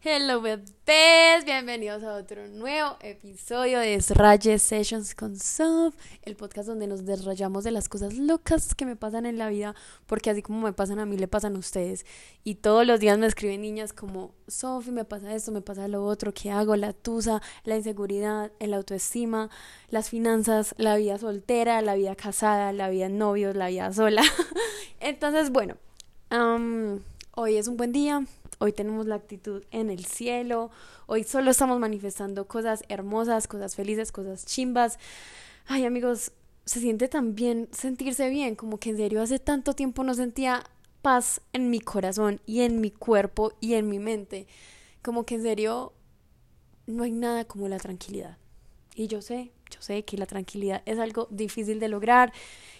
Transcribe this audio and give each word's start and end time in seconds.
Hello 0.00 0.40
bebés, 0.40 1.44
bienvenidos 1.44 2.04
a 2.04 2.14
otro 2.14 2.46
nuevo 2.46 2.96
episodio 3.00 3.80
de 3.80 3.88
Desraye 3.88 4.60
Sessions 4.60 5.12
con 5.16 5.36
Sof, 5.36 5.92
el 6.22 6.36
podcast 6.36 6.68
donde 6.68 6.86
nos 6.86 7.04
desrayamos 7.04 7.64
de 7.64 7.72
las 7.72 7.88
cosas 7.88 8.14
locas 8.14 8.76
que 8.76 8.86
me 8.86 8.94
pasan 8.94 9.26
en 9.26 9.38
la 9.38 9.48
vida, 9.48 9.74
porque 10.06 10.30
así 10.30 10.40
como 10.40 10.60
me 10.60 10.72
pasan 10.72 11.00
a 11.00 11.04
mí, 11.04 11.18
le 11.18 11.26
pasan 11.26 11.56
a 11.56 11.58
ustedes. 11.58 12.06
Y 12.44 12.54
todos 12.54 12.86
los 12.86 13.00
días 13.00 13.18
me 13.18 13.26
escriben 13.26 13.60
niñas 13.60 13.92
como, 13.92 14.30
Sofi, 14.46 14.92
me 14.92 15.04
pasa 15.04 15.34
esto, 15.34 15.50
me 15.50 15.62
pasa 15.62 15.88
lo 15.88 16.04
otro, 16.04 16.32
¿qué 16.32 16.52
hago? 16.52 16.76
La 16.76 16.92
tusa, 16.92 17.42
la 17.64 17.76
inseguridad, 17.76 18.52
el 18.60 18.74
autoestima, 18.74 19.50
las 19.90 20.10
finanzas, 20.10 20.76
la 20.78 20.94
vida 20.94 21.18
soltera, 21.18 21.82
la 21.82 21.96
vida 21.96 22.14
casada, 22.14 22.72
la 22.72 22.88
vida 22.88 23.06
en 23.06 23.18
novios, 23.18 23.56
la 23.56 23.66
vida 23.66 23.92
sola. 23.92 24.22
Entonces, 25.00 25.50
bueno, 25.50 25.76
hoy 27.34 27.56
es 27.56 27.66
un 27.66 27.76
buen 27.76 27.90
día, 27.90 28.24
hoy 28.58 28.72
tenemos 28.72 29.06
la 29.06 29.16
actitud 29.16 29.64
en 29.70 29.90
el 29.90 30.04
cielo, 30.04 30.70
hoy 31.06 31.24
solo 31.24 31.50
estamos 31.50 31.78
manifestando 31.78 32.46
cosas 32.46 32.84
hermosas, 32.88 33.48
cosas 33.48 33.74
felices, 33.74 34.12
cosas 34.12 34.44
chimbas. 34.44 34.98
Ay 35.66 35.84
amigos, 35.84 36.32
se 36.64 36.80
siente 36.80 37.08
tan 37.08 37.34
bien 37.34 37.68
sentirse 37.72 38.28
bien, 38.28 38.54
como 38.54 38.78
que 38.78 38.90
en 38.90 38.96
serio 38.96 39.22
hace 39.22 39.38
tanto 39.38 39.72
tiempo 39.74 40.04
no 40.04 40.14
sentía 40.14 40.64
paz 41.02 41.40
en 41.52 41.70
mi 41.70 41.80
corazón 41.80 42.40
y 42.46 42.60
en 42.60 42.80
mi 42.80 42.90
cuerpo 42.90 43.52
y 43.60 43.74
en 43.74 43.88
mi 43.88 43.98
mente. 43.98 44.46
Como 45.02 45.24
que 45.24 45.36
en 45.36 45.42
serio 45.42 45.92
no 46.86 47.04
hay 47.04 47.12
nada 47.12 47.44
como 47.44 47.68
la 47.68 47.78
tranquilidad. 47.78 48.38
Y 48.94 49.06
yo 49.06 49.22
sé, 49.22 49.52
yo 49.70 49.80
sé 49.80 50.04
que 50.04 50.16
la 50.16 50.26
tranquilidad 50.26 50.82
es 50.84 50.98
algo 50.98 51.28
difícil 51.30 51.78
de 51.78 51.88
lograr 51.88 52.32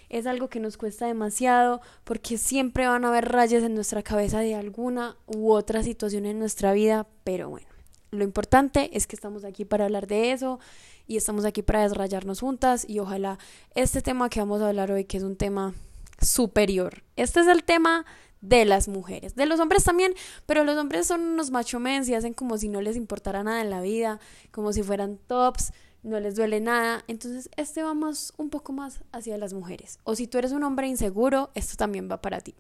es 0.09 0.27
algo 0.27 0.49
que 0.49 0.61
nos 0.61 0.77
cuesta 0.77 1.07
demasiado 1.07 1.81
porque 2.05 2.39
siempre 2.39 2.87
van 2.87 3.05
a 3.05 3.09
haber 3.09 3.29
rayas 3.31 3.63
en 3.63 3.75
nuestra 3.75 4.03
cabeza 4.03 4.41
de 4.41 4.55
alguna 4.55 5.17
u 5.27 5.53
otra 5.53 5.83
situación 5.83 6.27
en 6.27 6.39
nuestra 6.39 6.73
vida, 6.73 7.07
pero 7.25 7.51
bueno, 7.51 7.69
lo 8.11 8.25
importante 8.25 8.97
es 8.97 9.07
que 9.07 9.17
estamos 9.17 9.45
aquí 9.45 9.65
para 9.65 9.85
hablar 9.85 10.07
de 10.07 10.33
eso 10.33 10.61
y 11.07 11.17
estamos 11.17 11.45
aquí 11.45 11.63
para 11.63 11.83
desrayarnos 11.83 12.41
juntas 12.41 12.85
y 12.89 12.99
ojalá 12.99 13.39
este 13.75 14.03
tema 14.03 14.29
que 14.29 14.41
vamos 14.41 14.63
a 14.63 14.69
hablar 14.69 14.91
hoy, 14.91 15.05
que 15.05 15.19
es 15.19 15.23
un 15.23 15.37
tema 15.37 15.75
superior, 16.21 17.03
este 17.17 17.41
es 17.41 17.47
el 17.47 17.65
tema 17.65 18.05
de 18.41 18.65
las 18.65 18.89
mujeres, 18.89 19.35
de 19.35 19.47
los 19.47 19.59
hombres 19.61 19.85
también, 19.85 20.15
pero 20.47 20.65
los 20.65 20.77
hombres 20.77 21.07
son 21.07 21.23
unos 21.23 21.51
machomens 21.51 22.09
y 22.09 22.15
hacen 22.15 22.35
como 22.35 22.57
si 22.57 22.69
no 22.69 22.81
les 22.81 22.97
importara 22.97 23.43
nada 23.43 23.61
en 23.61 23.71
la 23.71 23.81
vida, 23.81 24.21
como 24.53 24.73
si 24.73 24.83
fueran 24.83 25.19
tops, 25.27 25.73
no 26.03 26.21
les 26.21 26.37
duele 26.37 26.61
nada. 26.61 27.05
Entonces, 27.09 27.51
este 27.57 27.83
vamos 27.83 28.33
un 28.37 28.51
poco 28.51 28.73
más 28.73 29.01
hacia 29.13 29.39
las 29.39 29.55
mujeres. 29.55 29.99
O 30.05 30.15
si 30.15 30.27
tú 30.27 30.39
eres 30.39 30.53
un 30.53 30.63
hombre 30.63 30.87
inseguro, 30.87 31.51
esto 31.55 31.77
también 31.77 32.09
va 32.11 32.21
para 32.21 32.41
ti. 32.41 32.55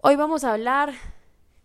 Hoy 0.00 0.16
vamos 0.16 0.44
a 0.44 0.52
hablar 0.52 0.94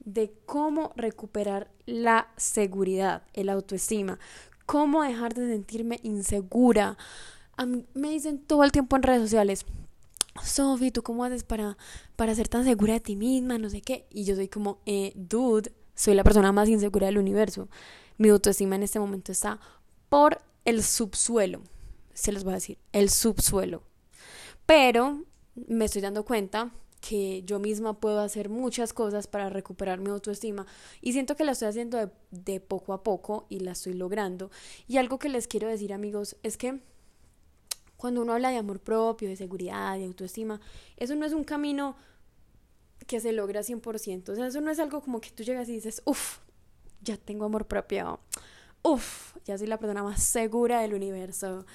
de 0.04 0.34
cómo 0.46 0.94
recuperar 0.96 1.70
la 1.86 2.28
seguridad, 2.38 3.24
el 3.34 3.50
autoestima, 3.50 4.20
cómo 4.66 5.04
dejar 5.04 5.34
de 5.34 5.48
sentirme 5.48 6.00
insegura. 6.04 6.98
A 7.58 7.66
mí 7.66 7.86
me 7.94 8.10
dicen 8.10 8.40
todo 8.40 8.64
el 8.64 8.72
tiempo 8.72 8.96
en 8.96 9.04
redes 9.04 9.22
sociales, 9.22 9.66
Sofi, 10.44 10.92
¿tú 10.92 11.04
cómo 11.04 11.26
haces 11.26 11.44
para, 11.44 11.78
para 12.16 12.34
ser 12.34 12.48
tan 12.48 12.64
segura 12.64 12.94
de 12.94 13.00
ti 13.02 13.16
misma? 13.16 13.58
No 13.58 13.70
sé 13.70 13.82
qué. 13.82 14.08
Y 14.10 14.24
yo 14.24 14.36
soy 14.36 14.48
como, 14.48 14.80
eh, 14.86 15.12
dude, 15.16 15.74
soy 15.94 16.16
la 16.16 16.24
persona 16.24 16.52
más 16.52 16.70
insegura 16.70 17.08
del 17.08 17.18
universo. 17.18 17.68
Mi 18.18 18.30
autoestima 18.30 18.76
en 18.76 18.84
este 18.84 19.00
momento 19.00 19.32
está 19.32 19.60
por 20.10 20.42
el 20.66 20.84
subsuelo, 20.84 21.62
se 22.14 22.32
los 22.32 22.44
voy 22.44 22.54
a 22.54 22.56
decir, 22.56 22.78
el 22.92 23.10
subsuelo. 23.10 23.84
Pero 24.66 25.26
me 25.56 25.86
estoy 25.86 26.02
dando 26.02 26.24
cuenta 26.24 26.72
que 27.02 27.42
yo 27.44 27.60
misma 27.60 28.00
puedo 28.00 28.20
hacer 28.20 28.50
muchas 28.50 28.94
cosas 28.94 29.28
para 29.28 29.50
recuperar 29.50 30.00
mi 30.00 30.12
autoestima 30.12 30.68
y 31.02 31.14
siento 31.14 31.36
que 31.36 31.44
la 31.44 31.54
estoy 31.54 31.68
haciendo 31.68 31.98
de, 31.98 32.10
de, 32.30 32.60
poco 32.60 32.94
a 32.94 33.04
poco 33.04 33.48
y 33.50 33.60
la 33.60 33.72
estoy 33.72 33.96
logrando. 33.96 34.52
Y 34.88 34.98
algo 34.98 35.18
que 35.18 35.30
les 35.30 35.48
quiero 35.48 35.68
decir 35.68 35.94
amigos 35.94 36.38
es 36.44 36.58
que 36.58 36.80
cuando 37.98 38.22
uno 38.22 38.34
habla 38.34 38.50
de 38.50 38.58
amor 38.58 38.80
propio, 38.80 39.30
de 39.30 39.36
seguridad, 39.36 39.98
de 39.98 40.06
autoestima, 40.06 40.62
eso 40.98 41.16
no 41.16 41.26
es 41.26 41.34
un 41.34 41.44
camino 41.44 41.96
que 43.08 43.20
se 43.20 43.32
logra 43.32 43.62
100%. 43.62 44.30
O 44.30 44.36
sea, 44.36 44.48
eso 44.48 44.62
no 44.62 44.72
es 44.72 44.80
algo 44.80 45.02
como 45.02 45.22
que 45.22 45.32
tú 45.32 45.44
llegas 45.44 45.70
y 45.70 45.74
dices, 45.74 46.02
uff, 46.06 46.40
ya 47.02 47.18
tengo 47.18 47.46
amor 47.46 47.68
propio 47.68 48.20
Uf, 48.84 49.36
ya 49.46 49.58
soy 49.58 49.68
la 49.68 49.78
persona 49.78 50.04
más 50.04 50.24
segura 50.24 50.82
del 50.82 50.94
universo. 50.94 51.66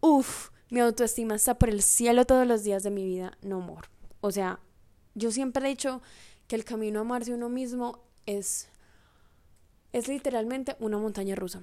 Uf, 0.00 0.50
mi 0.70 0.80
autoestima 0.80 1.34
está 1.34 1.54
por 1.54 1.68
el 1.68 1.82
cielo 1.82 2.24
todos 2.24 2.46
los 2.46 2.64
días 2.64 2.82
de 2.82 2.90
mi 2.90 3.04
vida. 3.04 3.36
No, 3.42 3.56
amor. 3.62 3.88
O 4.20 4.30
sea, 4.30 4.60
yo 5.14 5.30
siempre 5.30 5.66
he 5.66 5.70
dicho 5.70 6.00
que 6.46 6.56
el 6.56 6.64
camino 6.64 7.00
a 7.00 7.02
amarse 7.02 7.34
uno 7.34 7.48
mismo 7.48 8.00
es, 8.26 8.68
es 9.92 10.08
literalmente 10.08 10.76
una 10.80 10.98
montaña 10.98 11.34
rusa. 11.34 11.62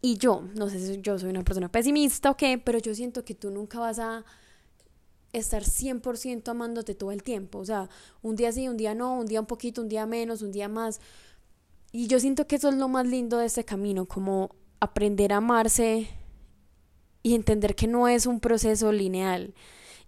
Y 0.00 0.16
yo, 0.16 0.44
no 0.54 0.68
sé 0.70 0.78
si 0.78 1.00
yo 1.00 1.18
soy 1.18 1.30
una 1.30 1.42
persona 1.42 1.68
pesimista 1.68 2.30
o 2.30 2.36
qué, 2.36 2.58
pero 2.58 2.78
yo 2.78 2.94
siento 2.94 3.24
que 3.24 3.34
tú 3.34 3.50
nunca 3.50 3.80
vas 3.80 3.98
a 3.98 4.24
estar 5.32 5.64
100% 5.64 6.48
amándote 6.48 6.94
todo 6.94 7.10
el 7.10 7.22
tiempo. 7.22 7.58
O 7.58 7.64
sea, 7.64 7.88
un 8.22 8.36
día 8.36 8.52
sí, 8.52 8.68
un 8.68 8.76
día 8.76 8.94
no, 8.94 9.18
un 9.18 9.26
día 9.26 9.40
un 9.40 9.46
poquito, 9.46 9.82
un 9.82 9.88
día 9.88 10.06
menos, 10.06 10.42
un 10.42 10.52
día 10.52 10.68
más. 10.68 11.00
Y 11.92 12.06
yo 12.06 12.20
siento 12.20 12.46
que 12.46 12.56
eso 12.56 12.68
es 12.68 12.76
lo 12.76 12.88
más 12.88 13.06
lindo 13.06 13.38
de 13.38 13.46
este 13.46 13.64
camino, 13.64 14.06
como 14.06 14.54
aprender 14.80 15.32
a 15.32 15.38
amarse 15.38 16.08
y 17.22 17.34
entender 17.34 17.74
que 17.74 17.86
no 17.86 18.08
es 18.08 18.26
un 18.26 18.40
proceso 18.40 18.92
lineal 18.92 19.54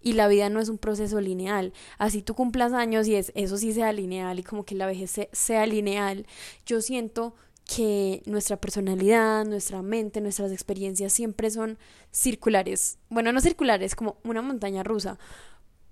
y 0.01 0.13
la 0.13 0.27
vida 0.27 0.49
no 0.49 0.59
es 0.59 0.69
un 0.69 0.77
proceso 0.77 1.21
lineal. 1.21 1.73
Así 1.97 2.21
tú 2.21 2.33
cumplas 2.33 2.73
años 2.73 3.07
y 3.07 3.15
es, 3.15 3.31
eso 3.35 3.57
sí 3.57 3.73
sea 3.73 3.93
lineal 3.93 4.39
y 4.39 4.43
como 4.43 4.65
que 4.65 4.75
la 4.75 4.85
vejez 4.85 5.19
sea 5.31 5.65
lineal. 5.65 6.25
Yo 6.65 6.81
siento 6.81 7.35
que 7.65 8.21
nuestra 8.25 8.57
personalidad, 8.57 9.45
nuestra 9.45 9.81
mente, 9.81 10.19
nuestras 10.19 10.51
experiencias 10.51 11.13
siempre 11.13 11.49
son 11.51 11.77
circulares. 12.11 12.97
Bueno, 13.09 13.31
no 13.31 13.39
circulares, 13.39 13.95
como 13.95 14.17
una 14.23 14.41
montaña 14.41 14.83
rusa. 14.83 15.17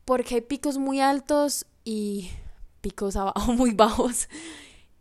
Porque 0.06 0.36
hay 0.36 0.42
picos 0.42 0.78
muy 0.78 1.00
altos 1.00 1.66
y 1.84 2.32
picos 2.82 3.16
abajo 3.16 3.54
muy 3.54 3.72
bajos. 3.72 4.28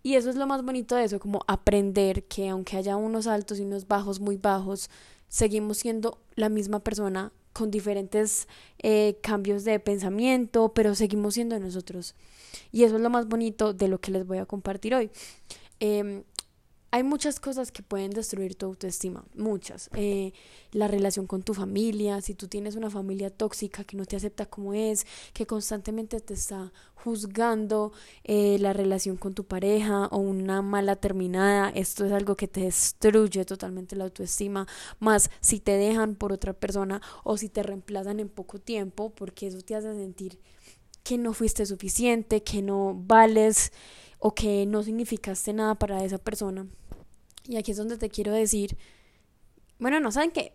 Y 0.03 0.15
eso 0.15 0.31
es 0.31 0.37
lo 0.37 0.47
más 0.47 0.65
bonito 0.65 0.95
de 0.95 1.05
eso, 1.05 1.19
como 1.19 1.41
aprender 1.47 2.25
que 2.25 2.49
aunque 2.49 2.77
haya 2.77 2.97
unos 2.97 3.27
altos 3.27 3.59
y 3.59 3.63
unos 3.63 3.89
bajos 3.89 4.21
muy 4.21 4.37
bajos, 4.37 4.91
seguimos 5.29 5.79
siendo 5.79 6.19
la 6.35 6.49
misma 6.49 6.81
persona 6.81 7.33
con 7.53 7.71
diferentes 7.71 8.47
eh, 8.79 9.19
cambios 9.23 9.65
de 9.65 9.81
pensamiento, 9.81 10.73
pero 10.73 10.95
seguimos 10.95 11.35
siendo 11.35 11.59
nosotros. 11.59 12.15
Y 12.71 12.85
eso 12.85 12.97
es 12.97 13.03
lo 13.03 13.11
más 13.11 13.27
bonito 13.27 13.73
de 13.73 13.89
lo 13.89 14.01
que 14.01 14.13
les 14.13 14.27
voy 14.27 14.39
a 14.39 14.47
compartir 14.47 14.95
hoy. 14.95 15.11
Em, 15.81 16.23
hay 16.91 17.03
muchas 17.03 17.39
cosas 17.39 17.71
que 17.71 17.83
pueden 17.83 18.11
destruir 18.13 18.55
tu 18.55 18.65
autoestima, 18.67 19.25
muchas. 19.35 19.91
Eh, 19.95 20.33
la 20.73 20.89
relación 20.89 21.27
con 21.27 21.43
tu 21.43 21.53
familia, 21.53 22.21
si 22.23 22.35
tú 22.35 22.49
tienes 22.49 22.77
una 22.77 22.89
familia 22.89 23.29
tóxica 23.29 23.85
que 23.85 23.97
no 23.97 24.07
te 24.07 24.17
acepta 24.17 24.47
como 24.47 24.73
es, 24.73 25.07
que 25.35 25.47
constantemente 25.47 26.19
te 26.21 26.33
está 26.33 26.73
juzgando, 26.95 27.93
eh, 28.25 28.59
la 28.59 28.73
relación 28.73 29.19
con 29.19 29.35
tu 29.35 29.45
pareja 29.45 30.07
o 30.07 30.17
una 30.17 30.63
mala 30.63 30.97
terminada, 30.97 31.69
esto 31.71 32.07
es 32.07 32.13
algo 32.13 32.37
que 32.37 32.49
te 32.49 32.63
destruye 32.63 33.45
totalmente 33.45 33.95
la 33.95 34.05
autoestima, 34.05 34.67
más 34.99 35.31
si 35.41 35.61
te 35.61 35.73
dejan 35.73 36.15
por 36.15 36.33
otra 36.33 36.55
persona 36.55 37.03
o 37.23 37.37
si 37.37 37.51
te 37.51 37.63
reemplazan 37.63 38.19
en 38.19 38.31
poco 38.31 38.59
tiempo, 38.59 39.11
porque 39.11 39.49
eso 39.49 39.61
te 39.61 39.75
hace 39.75 39.93
sentir 39.93 40.39
que 41.03 41.19
no 41.19 41.35
fuiste 41.35 41.65
suficiente, 41.67 42.43
que 42.43 42.63
no 42.63 42.95
vales 42.95 43.73
o 44.19 44.35
que 44.35 44.67
no 44.67 44.83
significaste 44.83 45.53
nada 45.53 45.75
para 45.77 46.05
esa 46.05 46.19
persona. 46.19 46.67
Y 47.47 47.57
aquí 47.57 47.71
es 47.71 47.77
donde 47.77 47.99
te 47.99 48.11
quiero 48.11 48.33
decir, 48.33 48.77
bueno, 49.79 50.01
no 50.01 50.13
saben 50.13 50.31
qué, 50.31 50.55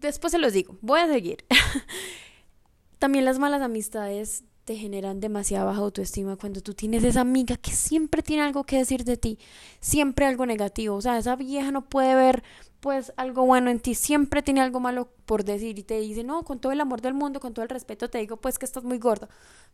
después 0.00 0.32
se 0.32 0.38
los 0.38 0.52
digo, 0.52 0.76
voy 0.80 1.00
a 1.00 1.08
seguir. 1.08 1.44
También 2.98 3.24
las 3.24 3.38
malas 3.38 3.62
amistades 3.62 4.44
te 4.64 4.76
generan 4.76 5.18
demasiada 5.18 5.64
baja 5.64 5.80
autoestima 5.80 6.36
cuando 6.36 6.60
tú 6.60 6.74
tienes 6.74 7.02
esa 7.02 7.22
amiga 7.22 7.56
que 7.56 7.70
siempre 7.70 8.22
tiene 8.22 8.42
algo 8.42 8.64
que 8.64 8.76
decir 8.76 9.04
de 9.04 9.16
ti, 9.16 9.38
siempre 9.80 10.26
algo 10.26 10.44
negativo, 10.44 10.96
o 10.96 11.00
sea, 11.00 11.16
esa 11.16 11.36
vieja 11.36 11.70
no 11.70 11.88
puede 11.88 12.14
ver 12.14 12.42
pues 12.80 13.14
algo 13.16 13.46
bueno 13.46 13.70
en 13.70 13.80
ti, 13.80 13.94
siempre 13.94 14.42
tiene 14.42 14.60
algo 14.60 14.78
malo 14.78 15.08
por 15.24 15.42
decir 15.44 15.78
y 15.78 15.84
te 15.84 15.98
dice, 16.00 16.22
no, 16.22 16.44
con 16.44 16.60
todo 16.60 16.72
el 16.72 16.82
amor 16.82 17.00
del 17.00 17.14
mundo, 17.14 17.40
con 17.40 17.54
todo 17.54 17.62
el 17.62 17.70
respeto 17.70 18.10
te 18.10 18.18
digo 18.18 18.36
pues 18.36 18.58
que 18.58 18.66
estás 18.66 18.84
muy 18.84 18.98
gorda, 18.98 19.30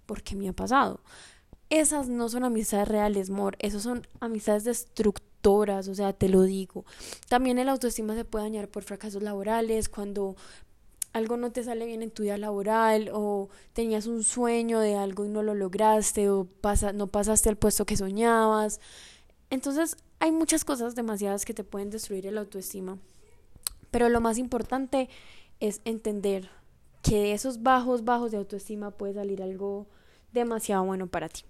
porque 0.06 0.37
me 0.37 0.49
ha 0.49 0.53
pasado 0.53 1.00
esas 1.70 2.08
no 2.08 2.28
son 2.28 2.44
amistades 2.44 2.88
reales, 2.88 3.31
amor, 3.31 3.56
esas 3.58 3.82
son 3.82 4.06
amistades 4.20 4.64
destructoras, 4.64 5.88
o 5.88 5.94
sea, 5.94 6.12
te 6.12 6.28
lo 6.28 6.43
digo. 6.43 6.84
También 7.28 7.58
el 7.58 7.69
autoestima 7.69 8.14
se 8.14 8.25
puede 8.25 8.44
dañar 8.44 8.69
por 8.69 8.82
fracasos 8.82 9.22
laborales, 9.22 9.88
cuando 9.88 10.37
algo 11.14 11.37
no 11.37 11.52
te 11.52 11.62
sale 11.62 11.87
bien 11.87 12.02
en 12.02 12.11
tu 12.11 12.25
vida 12.25 12.37
laboral 12.37 13.08
o 13.12 13.49
tenías 13.72 14.06
un 14.06 14.25
sueño 14.25 14.81
de 14.81 14.96
algo 14.96 15.25
y 15.25 15.28
no 15.28 15.43
lo 15.43 15.55
lograste 15.55 16.28
o 16.28 16.44
pasa, 16.44 16.93
no 16.93 17.06
pasaste 17.06 17.49
al 17.49 17.56
puesto 17.56 17.87
que 17.87 17.96
soñabas. 17.96 18.81
Entonces 19.49 19.96
hay 20.19 20.32
muchas 20.32 20.64
cosas 20.64 20.96
demasiadas 20.96 21.44
que 21.44 21.55
te 21.55 21.62
pueden 21.62 21.90
destruir 21.90 22.26
el 22.26 22.37
autoestima. 22.37 22.99
Pero 23.93 24.08
lo 24.08 24.20
más 24.20 24.38
importante 24.38 25.08
es 25.61 25.81
entender 25.84 26.50
que 27.00 27.20
de 27.20 27.32
esos 27.32 27.62
bajos, 27.62 28.05
bajos 28.05 28.32
de 28.32 28.38
autoestima 28.38 28.90
puede 28.90 29.14
salir 29.14 29.40
algo 29.40 29.87
demasiado 30.35 30.85
bueno 30.85 31.07
para 31.07 31.29
ti. 31.29 31.43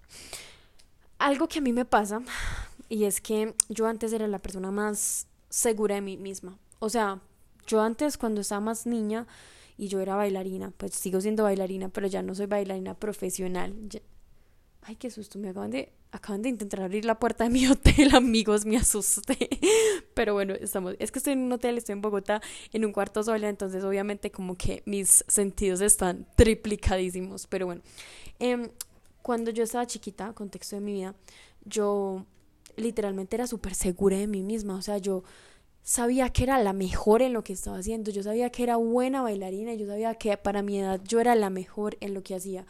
Algo 1.17 1.47
que 1.47 1.59
a 1.59 1.61
mí 1.61 1.73
me 1.73 1.85
pasa, 1.85 2.21
y 2.87 3.03
es 3.05 3.19
que 3.19 3.55
yo 3.67 3.87
antes 3.87 4.13
era 4.13 4.27
la 4.27 4.39
persona 4.39 4.71
más 4.71 5.27
segura 5.49 5.95
de 5.95 6.01
mí 6.01 6.17
misma. 6.17 6.57
O 6.79 6.89
sea, 6.89 7.19
yo 7.67 7.81
antes 7.81 8.17
cuando 8.17 8.41
estaba 8.41 8.61
más 8.61 8.85
niña 8.85 9.25
y 9.77 9.87
yo 9.87 9.99
era 9.99 10.15
bailarina, 10.15 10.71
pues 10.77 10.93
sigo 10.93 11.19
siendo 11.19 11.43
bailarina, 11.43 11.89
pero 11.89 12.07
ya 12.07 12.21
no 12.21 12.35
soy 12.35 12.45
bailarina 12.45 12.93
profesional. 12.93 13.73
Ay, 14.87 14.95
qué 14.97 15.09
susto, 15.09 15.39
me 15.39 15.49
acaban 15.49 15.71
de, 15.71 15.91
acaban 16.11 16.43
de 16.43 16.49
intentar 16.49 16.81
abrir 16.81 17.05
la 17.05 17.17
puerta 17.17 17.45
de 17.45 17.49
mi 17.49 17.65
hotel, 17.67 18.13
amigos, 18.13 18.65
me 18.65 18.77
asusté. 18.77 19.49
Pero 20.13 20.35
bueno, 20.35 20.53
estamos, 20.53 20.95
es 20.99 21.11
que 21.11 21.17
estoy 21.17 21.33
en 21.33 21.39
un 21.39 21.51
hotel, 21.51 21.79
estoy 21.79 21.93
en 21.93 22.01
Bogotá, 22.01 22.39
en 22.71 22.85
un 22.85 22.91
cuarto 22.91 23.23
sola, 23.23 23.49
entonces 23.49 23.83
obviamente 23.83 24.29
como 24.29 24.55
que 24.55 24.83
mis 24.85 25.25
sentidos 25.27 25.81
están 25.81 26.27
triplicadísimos. 26.35 27.47
Pero 27.47 27.65
bueno, 27.65 27.81
eh, 28.39 28.69
cuando 29.23 29.49
yo 29.49 29.63
estaba 29.63 29.87
chiquita, 29.87 30.33
contexto 30.33 30.75
de 30.75 30.83
mi 30.83 30.93
vida, 30.93 31.15
yo 31.63 32.23
literalmente 32.75 33.37
era 33.37 33.47
súper 33.47 33.73
segura 33.73 34.17
de 34.17 34.27
mí 34.27 34.43
misma, 34.43 34.75
o 34.75 34.83
sea, 34.83 34.99
yo 34.99 35.23
sabía 35.85 36.29
que 36.29 36.43
era 36.43 36.61
la 36.61 36.73
mejor 36.73 37.21
en 37.21 37.31
lo 37.31 37.43
que 37.43 37.53
estaba 37.53 37.77
haciendo, 37.77 38.09
yo 38.09 38.23
sabía 38.23 38.49
que 38.49 38.63
era 38.63 38.75
buena 38.75 39.21
bailarina, 39.21 39.75
yo 39.75 39.85
sabía 39.85 40.15
que 40.15 40.35
para 40.35 40.63
mi 40.63 40.79
edad 40.79 40.99
yo 41.07 41.19
era 41.19 41.35
la 41.35 41.51
mejor 41.51 41.95
en 42.01 42.13
lo 42.15 42.23
que 42.23 42.35
hacía. 42.35 42.65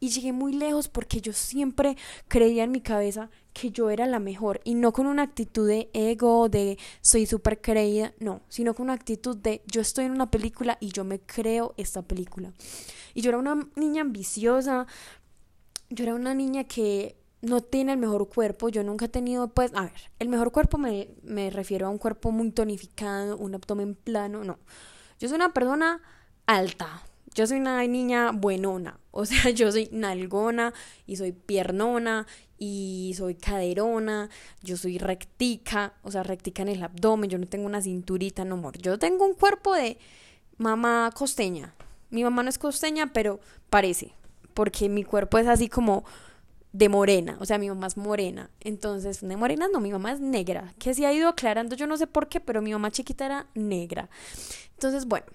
Y 0.00 0.10
llegué 0.10 0.32
muy 0.32 0.52
lejos 0.52 0.88
porque 0.88 1.20
yo 1.20 1.32
siempre 1.32 1.96
creía 2.28 2.64
en 2.64 2.70
mi 2.70 2.80
cabeza 2.80 3.30
que 3.52 3.70
yo 3.70 3.90
era 3.90 4.06
la 4.06 4.20
mejor 4.20 4.60
y 4.64 4.74
no 4.74 4.92
con 4.92 5.06
una 5.06 5.22
actitud 5.22 5.66
de 5.66 5.90
ego, 5.92 6.48
de 6.48 6.78
soy 7.00 7.26
súper 7.26 7.60
creída, 7.60 8.14
no, 8.20 8.42
sino 8.48 8.74
con 8.74 8.84
una 8.84 8.92
actitud 8.92 9.36
de 9.36 9.62
yo 9.66 9.80
estoy 9.80 10.04
en 10.04 10.12
una 10.12 10.30
película 10.30 10.78
y 10.80 10.88
yo 10.88 11.04
me 11.04 11.18
creo 11.18 11.74
esta 11.76 12.02
película. 12.02 12.52
Y 13.14 13.22
yo 13.22 13.30
era 13.30 13.38
una 13.38 13.68
niña 13.74 14.02
ambiciosa, 14.02 14.86
yo 15.90 16.04
era 16.04 16.14
una 16.14 16.34
niña 16.34 16.64
que 16.64 17.16
no 17.40 17.60
tiene 17.60 17.92
el 17.92 17.98
mejor 17.98 18.28
cuerpo, 18.28 18.68
yo 18.68 18.82
nunca 18.82 19.06
he 19.06 19.08
tenido, 19.08 19.48
pues, 19.48 19.72
a 19.74 19.82
ver, 19.82 20.10
el 20.18 20.28
mejor 20.28 20.52
cuerpo 20.52 20.78
me, 20.78 21.08
me 21.22 21.50
refiero 21.50 21.86
a 21.86 21.90
un 21.90 21.98
cuerpo 21.98 22.32
muy 22.32 22.50
tonificado, 22.50 23.36
un 23.36 23.54
abdomen 23.54 23.94
plano, 23.94 24.44
no. 24.44 24.58
Yo 25.18 25.28
soy 25.28 25.36
una 25.36 25.52
persona 25.52 26.00
alta, 26.46 27.02
yo 27.34 27.46
soy 27.46 27.58
una 27.58 27.84
niña 27.86 28.32
buenona, 28.32 28.98
o 29.18 29.26
sea, 29.26 29.50
yo 29.50 29.72
soy 29.72 29.88
nalgona 29.90 30.72
y 31.04 31.16
soy 31.16 31.32
piernona 31.32 32.24
y 32.56 33.14
soy 33.16 33.34
caderona, 33.34 34.30
yo 34.62 34.76
soy 34.76 34.98
rectica, 34.98 35.94
o 36.02 36.12
sea, 36.12 36.22
rectica 36.22 36.62
en 36.62 36.68
el 36.68 36.82
abdomen, 36.84 37.28
yo 37.28 37.36
no 37.36 37.46
tengo 37.46 37.66
una 37.66 37.82
cinturita, 37.82 38.44
no 38.44 38.54
amor, 38.54 38.78
yo 38.78 38.96
tengo 38.96 39.26
un 39.26 39.34
cuerpo 39.34 39.74
de 39.74 39.98
mamá 40.56 41.10
costeña. 41.14 41.74
Mi 42.10 42.22
mamá 42.22 42.44
no 42.44 42.48
es 42.48 42.58
costeña, 42.58 43.12
pero 43.12 43.40
parece, 43.70 44.12
porque 44.54 44.88
mi 44.88 45.02
cuerpo 45.02 45.38
es 45.38 45.48
así 45.48 45.68
como 45.68 46.04
de 46.72 46.88
morena, 46.88 47.38
o 47.40 47.44
sea, 47.44 47.58
mi 47.58 47.68
mamá 47.68 47.88
es 47.88 47.96
morena, 47.96 48.50
entonces, 48.60 49.20
de 49.20 49.36
morena 49.36 49.66
no, 49.72 49.80
mi 49.80 49.90
mamá 49.90 50.12
es 50.12 50.20
negra, 50.20 50.74
que 50.78 50.94
se 50.94 51.06
ha 51.06 51.12
ido 51.12 51.28
aclarando, 51.28 51.74
yo 51.74 51.88
no 51.88 51.96
sé 51.96 52.06
por 52.06 52.28
qué, 52.28 52.38
pero 52.38 52.62
mi 52.62 52.70
mamá 52.70 52.92
chiquita 52.92 53.26
era 53.26 53.46
negra. 53.54 54.08
Entonces, 54.74 55.06
bueno, 55.06 55.26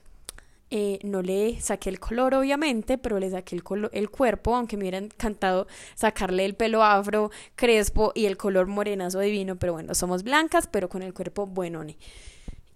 eh, 0.76 0.98
no 1.04 1.22
le 1.22 1.62
saqué 1.62 1.92
el 1.92 2.00
color, 2.00 2.34
obviamente, 2.34 2.98
pero 2.98 3.20
le 3.20 3.30
saqué 3.30 3.56
el, 3.56 3.64
el 3.92 4.10
cuerpo, 4.10 4.56
aunque 4.56 4.76
me 4.76 4.82
hubiera 4.82 4.98
encantado 4.98 5.68
sacarle 5.94 6.46
el 6.46 6.56
pelo 6.56 6.84
afro, 6.84 7.30
crespo 7.56 8.12
y 8.16 8.26
el 8.26 8.38
color 8.38 8.66
morenazo 8.66 9.20
divino, 9.20 9.56
pero 9.56 9.74
bueno, 9.74 9.94
somos 9.94 10.24
blancas, 10.24 10.66
pero 10.66 10.90
con 10.90 11.04
el 11.04 11.14
cuerpo 11.14 11.46
buenone. 11.46 11.96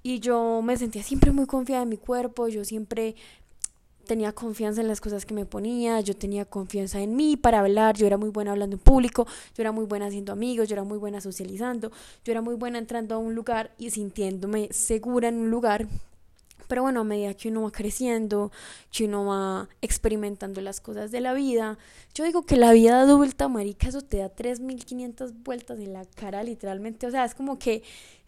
Y 0.04 0.20
yo 0.20 0.62
me 0.62 0.78
sentía 0.78 1.02
siempre 1.02 1.32
muy 1.32 1.48
confiada 1.48 1.82
en 1.82 1.90
mi 1.90 1.98
cuerpo, 1.98 2.48
yo 2.50 2.64
siempre 2.64 3.16
tenía 4.06 4.32
confianza 4.32 4.82
en 4.82 4.88
las 4.88 5.02
cosas 5.02 5.26
que 5.26 5.34
me 5.34 5.48
ponía, 5.48 6.00
yo 6.02 6.16
tenía 6.16 6.46
confianza 6.46 7.02
en 7.02 7.16
mí 7.16 7.36
para 7.36 7.62
hablar, 7.62 7.98
yo 7.98 8.06
era 8.06 8.18
muy 8.18 8.30
buena 8.30 8.52
hablando 8.52 8.76
en 8.76 8.80
público, 8.80 9.26
yo 9.56 9.64
era 9.64 9.72
muy 9.72 9.86
buena 9.86 10.06
haciendo 10.06 10.32
amigos, 10.34 10.70
yo 10.70 10.76
era 10.76 10.84
muy 10.84 11.00
buena 11.00 11.20
socializando, 11.20 11.92
yo 12.24 12.32
era 12.32 12.44
muy 12.44 12.54
buena 12.54 12.78
entrando 12.78 13.16
a 13.16 13.18
un 13.18 13.34
lugar 13.34 13.72
y 13.80 13.90
sintiéndome 13.90 14.68
segura 14.72 15.30
en 15.30 15.40
un 15.40 15.50
lugar. 15.50 15.88
Pero 16.68 16.82
bueno, 16.84 17.02
a 17.02 17.04
medida 17.04 17.34
que 17.34 17.50
uno 17.50 17.64
va 17.64 17.72
creciendo, 17.72 18.52
que 18.92 19.06
uno 19.06 19.26
va 19.26 19.70
experimentando 19.82 20.62
las 20.62 20.82
cosas 20.82 21.12
de 21.12 21.22
la 21.22 21.34
vida, 21.34 21.78
yo 22.14 22.26
digo 22.26 22.46
que 22.46 22.58
la 22.58 22.72
vida 22.72 23.02
adulta, 23.02 23.48
marica, 23.48 23.88
eso 23.88 24.02
te 24.02 24.18
da 24.18 24.36
3.500 24.36 25.34
vueltas 25.44 25.80
en 25.80 25.94
la 25.94 26.06
cara, 26.06 26.44
literalmente. 26.44 27.08
O 27.08 27.12
sea, 27.12 27.26
es 27.26 27.36
como 27.36 27.58
que 27.58 27.84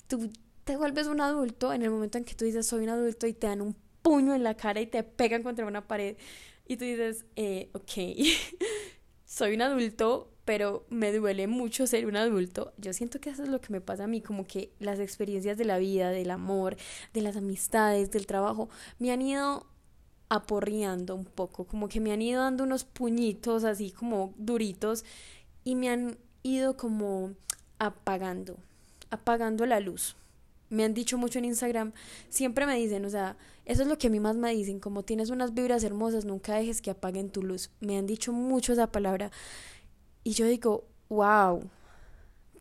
tú 0.08 0.30
te 0.64 0.78
vuelves 0.78 1.08
un 1.08 1.22
adulto 1.22 1.74
en 1.74 1.82
el 1.82 1.90
momento 1.90 2.18
en 2.18 2.24
que 2.24 2.36
tú 2.36 2.46
dices 2.46 2.68
soy 2.68 2.84
un 2.84 2.90
adulto 2.90 3.28
y 3.28 3.34
te 3.34 3.48
dan 3.48 3.62
un 3.62 3.76
puño 4.02 4.34
en 4.34 4.44
la 4.44 4.56
cara 4.56 4.80
y 4.82 4.88
te 4.88 5.04
pegan 5.04 5.44
contra 5.44 5.66
una 5.66 5.88
pared 5.88 6.16
y 6.68 6.78
tú 6.78 6.86
dices, 6.86 7.26
eh, 7.36 7.70
ok, 7.74 7.92
soy 9.30 9.54
un 9.54 9.62
adulto, 9.62 10.28
pero 10.44 10.88
me 10.90 11.14
duele 11.14 11.46
mucho 11.46 11.86
ser 11.86 12.08
un 12.08 12.16
adulto. 12.16 12.74
Yo 12.78 12.94
siento 12.94 13.22
que 13.22 13.30
eso 13.30 13.44
es 13.44 13.50
lo 13.50 13.62
que 13.62 13.72
me 13.72 13.80
pasa 13.80 14.06
a 14.06 14.08
mí, 14.08 14.22
como 14.22 14.48
que 14.48 14.72
las 14.80 15.00
experiencias 15.00 15.56
de 15.56 15.66
la 15.66 15.78
vida, 15.78 16.10
del 16.10 16.32
amor, 16.32 16.76
de 17.14 17.22
las 17.22 17.38
amistades, 17.38 18.10
del 18.10 18.26
trabajo, 18.26 18.70
me 18.98 19.12
han 19.12 19.22
ido 19.22 19.68
aporreando 20.30 21.16
un 21.16 21.26
poco, 21.26 21.66
como 21.66 21.90
que 21.90 22.00
me 22.00 22.12
han 22.12 22.24
ido 22.24 22.42
dando 22.42 22.64
unos 22.64 22.86
puñitos 22.86 23.64
así 23.66 23.92
como 23.92 24.34
duritos 24.36 25.06
y 25.64 25.76
me 25.76 25.90
han 25.90 26.18
ido 26.42 26.76
como 26.76 27.36
apagando, 27.78 28.58
apagando 29.12 29.68
la 29.68 29.80
luz 29.80 30.16
me 30.70 30.84
han 30.84 30.94
dicho 30.94 31.18
mucho 31.18 31.40
en 31.40 31.46
Instagram, 31.46 31.94
siempre 32.30 32.66
me 32.66 32.76
dicen, 32.76 33.06
o 33.06 33.10
sea, 33.10 33.38
eso 33.66 33.82
es 33.84 33.88
lo 33.88 33.98
que 33.98 34.08
a 34.08 34.10
mí 34.10 34.20
más 34.20 34.36
me 34.36 34.54
dicen, 34.54 34.80
como 34.80 35.04
tienes 35.04 35.30
unas 35.30 35.54
vibras 35.54 35.84
hermosas, 35.84 36.26
nunca 36.26 36.56
dejes 36.56 36.82
que 36.82 36.92
apaguen 36.92 37.30
tu 37.30 37.44
luz. 37.44 37.72
Me 37.80 37.98
han 37.98 38.06
dicho 38.06 38.32
mucho 38.34 38.74
esa 38.74 38.92
palabra. 38.92 39.32
Y 40.24 40.32
yo 40.32 40.46
digo, 40.46 40.86
wow, 41.10 41.70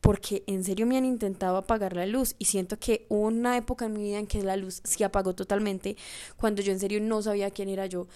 porque 0.00 0.44
en 0.46 0.64
serio 0.64 0.86
me 0.86 0.96
han 0.96 1.04
intentado 1.04 1.56
apagar 1.56 1.94
la 1.94 2.06
luz 2.06 2.34
y 2.38 2.46
siento 2.46 2.78
que 2.78 3.06
hubo 3.08 3.26
una 3.26 3.56
época 3.56 3.86
en 3.86 3.92
mi 3.92 4.02
vida 4.04 4.18
en 4.18 4.26
que 4.26 4.42
la 4.42 4.56
luz 4.56 4.80
se 4.84 5.04
apagó 5.04 5.34
totalmente, 5.34 5.96
cuando 6.36 6.62
yo 6.62 6.72
en 6.72 6.80
serio 6.80 7.00
no 7.00 7.20
sabía 7.22 7.50
quién 7.50 7.68
era 7.68 7.86
yo. 7.86 8.06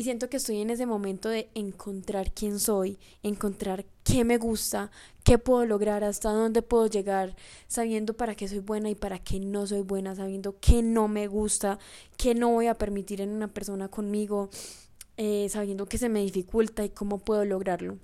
Y 0.00 0.04
siento 0.04 0.30
que 0.30 0.38
estoy 0.38 0.62
en 0.62 0.70
ese 0.70 0.86
momento 0.86 1.28
de 1.28 1.50
encontrar 1.54 2.32
quién 2.32 2.58
soy, 2.58 2.98
encontrar 3.22 3.84
qué 4.02 4.24
me 4.24 4.38
gusta, 4.38 4.90
qué 5.24 5.36
puedo 5.36 5.66
lograr, 5.66 6.04
hasta 6.04 6.30
dónde 6.30 6.62
puedo 6.62 6.86
llegar, 6.86 7.36
sabiendo 7.68 8.14
para 8.14 8.34
qué 8.34 8.48
soy 8.48 8.60
buena 8.60 8.88
y 8.88 8.94
para 8.94 9.18
qué 9.18 9.38
no 9.40 9.66
soy 9.66 9.82
buena, 9.82 10.14
sabiendo 10.14 10.58
qué 10.58 10.82
no 10.82 11.06
me 11.06 11.26
gusta, 11.26 11.78
qué 12.16 12.34
no 12.34 12.48
voy 12.48 12.68
a 12.68 12.78
permitir 12.78 13.20
en 13.20 13.28
una 13.28 13.48
persona 13.48 13.88
conmigo, 13.88 14.48
eh, 15.18 15.50
sabiendo 15.50 15.84
que 15.84 15.98
se 15.98 16.08
me 16.08 16.22
dificulta 16.22 16.82
y 16.82 16.88
cómo 16.88 17.18
puedo 17.18 17.44
lograrlo. 17.44 17.98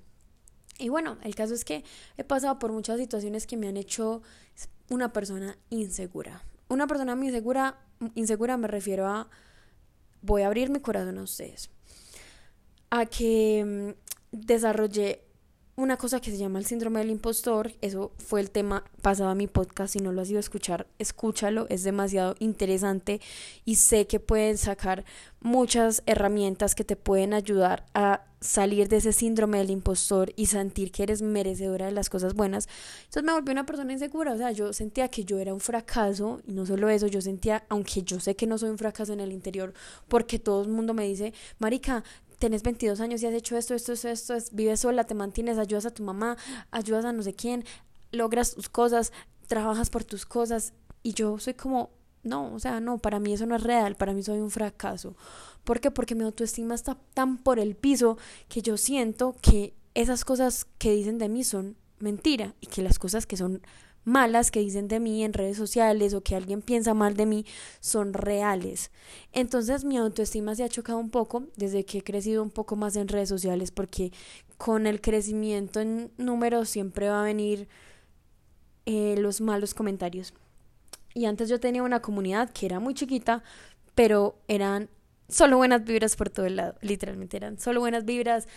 Y 0.77 0.89
bueno, 0.89 1.17
el 1.23 1.33
caso 1.33 1.55
es 1.55 1.65
que 1.65 1.83
he 2.15 2.23
pasado 2.23 2.59
por 2.59 2.71
muchas 2.71 2.99
situaciones 2.99 3.47
que 3.47 3.57
me 3.57 3.69
han 3.69 3.75
hecho 3.75 4.21
una 4.91 5.13
persona 5.13 5.57
insegura. 5.71 6.43
Una 6.69 6.85
persona 6.85 7.13
insegura, 7.13 7.79
insegura 8.13 8.55
me 8.55 8.67
refiero 8.67 9.07
a 9.07 9.31
voy 10.21 10.43
a 10.43 10.45
abrir 10.45 10.69
mi 10.69 10.79
corazón 10.79 11.17
a 11.17 11.23
ustedes 11.23 11.71
a 12.89 13.05
que 13.05 13.93
mm, 13.93 14.37
desarrollé 14.45 15.27
una 15.77 15.95
cosa 15.95 16.19
que 16.19 16.31
se 16.31 16.37
llama 16.37 16.57
el 16.57 16.65
síndrome 16.65 16.99
del 16.99 17.11
impostor. 17.11 17.71
Eso 17.81 18.11
fue 18.17 18.41
el 18.41 18.49
tema 18.49 18.83
pasado 19.03 19.29
a 19.29 19.35
mi 19.35 19.45
podcast. 19.45 19.93
Si 19.93 19.99
no 19.99 20.11
lo 20.11 20.21
has 20.21 20.29
ido 20.29 20.39
a 20.39 20.41
escuchar, 20.41 20.87
escúchalo. 20.97 21.67
Es 21.69 21.83
demasiado 21.83 22.35
interesante 22.39 23.21
y 23.63 23.75
sé 23.75 24.07
que 24.07 24.19
puedes 24.19 24.61
sacar 24.61 25.05
muchas 25.39 26.01
herramientas 26.07 26.73
que 26.73 26.83
te 26.83 26.95
pueden 26.95 27.35
ayudar 27.35 27.85
a 27.93 28.23
salir 28.39 28.87
de 28.87 28.97
ese 28.97 29.13
síndrome 29.13 29.59
del 29.59 29.69
impostor 29.69 30.31
y 30.35 30.47
sentir 30.47 30.91
que 30.91 31.03
eres 31.03 31.21
merecedora 31.21 31.85
de 31.85 31.91
las 31.91 32.09
cosas 32.09 32.33
buenas. 32.33 32.67
Entonces 33.05 33.23
me 33.23 33.33
volví 33.33 33.51
una 33.51 33.67
persona 33.67 33.93
insegura. 33.93 34.33
O 34.33 34.37
sea, 34.37 34.51
yo 34.51 34.73
sentía 34.73 35.09
que 35.09 35.25
yo 35.25 35.37
era 35.37 35.53
un 35.53 35.59
fracaso 35.59 36.41
y 36.47 36.53
no 36.53 36.65
solo 36.65 36.89
eso, 36.89 37.05
yo 37.05 37.21
sentía, 37.21 37.65
aunque 37.69 38.01
yo 38.01 38.19
sé 38.19 38.35
que 38.35 38.47
no 38.47 38.57
soy 38.57 38.69
un 38.69 38.79
fracaso 38.79 39.13
en 39.13 39.19
el 39.19 39.31
interior, 39.31 39.73
porque 40.07 40.39
todo 40.39 40.63
el 40.63 40.69
mundo 40.69 40.95
me 40.95 41.07
dice, 41.07 41.33
Marica, 41.59 42.03
tenés 42.39 42.63
22 42.63 42.99
años 43.01 43.21
y 43.21 43.27
has 43.27 43.33
hecho 43.33 43.57
esto, 43.57 43.73
esto, 43.73 43.93
esto, 43.93 44.09
esto, 44.09 44.55
vives 44.55 44.81
sola, 44.81 45.03
te 45.05 45.13
mantienes, 45.13 45.57
ayudas 45.57 45.85
a 45.85 45.91
tu 45.91 46.03
mamá, 46.03 46.37
ayudas 46.71 47.05
a 47.05 47.13
no 47.13 47.23
sé 47.23 47.33
quién, 47.33 47.65
logras 48.11 48.53
tus 48.53 48.69
cosas, 48.69 49.11
trabajas 49.47 49.89
por 49.89 50.03
tus 50.03 50.25
cosas 50.25 50.73
y 51.03 51.13
yo 51.13 51.39
soy 51.39 51.53
como, 51.53 51.89
no, 52.23 52.53
o 52.53 52.59
sea, 52.59 52.79
no, 52.79 52.97
para 52.97 53.19
mí 53.19 53.33
eso 53.33 53.45
no 53.45 53.55
es 53.55 53.63
real, 53.63 53.95
para 53.95 54.13
mí 54.13 54.23
soy 54.23 54.39
un 54.39 54.51
fracaso. 54.51 55.15
¿Por 55.63 55.79
qué? 55.79 55.91
Porque 55.91 56.15
mi 56.15 56.23
autoestima 56.23 56.75
está 56.75 56.97
tan 57.13 57.37
por 57.37 57.59
el 57.59 57.75
piso 57.75 58.17
que 58.47 58.61
yo 58.61 58.77
siento 58.77 59.35
que 59.41 59.73
esas 59.93 60.23
cosas 60.25 60.65
que 60.77 60.91
dicen 60.91 61.17
de 61.17 61.29
mí 61.29 61.43
son 61.43 61.75
mentira 61.99 62.53
y 62.61 62.67
que 62.67 62.81
las 62.81 62.99
cosas 62.99 63.25
que 63.25 63.37
son 63.37 63.61
malas 64.07 64.51
que 64.51 64.61
dicen 64.61 64.87
de 64.87 65.01
mí 65.01 65.23
en 65.25 65.33
redes 65.33 65.57
sociales 65.57 66.13
o 66.13 66.21
que 66.21 66.35
alguien 66.35 66.61
piensa 66.61 66.93
mal 66.93 67.15
de 67.15 67.25
mí 67.25 67.45
son 67.81 68.13
reales. 68.13 68.89
Entonces 69.33 69.83
mi 69.83 69.97
autoestima 69.97 70.55
se 70.55 70.63
ha 70.63 70.69
chocado 70.69 70.97
un 70.97 71.09
poco 71.09 71.43
desde 71.57 71.83
que 71.83 71.99
he 71.99 72.03
crecido 72.03 72.41
un 72.41 72.49
poco 72.49 72.77
más 72.77 72.95
en 72.95 73.09
redes 73.09 73.27
sociales 73.27 73.71
porque 73.71 74.13
con 74.57 74.87
el 74.87 75.01
crecimiento 75.01 75.81
en 75.81 76.09
números 76.17 76.69
siempre 76.69 77.09
va 77.09 77.21
a 77.21 77.25
venir 77.25 77.67
eh, 78.85 79.15
los 79.19 79.41
malos 79.41 79.73
comentarios. 79.73 80.33
Y 81.13 81.25
antes 81.25 81.49
yo 81.49 81.59
tenía 81.59 81.83
una 81.83 82.01
comunidad 82.01 82.49
que 82.51 82.65
era 82.65 82.79
muy 82.79 82.93
chiquita, 82.93 83.43
pero 83.93 84.37
eran 84.47 84.89
solo 85.27 85.57
buenas 85.57 85.83
vibras 85.83 86.15
por 86.15 86.29
todo 86.29 86.45
el 86.45 86.55
lado, 86.55 86.75
literalmente 86.81 87.35
eran 87.35 87.59
solo 87.59 87.81
buenas 87.81 88.05
vibras, 88.05 88.47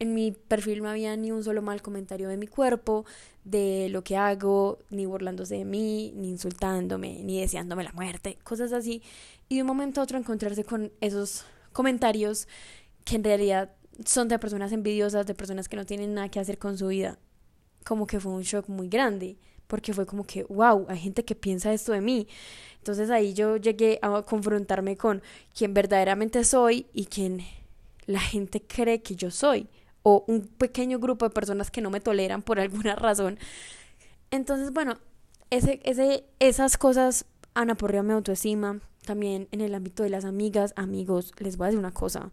en 0.00 0.14
mi 0.14 0.32
perfil 0.32 0.82
no 0.82 0.88
había 0.88 1.14
ni 1.16 1.30
un 1.30 1.44
solo 1.44 1.62
mal 1.62 1.82
comentario 1.82 2.28
de 2.28 2.38
mi 2.38 2.46
cuerpo, 2.46 3.04
de 3.44 3.88
lo 3.90 4.02
que 4.02 4.16
hago, 4.16 4.78
ni 4.90 5.04
burlándose 5.06 5.56
de 5.56 5.64
mí, 5.66 6.12
ni 6.16 6.30
insultándome, 6.30 7.22
ni 7.22 7.40
deseándome 7.40 7.84
la 7.84 7.92
muerte, 7.92 8.38
cosas 8.42 8.72
así. 8.72 9.02
Y 9.48 9.56
de 9.56 9.62
un 9.62 9.68
momento 9.68 10.00
a 10.00 10.04
otro 10.04 10.18
encontrarse 10.18 10.64
con 10.64 10.90
esos 11.02 11.44
comentarios 11.72 12.48
que 13.04 13.16
en 13.16 13.24
realidad 13.24 13.72
son 14.06 14.28
de 14.28 14.38
personas 14.38 14.72
envidiosas, 14.72 15.26
de 15.26 15.34
personas 15.34 15.68
que 15.68 15.76
no 15.76 15.84
tienen 15.84 16.14
nada 16.14 16.30
que 16.30 16.40
hacer 16.40 16.58
con 16.58 16.78
su 16.78 16.88
vida, 16.88 17.18
como 17.84 18.06
que 18.06 18.20
fue 18.20 18.32
un 18.32 18.42
shock 18.42 18.68
muy 18.68 18.88
grande, 18.88 19.36
porque 19.66 19.92
fue 19.92 20.06
como 20.06 20.24
que, 20.24 20.44
wow, 20.44 20.86
hay 20.88 20.98
gente 20.98 21.26
que 21.26 21.34
piensa 21.34 21.72
esto 21.74 21.92
de 21.92 22.00
mí. 22.00 22.26
Entonces 22.78 23.10
ahí 23.10 23.34
yo 23.34 23.58
llegué 23.58 23.98
a 24.00 24.22
confrontarme 24.22 24.96
con 24.96 25.22
quien 25.54 25.74
verdaderamente 25.74 26.42
soy 26.44 26.86
y 26.94 27.04
quien 27.04 27.44
la 28.06 28.20
gente 28.20 28.62
cree 28.62 29.02
que 29.02 29.14
yo 29.14 29.30
soy, 29.30 29.68
o 30.02 30.24
un 30.26 30.42
pequeño 30.46 30.98
grupo 30.98 31.26
de 31.26 31.34
personas 31.34 31.70
que 31.70 31.80
no 31.80 31.90
me 31.90 32.00
toleran 32.00 32.42
por 32.42 32.60
alguna 32.60 32.94
razón. 32.94 33.38
Entonces, 34.30 34.72
bueno, 34.72 34.98
ese, 35.50 35.80
ese, 35.84 36.24
esas 36.38 36.76
cosas 36.78 37.26
han 37.54 37.70
aporreado 37.70 38.06
mi 38.06 38.12
autoestima. 38.12 38.80
También 39.04 39.48
en 39.50 39.60
el 39.60 39.74
ámbito 39.74 40.02
de 40.02 40.10
las 40.10 40.24
amigas, 40.24 40.72
amigos, 40.76 41.32
les 41.38 41.56
voy 41.56 41.64
a 41.64 41.68
decir 41.68 41.78
una 41.78 41.92
cosa. 41.92 42.30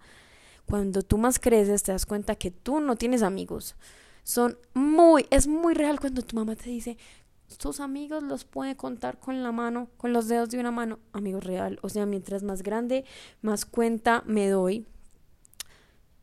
Cuando 0.65 1.01
tú 1.01 1.17
más 1.17 1.39
creces, 1.39 1.83
te 1.83 1.93
das 1.93 2.05
cuenta 2.05 2.35
que 2.35 2.51
tú 2.51 2.79
no 2.81 2.97
tienes 2.97 3.23
amigos. 3.23 3.75
Son 4.23 4.57
muy, 4.73 5.25
es 5.29 5.47
muy 5.47 5.73
real 5.73 5.99
cuando 5.99 6.21
tu 6.21 6.35
mamá 6.35 6.55
te 6.57 6.69
dice, 6.69 6.97
tus 7.57 7.79
amigos 7.79 8.21
los 8.23 8.43
puede 8.43 8.75
contar 8.75 9.17
con 9.17 9.41
la 9.41 9.53
mano, 9.53 9.87
con 9.95 10.11
los 10.11 10.27
dedos 10.27 10.49
de 10.49 10.59
una 10.59 10.71
mano. 10.71 10.99
Amigo 11.13 11.39
real. 11.39 11.79
O 11.81 11.89
sea, 11.89 12.05
mientras 12.05 12.43
más 12.43 12.61
grande, 12.61 13.05
más 13.41 13.65
cuenta 13.65 14.23
me 14.25 14.49
doy 14.49 14.85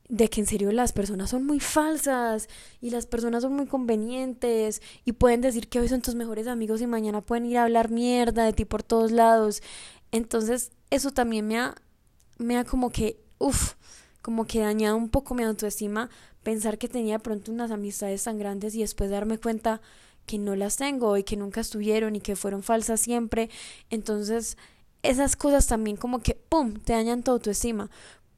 de 0.08 0.28
que 0.28 0.40
en 0.40 0.46
serio 0.46 0.70
las 0.72 0.92
personas 0.92 1.30
son 1.30 1.46
muy 1.46 1.60
falsas 1.60 2.48
y 2.80 2.90
las 2.90 3.06
personas 3.06 3.42
son 3.42 3.54
muy 3.54 3.66
convenientes 3.66 4.82
y 5.04 5.12
pueden 5.12 5.40
decir 5.40 5.68
que 5.68 5.80
hoy 5.80 5.88
son 5.88 6.02
tus 6.02 6.14
mejores 6.14 6.46
amigos 6.46 6.82
y 6.82 6.86
mañana 6.86 7.22
pueden 7.22 7.46
ir 7.46 7.58
a 7.58 7.64
hablar 7.64 7.90
mierda 7.90 8.44
de 8.44 8.52
ti 8.52 8.64
por 8.64 8.82
todos 8.82 9.12
lados. 9.12 9.62
Entonces, 10.12 10.72
eso 10.90 11.10
también 11.10 11.46
me 11.46 11.58
ha, 11.58 11.74
me 12.38 12.58
ha 12.58 12.64
como 12.64 12.90
que, 12.90 13.18
uff, 13.38 13.74
como 14.22 14.46
que 14.46 14.60
dañado 14.60 14.96
un 14.96 15.08
poco 15.08 15.34
mi 15.34 15.42
autoestima 15.42 16.10
pensar 16.42 16.78
que 16.78 16.88
tenía 16.88 17.18
pronto 17.18 17.50
unas 17.50 17.70
amistades 17.70 18.22
tan 18.24 18.38
grandes 18.38 18.74
y 18.74 18.80
después 18.80 19.10
darme 19.10 19.38
cuenta 19.38 19.80
que 20.26 20.38
no 20.38 20.54
las 20.54 20.76
tengo 20.76 21.16
y 21.16 21.24
que 21.24 21.36
nunca 21.36 21.60
estuvieron 21.60 22.16
y 22.16 22.20
que 22.20 22.36
fueron 22.36 22.62
falsas 22.62 23.00
siempre. 23.00 23.50
Entonces, 23.90 24.56
esas 25.02 25.36
cosas 25.36 25.66
también 25.66 25.96
como 25.96 26.20
que, 26.20 26.34
¡pum!, 26.34 26.74
te 26.74 26.92
dañan 26.92 27.22
tu 27.22 27.30
autoestima 27.30 27.90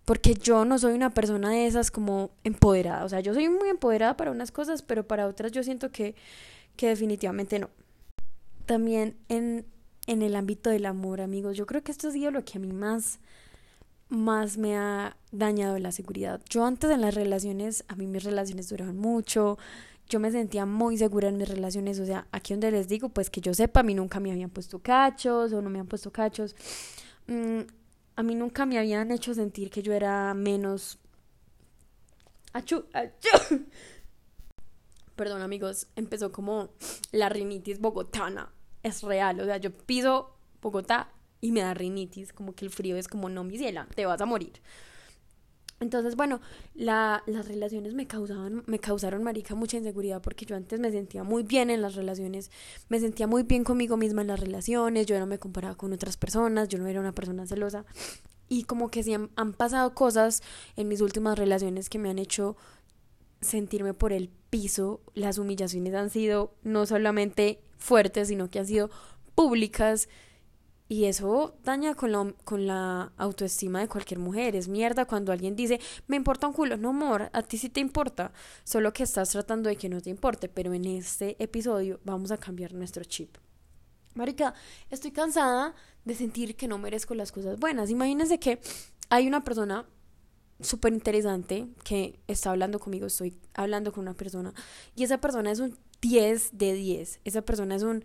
porque 0.07 0.35
yo 0.35 0.65
no 0.65 0.79
soy 0.79 0.95
una 0.95 1.11
persona 1.11 1.51
de 1.51 1.67
esas 1.67 1.91
como 1.91 2.31
empoderada, 2.45 3.05
o 3.05 3.09
sea, 3.09 3.21
yo 3.21 3.35
soy 3.35 3.49
muy 3.51 3.69
empoderada 3.69 4.17
para 4.17 4.31
unas 4.31 4.53
cosas, 4.53 4.81
pero 4.81 5.07
para 5.07 5.27
otras 5.27 5.51
yo 5.53 5.63
siento 5.63 5.91
que, 5.91 6.15
que 6.77 6.89
definitivamente 6.89 7.59
no. 7.59 7.69
También 8.67 9.17
en, 9.29 9.67
en 10.07 10.23
el 10.23 10.37
ámbito 10.37 10.71
del 10.71 10.87
amor, 10.87 11.21
amigos, 11.21 11.57
yo 11.57 11.67
creo 11.67 11.83
que 11.83 11.91
esto 11.91 12.09
ha 12.09 12.13
sido 12.13 12.31
lo 12.31 12.45
que 12.45 12.57
a 12.57 12.61
mí 12.61 12.73
más, 12.73 13.19
más 14.09 14.59
me 14.59 14.77
ha 14.77 15.17
dañado 15.33 15.77
la 15.81 15.91
seguridad. 15.91 16.41
Yo 16.49 16.65
antes 16.65 16.89
en 16.91 17.01
las 17.01 17.17
relaciones, 17.17 17.85
a 17.89 17.97
mí 17.97 18.07
mis 18.07 18.23
relaciones 18.23 18.69
duraban 18.69 18.97
mucho, 18.97 19.59
yo 20.09 20.21
me 20.21 20.31
sentía 20.31 20.67
muy 20.67 20.97
segura 20.99 21.31
en 21.31 21.37
mis 21.37 21.49
relaciones, 21.49 21.99
o 21.99 22.07
sea, 22.07 22.29
aquí 22.31 22.53
donde 22.53 22.71
les 22.71 22.87
digo, 22.87 23.09
pues 23.09 23.29
que 23.29 23.41
yo 23.41 23.55
sepa, 23.55 23.81
a 23.81 23.83
mí 23.83 23.93
nunca 23.93 24.21
me 24.21 24.31
habían 24.31 24.51
puesto 24.51 24.79
cachos 24.79 25.53
o 25.53 25.61
no 25.61 25.69
me 25.69 25.81
han 25.81 25.89
puesto 25.89 26.13
cachos. 26.13 26.55
Mm, 27.27 27.63
a 28.17 28.23
mí 28.23 28.35
nunca 28.35 28.67
me 28.67 28.79
habían 28.79 29.11
hecho 29.13 29.35
sentir 29.35 29.71
que 29.71 29.83
yo 29.83 29.93
era 29.93 30.35
menos... 30.35 30.99
¡Achú! 32.53 32.87
¡Achú! 32.93 33.67
Perdón 35.15 35.43
amigos, 35.43 35.87
empezó 35.97 36.33
como 36.33 36.71
la 37.13 37.29
rinitis 37.29 37.79
bogotana. 37.79 38.53
Es 38.83 39.03
real, 39.03 39.41
o 39.41 39.45
sea, 39.45 39.57
yo 39.59 39.73
piso 39.73 40.37
Bogotá 40.63 41.13
y 41.41 41.53
me 41.53 41.61
da 41.61 41.75
rinitis, 41.75 42.33
como 42.33 42.55
que 42.55 42.65
el 42.65 42.71
frío 42.71 42.97
es 42.97 43.09
como 43.09 43.29
no, 43.29 43.45
mi 43.45 43.57
ciela, 43.57 43.87
te 43.95 44.07
vas 44.07 44.21
a 44.21 44.27
morir. 44.27 44.61
Entonces, 45.79 46.17
bueno, 46.17 46.41
la, 46.75 47.23
las 47.27 47.47
relaciones 47.47 47.95
me 47.95 48.07
causaban, 48.07 48.63
me 48.67 48.79
causaron, 48.79 49.23
marica, 49.23 49.55
mucha 49.55 49.77
inseguridad 49.77 50.23
porque 50.23 50.47
yo 50.47 50.57
antes 50.57 50.81
me 50.81 50.91
sentía 50.91 51.23
muy 51.23 51.43
bien 51.43 51.69
en 51.69 51.83
las 51.83 51.95
relaciones, 51.95 52.51
me 52.89 52.99
sentía 52.99 53.27
muy 53.27 53.43
bien 53.43 53.63
conmigo 53.63 53.97
misma 53.97 54.23
en 54.23 54.29
las 54.29 54.41
relaciones, 54.41 55.07
yo 55.07 55.19
no 55.19 55.27
me 55.27 55.39
comparaba 55.39 55.75
con 55.75 55.93
otras 55.93 56.17
personas, 56.17 56.69
yo 56.69 56.79
no 56.79 56.87
era 56.87 57.01
una 57.01 57.13
persona 57.13 57.47
celosa. 57.47 57.85
Y 58.49 58.65
como 58.65 58.91
que 58.91 59.03
sí 59.03 59.13
han, 59.13 59.29
han 59.37 59.53
pasado 59.53 59.93
cosas 59.95 60.43
en 60.77 60.89
mis 60.89 61.01
últimas 61.01 61.39
relaciones 61.39 61.91
que 61.91 61.99
me 61.99 62.09
han 62.09 62.19
hecho 62.19 62.57
sentirme 63.41 63.93
por 63.93 64.13
el 64.13 64.31
piso. 64.51 65.01
Las 65.15 65.39
humillaciones 65.39 65.95
han 65.95 66.11
sido 66.11 66.55
no 66.63 66.87
solamente 66.87 67.61
fuertes, 67.77 68.29
sino 68.29 68.49
que 68.49 68.61
han 68.61 68.67
sido 68.67 68.91
públicas 69.35 70.09
y 70.89 71.07
eso 71.07 71.57
daña 71.65 71.95
con 71.95 72.13
la, 72.13 72.33
con 72.45 72.67
la 72.67 73.13
autoestima 73.17 73.81
de 73.81 73.89
cualquier 73.89 74.21
mujer. 74.21 74.55
Es 74.55 74.69
mierda 74.69 75.05
cuando 75.05 75.33
alguien 75.33 75.57
dice, 75.57 75.81
me 76.07 76.17
importa 76.17 76.47
un 76.47 76.53
culo. 76.53 76.77
No, 76.77 76.91
amor, 76.91 77.29
a 77.33 77.43
ti 77.43 77.59
sí 77.59 77.69
te 77.69 77.81
importa. 77.81 78.33
Solo 78.63 78.93
que 78.93 79.03
estás 79.03 79.31
tratando 79.31 79.69
de 79.69 79.77
que 79.77 79.89
no 79.89 80.01
te 80.01 80.11
importe. 80.11 80.49
Pero 80.49 80.73
en 80.75 80.85
este 80.85 81.43
episodio 81.43 81.99
vamos 82.05 82.31
a 82.31 82.39
cambiar 82.39 82.73
nuestro 82.73 83.03
chip. 83.03 83.37
Marica, 84.15 84.55
estoy 84.89 85.11
cansada 85.11 85.75
de 86.05 86.15
sentir 86.15 86.55
que 86.55 86.69
no 86.69 86.79
merezco 86.79 87.15
las 87.15 87.33
cosas 87.33 87.59
buenas. 87.59 87.91
Imagínense 87.91 88.39
que 88.39 88.61
hay 89.11 89.27
una 89.27 89.43
persona 89.43 89.87
súper 90.61 90.93
interesante 90.93 91.69
que 91.83 92.21
está 92.29 92.51
hablando 92.51 92.79
conmigo. 92.79 93.07
Estoy 93.07 93.37
hablando 93.55 93.93
con 93.93 94.03
una 94.03 94.15
persona. 94.15 94.55
Y 94.95 95.03
esa 95.03 95.19
persona 95.19 95.51
es 95.51 95.59
un 95.59 95.77
10 96.01 96.51
de 96.57 96.75
10. 96.75 97.21
Esa 97.25 97.43
persona 97.43 97.75
es 97.75 97.83
un 97.83 98.05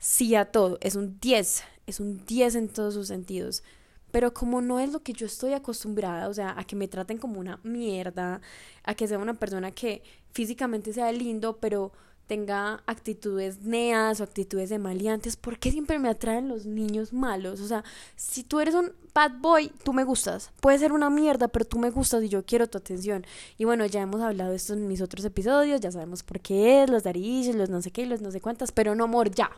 sí 0.00 0.34
a 0.34 0.46
todo. 0.46 0.78
Es 0.80 0.96
un 0.96 1.20
10 1.20 1.62
es 1.90 2.00
un 2.00 2.24
10 2.24 2.54
en 2.54 2.68
todos 2.68 2.94
sus 2.94 3.08
sentidos. 3.08 3.62
Pero 4.10 4.34
como 4.34 4.60
no 4.60 4.80
es 4.80 4.90
lo 4.90 5.00
que 5.02 5.12
yo 5.12 5.26
estoy 5.26 5.52
acostumbrada, 5.52 6.28
o 6.28 6.34
sea, 6.34 6.54
a 6.58 6.64
que 6.64 6.74
me 6.74 6.88
traten 6.88 7.18
como 7.18 7.38
una 7.38 7.60
mierda, 7.62 8.40
a 8.82 8.94
que 8.94 9.06
sea 9.06 9.18
una 9.18 9.34
persona 9.34 9.70
que 9.70 10.02
físicamente 10.32 10.92
sea 10.92 11.12
lindo, 11.12 11.58
pero 11.58 11.92
tenga 12.26 12.82
actitudes 12.86 13.62
neas 13.62 14.20
o 14.20 14.24
actitudes 14.24 14.68
de 14.68 14.78
maleantes, 14.78 15.36
¿por 15.36 15.58
qué 15.58 15.72
siempre 15.72 15.98
me 15.98 16.08
atraen 16.08 16.48
los 16.48 16.64
niños 16.64 17.12
malos? 17.12 17.60
O 17.60 17.66
sea, 17.66 17.84
si 18.16 18.44
tú 18.44 18.60
eres 18.60 18.74
un 18.74 18.92
bad 19.14 19.32
boy, 19.40 19.72
tú 19.84 19.92
me 19.92 20.04
gustas. 20.04 20.50
Puede 20.60 20.78
ser 20.78 20.92
una 20.92 21.10
mierda, 21.10 21.48
pero 21.48 21.64
tú 21.64 21.78
me 21.78 21.90
gustas 21.90 22.22
y 22.24 22.28
yo 22.28 22.44
quiero 22.44 22.68
tu 22.68 22.78
atención. 22.78 23.24
Y 23.58 23.64
bueno, 23.64 23.86
ya 23.86 24.02
hemos 24.02 24.20
hablado 24.22 24.50
de 24.50 24.56
esto 24.56 24.74
en 24.74 24.88
mis 24.88 25.02
otros 25.02 25.24
episodios, 25.24 25.80
ya 25.80 25.90
sabemos 25.90 26.22
por 26.22 26.40
qué 26.40 26.82
es, 26.82 26.90
los 26.90 27.02
darillos, 27.04 27.54
los 27.54 27.68
no 27.68 27.82
sé 27.82 27.90
qué, 27.90 28.06
los 28.06 28.20
no 28.20 28.30
sé 28.30 28.40
cuántas, 28.40 28.72
pero 28.72 28.94
no 28.94 29.04
amor, 29.04 29.30
ya. 29.30 29.50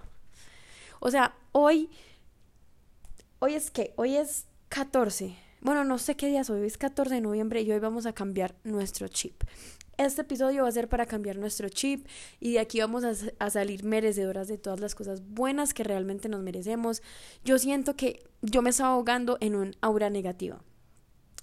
O 1.04 1.10
sea, 1.10 1.34
hoy 1.50 1.90
Hoy 3.44 3.54
es 3.54 3.72
que, 3.72 3.92
hoy 3.96 4.14
es 4.14 4.46
14. 4.68 5.34
Bueno, 5.62 5.82
no 5.82 5.98
sé 5.98 6.14
qué 6.14 6.28
día 6.28 6.42
es 6.42 6.50
hoy, 6.50 6.64
es 6.64 6.78
14 6.78 7.16
de 7.16 7.20
noviembre 7.20 7.60
y 7.60 7.72
hoy 7.72 7.80
vamos 7.80 8.06
a 8.06 8.12
cambiar 8.12 8.54
nuestro 8.62 9.08
chip. 9.08 9.42
Este 9.96 10.20
episodio 10.20 10.62
va 10.62 10.68
a 10.68 10.70
ser 10.70 10.88
para 10.88 11.06
cambiar 11.06 11.38
nuestro 11.38 11.68
chip 11.68 12.06
y 12.38 12.52
de 12.52 12.60
aquí 12.60 12.78
vamos 12.78 13.02
a, 13.02 13.50
salir 13.50 13.82
merecedoras 13.82 14.46
de 14.46 14.58
todas 14.58 14.78
las 14.78 14.94
cosas 14.94 15.26
buenas 15.26 15.74
que 15.74 15.82
realmente 15.82 16.28
nos 16.28 16.40
merecemos. 16.40 17.02
Yo 17.44 17.58
siento 17.58 17.96
que 17.96 18.22
yo 18.42 18.62
me 18.62 18.70
estaba 18.70 18.90
ahogando 18.90 19.38
en 19.40 19.56
un 19.56 19.74
aura 19.80 20.08
negativa. 20.08 20.62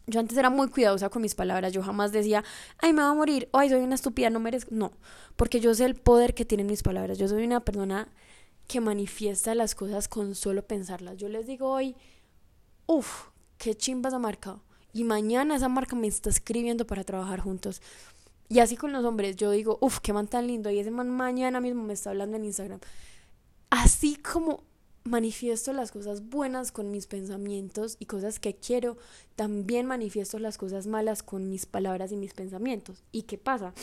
Yo 0.08 0.22
antes 0.22 0.38
era 0.38 0.50
muy 0.50 0.70
cuidadosa 0.70 1.10
con 1.10 1.22
mis 1.22 1.36
palabras, 1.36 1.74
yo 1.74 1.84
jamás 1.84 2.14
decía, 2.14 2.46
ay, 2.78 2.94
me 2.94 3.02
va 3.02 3.10
a 3.10 3.14
morir, 3.14 3.50
ay, 3.52 3.68
soy 3.68 3.82
una 3.82 3.96
estúpida, 3.96 4.30
no 4.30 4.40
merezco. 4.40 4.74
No, 4.74 4.94
porque 5.36 5.60
yo 5.60 5.74
sé 5.74 5.84
el 5.84 5.96
poder 5.96 6.34
que 6.34 6.46
tienen 6.46 6.68
mis 6.68 6.82
palabras. 6.82 7.18
Yo 7.18 7.28
soy 7.28 7.44
una 7.44 7.60
persona 7.60 8.08
que 8.70 8.80
manifiesta 8.82 9.56
las 9.56 9.74
cosas 9.74 10.08
con 10.08 10.36
solo 10.36 10.62
pensarlas. 10.62 11.18
Yo 11.18 11.28
les 11.28 11.48
digo 11.48 11.72
hoy, 11.72 11.96
uff, 12.86 13.30
qué 13.58 13.76
chimba 13.76 14.10
esa 14.10 14.20
marca. 14.20 14.60
Y 14.94 15.04
mañana 15.06 15.56
esa 15.56 15.70
marca 15.70 15.96
me 15.96 16.06
está 16.06 16.30
escribiendo 16.30 16.86
para 16.86 17.04
trabajar 17.04 17.40
juntos. 17.40 17.82
Y 18.48 18.60
así 18.60 18.78
con 18.78 18.92
los 18.92 19.04
hombres, 19.04 19.36
yo 19.38 19.50
digo, 19.50 19.80
uff, 19.82 20.00
qué 20.02 20.14
man 20.14 20.28
tan 20.28 20.46
lindo. 20.46 20.70
Y 20.70 20.78
ese 20.78 20.92
man 20.92 21.10
mañana 21.10 21.60
mismo 21.60 21.84
me 21.84 21.94
está 21.94 22.12
hablando 22.12 22.38
en 22.38 22.46
Instagram. 22.46 22.80
Así 23.72 24.18
como 24.18 24.64
manifiesto 25.04 25.74
las 25.74 25.92
cosas 25.92 26.30
buenas 26.30 26.72
con 26.72 26.92
mis 26.92 27.08
pensamientos 27.08 27.98
y 28.00 28.06
cosas 28.06 28.40
que 28.40 28.56
quiero, 28.56 28.98
también 29.36 29.88
manifiesto 29.88 30.38
las 30.38 30.60
cosas 30.60 30.86
malas 30.86 31.24
con 31.24 31.50
mis 31.50 31.66
palabras 31.66 32.12
y 32.12 32.18
mis 32.18 32.36
pensamientos. 32.36 33.04
¿Y 33.12 33.24
qué 33.24 33.40
pasa? 33.40 33.74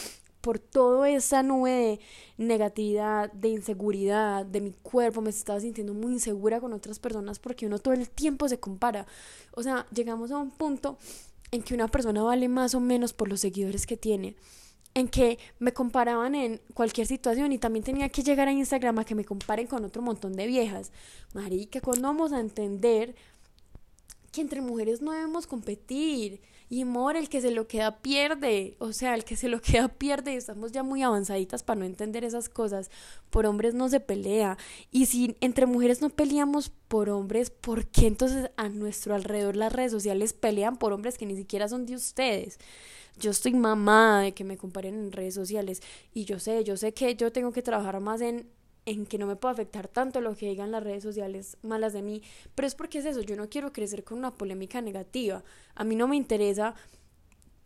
Por 0.46 0.60
toda 0.60 1.10
esa 1.10 1.42
nube 1.42 1.72
de 1.72 2.00
negatividad, 2.38 3.32
de 3.32 3.48
inseguridad, 3.48 4.46
de 4.46 4.60
mi 4.60 4.70
cuerpo, 4.70 5.20
me 5.20 5.30
estaba 5.30 5.58
sintiendo 5.58 5.92
muy 5.92 6.12
insegura 6.12 6.60
con 6.60 6.72
otras 6.72 7.00
personas 7.00 7.40
porque 7.40 7.66
uno 7.66 7.80
todo 7.80 7.94
el 7.94 8.08
tiempo 8.08 8.48
se 8.48 8.60
compara. 8.60 9.08
O 9.50 9.64
sea, 9.64 9.88
llegamos 9.92 10.30
a 10.30 10.38
un 10.38 10.52
punto 10.52 10.98
en 11.50 11.62
que 11.64 11.74
una 11.74 11.88
persona 11.88 12.22
vale 12.22 12.46
más 12.46 12.76
o 12.76 12.80
menos 12.80 13.12
por 13.12 13.28
los 13.28 13.40
seguidores 13.40 13.86
que 13.86 13.96
tiene 13.96 14.36
en 14.94 15.08
que 15.08 15.40
me 15.58 15.72
comparaban 15.72 16.36
en 16.36 16.60
cualquier 16.74 17.08
situación 17.08 17.50
y 17.50 17.58
también 17.58 17.84
tenía 17.84 18.08
que 18.08 18.22
llegar 18.22 18.46
a 18.46 18.52
Instagram 18.52 19.00
a 19.00 19.04
que 19.04 19.16
me 19.16 19.24
comparen 19.24 19.66
con 19.66 19.84
otro 19.84 20.00
montón 20.00 20.34
de 20.34 20.46
viejas. 20.46 20.92
Marica, 21.34 21.80
cuando 21.80 22.06
vamos 22.06 22.32
a 22.32 22.38
entender 22.38 23.16
que 24.30 24.42
entre 24.42 24.60
mujeres 24.60 25.02
no 25.02 25.10
debemos 25.10 25.48
competir, 25.48 26.40
Y 26.68 26.82
amor, 26.82 27.16
el 27.16 27.28
que 27.28 27.40
se 27.40 27.50
lo 27.50 27.68
queda 27.68 27.99
pierde. 27.99 28.76
O 28.78 28.92
sea, 28.92 29.14
el 29.14 29.25
que 29.25 29.37
se 29.37 29.49
lo 29.49 29.61
queda 29.62 29.88
pierde. 29.88 30.32
Y 30.32 30.37
estamos 30.37 30.73
ya 30.73 30.82
muy 30.82 31.02
avanzaditas 31.02 31.62
para 31.62 31.80
no 31.80 31.87
entender 31.87 32.25
esas 32.25 32.49
cosas. 32.49 32.90
Por 33.30 33.46
hombres 33.46 33.75
no 33.75 33.88
se 33.88 34.00
pelea. 34.00 34.58
Y 34.90 35.06
si 35.06 35.37
entre 35.40 35.66
mujeres 35.66 36.00
no 36.00 36.11
peleamos 36.11 36.70
por 36.88 37.08
hombres, 37.11 37.50
¿por 37.50 37.87
qué 37.87 38.06
entonces 38.06 38.50
a 38.56 38.68
nuestro 38.68 39.14
alrededor 39.14 39.56
las 39.56 39.73
redes 39.73 39.92
sociales 39.92 40.32
pelean 40.32 40.76
por 40.76 40.92
hombres 40.92 41.18
que 41.18 41.26
ni 41.26 41.37
siquiera 41.37 41.68
son 41.68 41.87
de 41.87 41.94
ustedes? 41.94 42.58
Yo 43.18 43.30
estoy 43.30 43.54
mamada 43.54 44.20
de 44.20 44.35
que 44.35 44.44
me 44.44 44.58
comparen 44.58 44.94
en 44.94 45.12
redes 45.12 45.35
sociales. 45.35 45.82
Y 46.12 46.25
yo 46.25 46.38
sé, 46.38 46.64
yo 46.64 46.76
sé 46.76 46.92
que 46.92 47.14
yo 47.16 47.32
tengo 47.32 47.52
que 47.52 47.62
trabajar 47.62 48.00
más 48.00 48.20
en 48.20 48.46
en 48.86 49.04
que 49.04 49.18
no 49.18 49.26
me 49.26 49.36
pueda 49.36 49.52
afectar 49.52 49.88
tanto 49.88 50.20
lo 50.20 50.34
que 50.34 50.48
digan 50.48 50.70
las 50.70 50.82
redes 50.82 51.02
sociales 51.02 51.58
malas 51.62 51.92
de 51.92 52.02
mí, 52.02 52.22
pero 52.54 52.66
es 52.66 52.74
porque 52.74 52.98
es 52.98 53.04
eso, 53.04 53.20
yo 53.20 53.36
no 53.36 53.48
quiero 53.50 53.72
crecer 53.72 54.04
con 54.04 54.18
una 54.18 54.32
polémica 54.32 54.80
negativa. 54.80 55.44
A 55.74 55.84
mí 55.84 55.96
no 55.96 56.08
me 56.08 56.16
interesa 56.16 56.74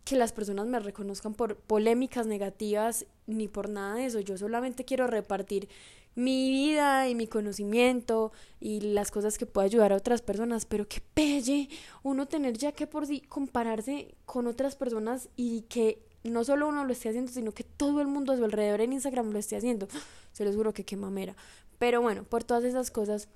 que 0.03 0.15
las 0.15 0.33
personas 0.33 0.65
me 0.65 0.79
reconozcan 0.79 1.33
por 1.33 1.57
polémicas 1.57 2.25
negativas 2.25 3.05
ni 3.27 3.47
por 3.47 3.69
nada 3.69 3.95
de 3.95 4.05
eso. 4.05 4.19
Yo 4.19 4.35
solamente 4.35 4.83
quiero 4.83 5.05
repartir 5.05 5.69
mi 6.15 6.49
vida 6.49 7.07
y 7.07 7.15
mi 7.15 7.27
conocimiento 7.27 8.31
y 8.59 8.81
las 8.81 9.11
cosas 9.11 9.37
que 9.37 9.45
pueda 9.45 9.65
ayudar 9.65 9.93
a 9.93 9.97
otras 9.97 10.21
personas, 10.21 10.65
pero 10.65 10.87
qué 10.87 11.01
pelle 11.13 11.69
uno 12.03 12.27
tener 12.27 12.57
ya 12.57 12.71
que 12.71 12.87
por 12.87 13.05
sí 13.05 13.21
compararse 13.21 14.15
con 14.25 14.47
otras 14.47 14.75
personas 14.75 15.29
y 15.35 15.61
que 15.63 16.03
no 16.23 16.43
solo 16.43 16.67
uno 16.67 16.85
lo 16.85 16.93
esté 16.93 17.09
haciendo, 17.09 17.31
sino 17.31 17.51
que 17.51 17.63
todo 17.63 18.01
el 18.01 18.07
mundo 18.07 18.33
a 18.33 18.37
su 18.37 18.43
alrededor 18.43 18.81
en 18.81 18.93
Instagram 18.93 19.31
lo 19.31 19.39
esté 19.39 19.55
haciendo. 19.55 19.87
Se 20.33 20.45
los 20.45 20.55
juro 20.55 20.73
que 20.73 20.85
qué 20.85 20.95
mamera. 20.95 21.35
Pero 21.79 22.01
bueno, 22.01 22.23
por 22.23 22.43
todas 22.43 22.63
esas 22.63 22.91
cosas, 22.91 23.27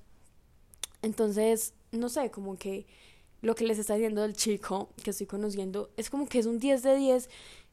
entonces, 1.02 1.74
no 1.92 2.08
sé, 2.08 2.30
como 2.30 2.56
que 2.56 2.86
lo 3.42 3.54
que 3.54 3.64
les 3.64 3.78
está 3.78 3.94
diciendo 3.94 4.24
el 4.24 4.34
chico 4.34 4.88
que 5.02 5.10
estoy 5.10 5.26
conociendo 5.26 5.90
es 5.96 6.10
como 6.10 6.28
que 6.28 6.38
es 6.38 6.46
un 6.46 6.58
10 6.58 6.82
de 6.82 6.96
10 6.96 7.28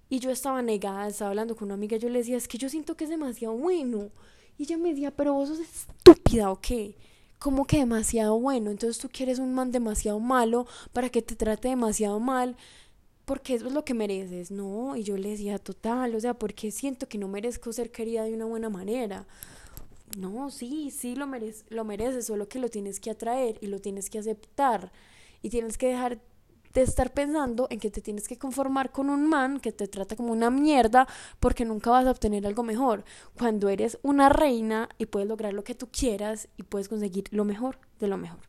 y 0.09 0.19
yo 0.19 0.29
estaba 0.29 0.61
negada, 0.61 1.07
estaba 1.07 1.29
hablando 1.29 1.55
con 1.55 1.67
una 1.67 1.75
amiga, 1.75 1.97
yo 1.97 2.09
le 2.09 2.19
decía, 2.19 2.37
es 2.37 2.47
que 2.47 2.57
yo 2.57 2.69
siento 2.69 2.95
que 2.95 3.05
es 3.05 3.09
demasiado 3.09 3.55
bueno. 3.55 4.11
Y 4.57 4.63
ella 4.63 4.77
me 4.77 4.89
decía, 4.89 5.11
pero 5.11 5.33
vos 5.33 5.49
sos 5.49 5.59
estúpida 5.59 6.51
o 6.51 6.61
qué? 6.61 6.95
Como 7.39 7.65
que 7.65 7.77
demasiado 7.77 8.39
bueno, 8.39 8.71
entonces 8.71 9.01
tú 9.01 9.09
quieres 9.09 9.39
un 9.39 9.53
man 9.53 9.71
demasiado 9.71 10.19
malo 10.19 10.67
para 10.91 11.09
que 11.09 11.21
te 11.21 11.35
trate 11.35 11.69
demasiado 11.69 12.19
mal 12.19 12.55
porque 13.25 13.53
eso 13.53 13.67
es 13.67 13.73
lo 13.73 13.85
que 13.85 13.93
mereces, 13.93 14.51
¿no? 14.51 14.95
Y 14.95 15.03
yo 15.03 15.17
le 15.17 15.29
decía, 15.29 15.57
total, 15.57 16.15
o 16.15 16.19
sea, 16.19 16.33
porque 16.33 16.71
siento 16.71 17.07
que 17.07 17.17
no 17.17 17.27
merezco 17.27 17.71
ser 17.71 17.91
querida 17.91 18.23
de 18.23 18.33
una 18.33 18.45
buena 18.45 18.69
manera. 18.69 19.25
No, 20.17 20.51
sí, 20.51 20.91
sí 20.91 21.15
lo, 21.15 21.25
mereces, 21.25 21.65
lo 21.69 21.85
mereces, 21.85 22.25
solo 22.25 22.47
que 22.47 22.59
lo 22.59 22.69
tienes 22.69 22.99
que 22.99 23.09
atraer 23.09 23.57
y 23.61 23.67
lo 23.67 23.79
tienes 23.79 24.09
que 24.09 24.19
aceptar. 24.19 24.91
Y 25.41 25.49
tienes 25.49 25.77
que 25.77 25.87
dejar 25.87 26.21
de 26.73 26.81
estar 26.81 27.13
pensando 27.13 27.67
en 27.69 27.79
que 27.79 27.91
te 27.91 28.01
tienes 28.01 28.27
que 28.27 28.37
conformar 28.37 28.91
con 28.91 29.09
un 29.09 29.27
man 29.27 29.59
que 29.59 29.71
te 29.71 29.87
trata 29.87 30.15
como 30.15 30.31
una 30.31 30.49
mierda 30.49 31.07
porque 31.39 31.65
nunca 31.65 31.91
vas 31.91 32.05
a 32.05 32.11
obtener 32.11 32.45
algo 32.45 32.63
mejor. 32.63 33.05
Cuando 33.37 33.69
eres 33.69 33.99
una 34.01 34.29
reina 34.29 34.89
y 34.97 35.05
puedes 35.05 35.29
lograr 35.29 35.53
lo 35.53 35.63
que 35.63 35.75
tú 35.75 35.87
quieras 35.87 36.49
y 36.57 36.63
puedes 36.63 36.89
conseguir 36.89 37.25
lo 37.31 37.45
mejor 37.45 37.79
de 37.99 38.07
lo 38.07 38.17
mejor. 38.17 38.41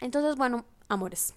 Entonces, 0.00 0.36
bueno, 0.36 0.64
amores, 0.88 1.34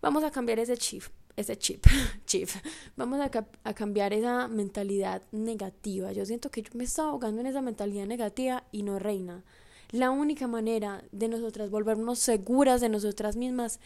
vamos 0.00 0.24
a 0.24 0.30
cambiar 0.30 0.58
ese 0.58 0.76
chip 0.76 1.04
ese 1.36 1.56
chip, 1.56 1.84
chip. 2.26 2.48
Vamos 2.96 3.20
a, 3.20 3.30
a, 3.64 3.74
cambiar 3.74 4.12
esa 4.12 4.48
mentalidad 4.48 5.22
negativa. 5.32 6.12
Yo 6.12 6.24
siento 6.26 6.50
que 6.50 6.62
yo 6.62 6.70
me 6.74 6.84
estaba 6.84 7.10
ahogando 7.10 7.40
en 7.40 7.46
esa 7.46 7.62
mentalidad 7.62 8.06
negativa 8.06 8.64
y 8.72 8.82
no 8.82 8.98
reina. 8.98 9.44
La 9.90 10.10
única 10.10 10.46
manera 10.46 11.02
de 11.12 11.28
nosotras 11.28 11.70
volvernos 11.70 12.18
seguras 12.18 12.80
de 12.80 12.88
nosotras 12.88 13.36
mismas 13.36 13.80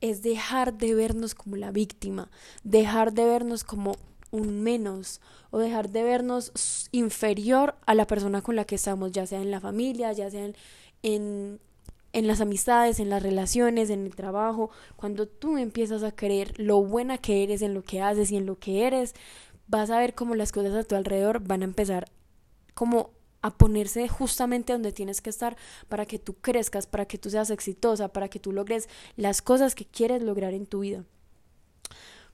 es 0.00 0.22
dejar 0.22 0.74
de 0.74 0.94
vernos 0.94 1.34
como 1.34 1.56
la 1.56 1.70
víctima, 1.70 2.30
dejar 2.64 3.12
de 3.12 3.24
vernos 3.24 3.62
como 3.62 3.96
un 4.30 4.62
menos 4.62 5.20
o 5.50 5.58
dejar 5.58 5.90
de 5.90 6.02
vernos 6.02 6.88
inferior 6.90 7.76
a 7.86 7.94
la 7.94 8.06
persona 8.06 8.40
con 8.40 8.56
la 8.56 8.64
que 8.64 8.76
estamos, 8.76 9.12
ya 9.12 9.26
sea 9.26 9.42
en 9.42 9.50
la 9.50 9.60
familia, 9.60 10.12
ya 10.12 10.30
sea 10.30 10.46
en 10.46 10.56
en 11.02 11.60
las 12.12 12.40
amistades, 12.40 13.00
en 13.00 13.08
las 13.08 13.22
relaciones, 13.22 13.90
en 13.90 14.04
el 14.04 14.14
trabajo, 14.14 14.70
cuando 14.96 15.26
tú 15.26 15.56
empiezas 15.56 16.02
a 16.02 16.12
creer 16.12 16.52
lo 16.58 16.82
buena 16.82 17.18
que 17.18 17.42
eres 17.42 17.62
en 17.62 17.74
lo 17.74 17.82
que 17.82 18.02
haces 18.02 18.30
y 18.30 18.36
en 18.36 18.46
lo 18.46 18.58
que 18.58 18.86
eres, 18.86 19.14
vas 19.66 19.90
a 19.90 19.98
ver 19.98 20.14
cómo 20.14 20.34
las 20.34 20.52
cosas 20.52 20.74
a 20.74 20.84
tu 20.84 20.94
alrededor 20.94 21.40
van 21.40 21.62
a 21.62 21.64
empezar 21.64 22.06
como 22.74 23.10
a 23.42 23.50
ponerse 23.50 24.06
justamente 24.08 24.72
donde 24.72 24.92
tienes 24.92 25.20
que 25.20 25.30
estar 25.30 25.56
para 25.88 26.06
que 26.06 26.18
tú 26.18 26.34
crezcas, 26.34 26.86
para 26.86 27.06
que 27.06 27.18
tú 27.18 27.28
seas 27.30 27.50
exitosa, 27.50 28.08
para 28.08 28.28
que 28.28 28.38
tú 28.38 28.52
logres 28.52 28.88
las 29.16 29.42
cosas 29.42 29.74
que 29.74 29.84
quieres 29.84 30.22
lograr 30.22 30.54
en 30.54 30.66
tu 30.66 30.80
vida. 30.80 31.04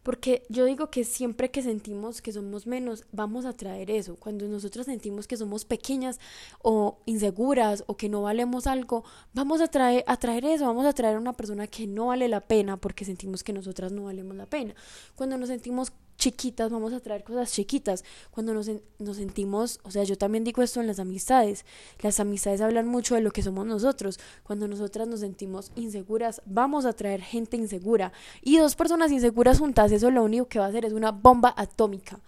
Porque 0.02 0.42
yo 0.48 0.64
digo 0.64 0.90
que 0.90 1.04
siempre 1.04 1.50
que 1.50 1.62
sentimos 1.62 2.22
que 2.22 2.32
somos 2.32 2.66
menos, 2.66 3.04
vamos 3.12 3.44
a 3.44 3.52
traer 3.52 3.90
eso. 3.90 4.16
Cuando 4.16 4.46
nosotros 4.46 4.86
sentimos 4.86 5.26
que 5.26 5.36
somos 5.36 5.64
pequeñas 5.64 6.18
o 6.62 6.98
inseguras 7.04 7.84
o 7.86 7.96
que 7.96 8.08
no 8.08 8.22
valemos 8.22 8.66
algo, 8.66 9.04
vamos 9.34 9.60
a 9.60 9.68
traer, 9.68 10.04
a 10.06 10.16
traer 10.16 10.44
eso, 10.44 10.66
vamos 10.66 10.86
a 10.86 10.92
traer 10.92 11.16
a 11.16 11.20
una 11.20 11.34
persona 11.34 11.66
que 11.66 11.86
no 11.86 12.06
vale 12.06 12.28
la 12.28 12.40
pena 12.40 12.76
porque 12.76 13.04
sentimos 13.04 13.44
que 13.44 13.52
nosotras 13.52 13.92
no 13.92 14.04
valemos 14.04 14.36
la 14.36 14.46
pena. 14.46 14.74
Cuando 15.14 15.36
nos 15.36 15.48
sentimos 15.48 15.92
chiquitas, 16.18 16.70
vamos 16.70 16.92
a 16.92 17.00
traer 17.00 17.24
cosas 17.24 17.50
chiquitas. 17.52 18.04
Cuando 18.30 18.52
nos, 18.52 18.70
nos 18.98 19.16
sentimos, 19.16 19.80
o 19.84 19.90
sea, 19.90 20.02
yo 20.04 20.18
también 20.18 20.44
digo 20.44 20.62
esto 20.62 20.80
en 20.80 20.86
las 20.86 20.98
amistades. 20.98 21.64
Las 22.00 22.20
amistades 22.20 22.60
hablan 22.60 22.86
mucho 22.86 23.14
de 23.14 23.22
lo 23.22 23.30
que 23.30 23.42
somos 23.42 23.66
nosotros. 23.66 24.18
Cuando 24.42 24.68
nosotras 24.68 25.08
nos 25.08 25.20
sentimos 25.20 25.72
inseguras, 25.76 26.42
vamos 26.44 26.84
a 26.84 26.92
traer 26.92 27.22
gente 27.22 27.56
insegura. 27.56 28.12
Y 28.42 28.58
dos 28.58 28.76
personas 28.76 29.12
inseguras 29.12 29.58
juntas, 29.58 29.92
eso 29.92 30.10
lo 30.10 30.24
único 30.24 30.48
que 30.48 30.58
va 30.58 30.66
a 30.66 30.68
hacer 30.68 30.84
es 30.84 30.92
una 30.92 31.12
bomba 31.12 31.54
atómica. 31.56 32.20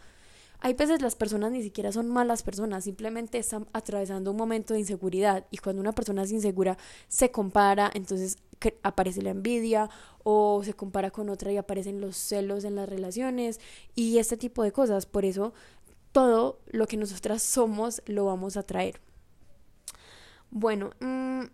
Hay 0.63 0.75
veces 0.75 1.01
las 1.01 1.17
personas 1.17 1.53
ni 1.53 1.63
siquiera 1.63 1.91
son 1.91 2.09
malas 2.11 2.43
personas, 2.43 2.85
simplemente 2.85 3.39
están 3.39 3.67
atravesando 3.73 4.31
un 4.31 4.37
momento 4.37 4.75
de 4.75 4.81
inseguridad 4.81 5.47
y 5.51 5.57
cuando 5.57 5.81
una 5.81 5.93
persona 5.93 6.23
es 6.23 6.33
insegura 6.33 6.77
se 7.09 7.31
compara, 7.31 7.91
entonces 7.95 8.37
aparece 8.83 9.23
la 9.23 9.31
envidia 9.31 9.91
o 10.23 10.63
se 10.65 10.75
compara 10.75 11.11
con 11.11 11.29
otra 11.29 11.53
y 11.53 11.57
aparecen 11.57 12.01
los 12.01 12.17
celos 12.17 12.65
en 12.65 12.77
las 12.77 12.89
relaciones 12.89 13.61
y 13.95 14.19
este 14.19 14.37
tipo 14.37 14.63
de 14.63 14.73
cosas. 14.73 15.07
Por 15.07 15.25
eso 15.25 15.53
todo 16.13 16.61
lo 16.67 16.87
que 16.87 16.97
nosotras 16.97 17.43
somos 17.43 18.03
lo 18.07 18.27
vamos 18.27 18.57
a 18.57 18.63
traer. 18.63 19.01
Bueno, 20.51 20.91
mm, 21.01 21.45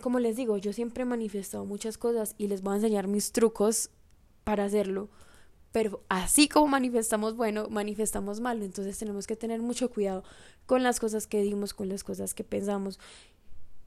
como 0.00 0.18
les 0.18 0.36
digo, 0.36 0.56
yo 0.56 0.72
siempre 0.72 1.02
he 1.02 1.06
manifestado 1.06 1.64
muchas 1.64 1.98
cosas 1.98 2.34
y 2.38 2.48
les 2.48 2.62
voy 2.62 2.74
a 2.74 2.76
enseñar 2.76 3.08
mis 3.08 3.32
trucos 3.32 3.90
para 4.44 4.64
hacerlo. 4.64 5.08
Pero 5.72 6.04
así 6.08 6.48
como 6.48 6.68
manifestamos 6.68 7.34
bueno, 7.36 7.68
manifestamos 7.68 8.40
malo. 8.40 8.64
Entonces 8.64 8.96
tenemos 8.96 9.26
que 9.26 9.34
tener 9.34 9.60
mucho 9.60 9.90
cuidado 9.90 10.22
con 10.66 10.84
las 10.84 11.00
cosas 11.00 11.26
que 11.26 11.42
dimos, 11.42 11.74
con 11.74 11.88
las 11.88 12.04
cosas 12.04 12.32
que 12.32 12.44
pensamos 12.44 13.00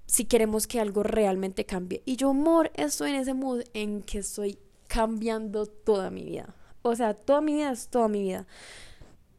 si 0.07 0.25
queremos 0.25 0.65
que 0.65 0.79
algo 0.79 1.03
realmente 1.03 1.65
cambie. 1.65 2.01
Y 2.05 2.15
yo, 2.15 2.29
amor, 2.29 2.71
estoy 2.73 3.11
en 3.11 3.17
ese 3.17 3.33
mood 3.33 3.63
en 3.73 4.01
que 4.01 4.19
estoy 4.19 4.57
cambiando 4.87 5.65
toda 5.65 6.09
mi 6.09 6.23
vida. 6.23 6.55
O 6.81 6.95
sea, 6.95 7.13
toda 7.13 7.41
mi 7.41 7.53
vida 7.53 7.71
es 7.71 7.89
toda 7.89 8.07
mi 8.07 8.21
vida. 8.21 8.47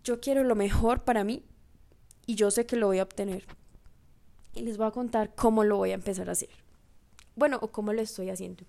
Yo 0.04 0.20
quiero 0.20 0.44
lo 0.44 0.54
mejor 0.54 1.04
para 1.04 1.24
mí 1.24 1.42
y 2.26 2.34
yo 2.34 2.50
sé 2.50 2.66
que 2.66 2.76
lo 2.76 2.86
voy 2.86 2.98
a 2.98 3.04
obtener. 3.04 3.44
Y 4.54 4.60
les 4.60 4.76
voy 4.76 4.86
a 4.86 4.90
contar 4.90 5.34
cómo 5.34 5.64
lo 5.64 5.78
voy 5.78 5.92
a 5.92 5.94
empezar 5.94 6.28
a 6.28 6.32
hacer. 6.32 6.50
Bueno, 7.34 7.58
o 7.62 7.68
cómo 7.68 7.92
lo 7.92 8.02
estoy 8.02 8.28
haciendo. 8.28 8.64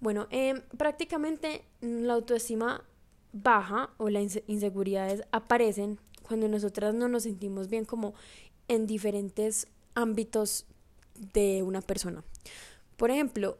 Bueno, 0.00 0.28
eh, 0.30 0.62
prácticamente 0.76 1.64
la 1.80 2.14
autoestima 2.14 2.84
baja 3.32 3.90
o 3.96 4.08
las 4.08 4.40
inseguridades 4.46 5.22
aparecen 5.32 5.98
cuando 6.22 6.46
nosotras 6.46 6.94
no 6.94 7.08
nos 7.08 7.24
sentimos 7.24 7.68
bien 7.68 7.84
como 7.84 8.14
en 8.68 8.86
diferentes 8.86 9.66
ámbitos 9.98 10.64
de 11.32 11.62
una 11.62 11.80
persona. 11.80 12.22
Por 12.96 13.10
ejemplo, 13.10 13.58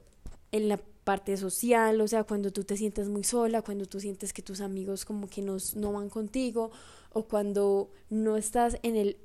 en 0.53 0.68
la 0.68 0.79
parte 1.05 1.37
social, 1.37 2.01
o 2.01 2.07
sea, 2.07 2.24
cuando 2.24 2.53
tú 2.53 2.64
te 2.64 2.77
sientes 2.77 3.09
muy 3.09 3.24
sola, 3.24 3.62
cuando 3.62 3.87
tú 3.87 3.98
sientes 3.98 4.33
que 4.33 4.42
tus 4.42 4.61
amigos 4.61 5.05
como 5.05 5.29
que 5.29 5.42
no, 5.42 5.92
van 5.92 6.11
contigo, 6.11 6.70
o 7.12 7.24
cuando 7.24 7.90
no 8.11 8.37
estás 8.37 8.79
en 8.83 8.94
el, 8.94 9.16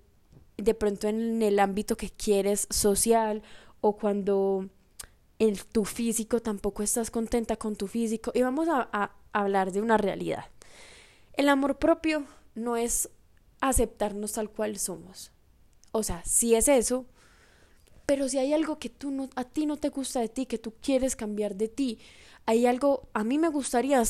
de 0.57 0.73
pronto 0.73 1.07
en 1.07 1.41
el 1.41 1.59
ámbito 1.59 1.97
que 1.97 2.09
quieres 2.09 2.67
social, 2.69 3.43
o 3.81 3.97
cuando 3.97 4.69
en 5.39 5.57
tu 5.71 5.85
físico 5.85 6.41
tampoco 6.41 6.83
estás 6.83 7.11
contenta 7.11 7.57
con 7.57 7.75
tu 7.75 7.87
físico. 7.87 8.31
Y 8.33 8.41
vamos 8.41 8.69
a, 8.69 8.89
a 8.91 9.11
hablar 9.33 9.71
de 9.71 9.81
una 9.81 9.97
realidad. 9.97 10.45
El 11.33 11.49
amor 11.49 11.77
propio 11.79 12.23
no 12.55 12.77
es 12.77 13.09
aceptarnos 13.59 14.31
tal 14.31 14.49
cual 14.49 14.79
somos. 14.79 15.32
O 15.93 16.03
sea, 16.03 16.21
sí 16.25 16.55
es 16.55 16.67
eso, 16.67 17.05
pero 18.05 18.27
si 18.27 18.37
hay 18.39 18.53
algo 18.53 18.79
que 18.79 18.89
tú 18.89 19.11
no, 19.11 19.29
a 19.35 19.45
ti 19.45 19.65
no 19.65 19.77
te 19.77 19.89
gusta 19.89 20.19
de 20.19 20.27
ti, 20.29 20.45
que 20.45 20.57
tú 20.57 20.73
quieres 20.81 21.15
cambiar 21.15 21.55
de 21.55 21.69
ti, 21.69 21.99
hay 22.45 22.65
algo, 22.65 23.07
a 23.13 23.23
mí 23.23 23.37
me 23.37 23.47
gustaría 23.49 24.03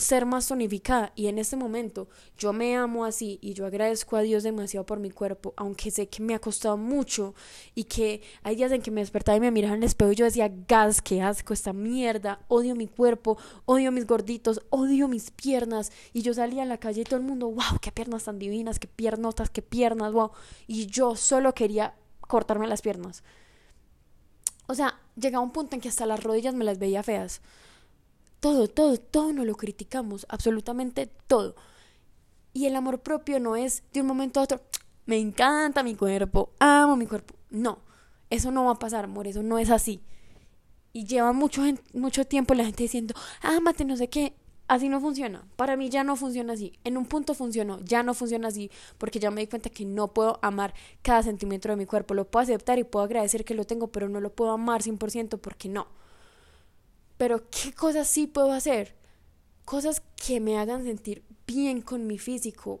ser 0.00 0.26
más 0.26 0.48
tonificada. 0.48 1.12
Y 1.14 1.28
en 1.28 1.38
este 1.38 1.56
momento 1.56 2.08
yo 2.36 2.52
me 2.52 2.76
amo 2.76 3.04
así 3.04 3.38
y 3.42 3.54
yo 3.54 3.66
agradezco 3.66 4.16
a 4.16 4.22
Dios 4.22 4.42
demasiado 4.42 4.86
por 4.86 4.98
mi 4.98 5.10
cuerpo, 5.10 5.54
aunque 5.56 5.90
sé 5.90 6.08
que 6.08 6.22
me 6.22 6.34
ha 6.34 6.38
costado 6.38 6.76
mucho 6.76 7.34
y 7.74 7.84
que 7.84 8.22
hay 8.42 8.56
días 8.56 8.72
en 8.72 8.82
que 8.82 8.90
me 8.90 9.00
despertaba 9.00 9.36
y 9.36 9.40
me 9.40 9.50
miraba 9.50 9.74
en 9.74 9.82
el 9.82 9.86
espejo 9.86 10.12
y 10.12 10.16
yo 10.16 10.24
decía, 10.24 10.50
gas, 10.66 11.02
qué 11.02 11.22
asco 11.22 11.52
esta 11.52 11.72
mierda, 11.72 12.40
odio 12.48 12.74
mi 12.74 12.86
cuerpo, 12.86 13.38
odio 13.66 13.92
mis 13.92 14.06
gorditos, 14.06 14.62
odio 14.70 15.06
mis 15.08 15.30
piernas 15.30 15.92
y 16.12 16.22
yo 16.22 16.34
salía 16.34 16.62
a 16.62 16.66
la 16.66 16.78
calle 16.78 17.02
y 17.02 17.04
todo 17.04 17.20
el 17.20 17.26
mundo, 17.26 17.46
wow, 17.48 17.78
qué 17.80 17.92
piernas 17.92 18.24
tan 18.24 18.38
divinas, 18.38 18.78
qué 18.78 18.88
piernotas, 18.88 19.50
qué 19.50 19.62
piernas, 19.62 20.12
wow, 20.12 20.30
y 20.66 20.86
yo 20.86 21.16
solo 21.16 21.54
quería 21.54 21.94
cortarme 22.20 22.66
las 22.66 22.82
piernas. 22.82 23.22
O 24.66 24.74
sea, 24.74 25.00
llegaba 25.16 25.44
un 25.44 25.50
punto 25.50 25.74
en 25.74 25.80
que 25.80 25.88
hasta 25.88 26.06
las 26.06 26.22
rodillas 26.22 26.54
me 26.54 26.64
las 26.64 26.78
veía 26.78 27.02
feas 27.02 27.42
todo, 28.40 28.68
todo, 28.68 28.96
todo 28.98 29.32
no 29.32 29.44
lo 29.44 29.54
criticamos, 29.56 30.26
absolutamente 30.28 31.06
todo. 31.26 31.54
Y 32.52 32.66
el 32.66 32.74
amor 32.74 33.00
propio 33.00 33.38
no 33.38 33.54
es 33.54 33.84
de 33.92 34.00
un 34.00 34.06
momento 34.06 34.40
a 34.40 34.44
otro, 34.44 34.60
me 35.06 35.18
encanta 35.18 35.82
mi 35.82 35.94
cuerpo, 35.94 36.52
amo 36.58 36.96
mi 36.96 37.06
cuerpo. 37.06 37.34
No, 37.50 37.78
eso 38.30 38.50
no 38.50 38.64
va 38.64 38.72
a 38.72 38.78
pasar, 38.78 39.04
amor, 39.04 39.26
eso 39.26 39.42
no 39.42 39.58
es 39.58 39.70
así. 39.70 40.02
Y 40.92 41.04
lleva 41.04 41.32
mucho, 41.32 41.62
mucho 41.92 42.24
tiempo 42.24 42.54
la 42.54 42.64
gente 42.64 42.82
diciendo, 42.82 43.14
ámate, 43.42 43.84
no 43.84 43.96
sé 43.96 44.08
qué. 44.08 44.34
Así 44.66 44.88
no 44.88 45.00
funciona. 45.00 45.44
Para 45.56 45.76
mí 45.76 45.88
ya 45.90 46.04
no 46.04 46.14
funciona 46.14 46.52
así. 46.52 46.78
En 46.84 46.96
un 46.96 47.04
punto 47.06 47.34
funcionó, 47.34 47.80
ya 47.80 48.04
no 48.04 48.14
funciona 48.14 48.46
así, 48.48 48.70
porque 48.98 49.18
ya 49.18 49.32
me 49.32 49.40
di 49.40 49.48
cuenta 49.48 49.68
que 49.68 49.84
no 49.84 50.08
puedo 50.08 50.38
amar 50.42 50.74
cada 51.02 51.24
centímetro 51.24 51.72
de 51.72 51.76
mi 51.76 51.86
cuerpo. 51.86 52.14
Lo 52.14 52.30
puedo 52.30 52.44
aceptar 52.44 52.78
y 52.78 52.84
puedo 52.84 53.04
agradecer 53.04 53.44
que 53.44 53.54
lo 53.54 53.64
tengo, 53.64 53.88
pero 53.88 54.08
no 54.08 54.20
lo 54.20 54.32
puedo 54.32 54.52
amar 54.52 54.82
100% 54.82 55.40
porque 55.40 55.68
no. 55.68 55.88
Pero 57.20 57.42
¿qué 57.50 57.74
cosas 57.74 58.08
sí 58.08 58.26
puedo 58.26 58.50
hacer? 58.50 58.94
Cosas 59.66 60.00
que 60.16 60.40
me 60.40 60.56
hagan 60.56 60.84
sentir 60.84 61.22
bien 61.46 61.82
con 61.82 62.06
mi 62.06 62.18
físico, 62.18 62.80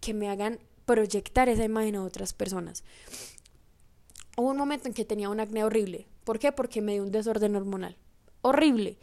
que 0.00 0.12
me 0.12 0.28
hagan 0.28 0.58
proyectar 0.86 1.48
esa 1.48 1.62
imagen 1.62 1.94
a 1.94 2.02
otras 2.02 2.32
personas. 2.32 2.82
Hubo 4.36 4.50
un 4.50 4.56
momento 4.56 4.88
en 4.88 4.92
que 4.92 5.04
tenía 5.04 5.28
un 5.28 5.38
acné 5.38 5.62
horrible. 5.62 6.08
¿Por 6.24 6.40
qué? 6.40 6.50
Porque 6.50 6.80
me 6.80 6.94
dio 6.94 7.04
un 7.04 7.12
desorden 7.12 7.54
hormonal. 7.54 7.96
Horrible. 8.42 8.98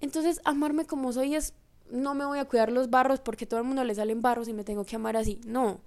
Entonces, 0.00 0.40
amarme 0.44 0.86
como 0.86 1.12
soy 1.12 1.36
es, 1.36 1.54
no 1.88 2.16
me 2.16 2.24
voy 2.24 2.40
a 2.40 2.46
cuidar 2.46 2.72
los 2.72 2.90
barros 2.90 3.20
porque 3.20 3.46
todo 3.46 3.60
el 3.60 3.66
mundo 3.66 3.84
le 3.84 3.94
salen 3.94 4.22
barros 4.22 4.48
y 4.48 4.54
me 4.54 4.64
tengo 4.64 4.84
que 4.84 4.96
amar 4.96 5.16
así. 5.16 5.40
No. 5.46 5.82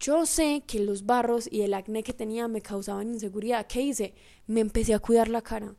Yo 0.00 0.26
sé 0.26 0.62
que 0.66 0.80
los 0.80 1.06
barros 1.06 1.48
y 1.50 1.62
el 1.62 1.72
acné 1.72 2.02
que 2.02 2.12
tenía 2.12 2.46
me 2.46 2.60
causaban 2.60 3.14
inseguridad. 3.14 3.66
¿Qué 3.66 3.80
hice? 3.80 4.12
Me 4.46 4.60
empecé 4.60 4.92
a 4.92 4.98
cuidar 4.98 5.30
la 5.30 5.40
cara. 5.40 5.76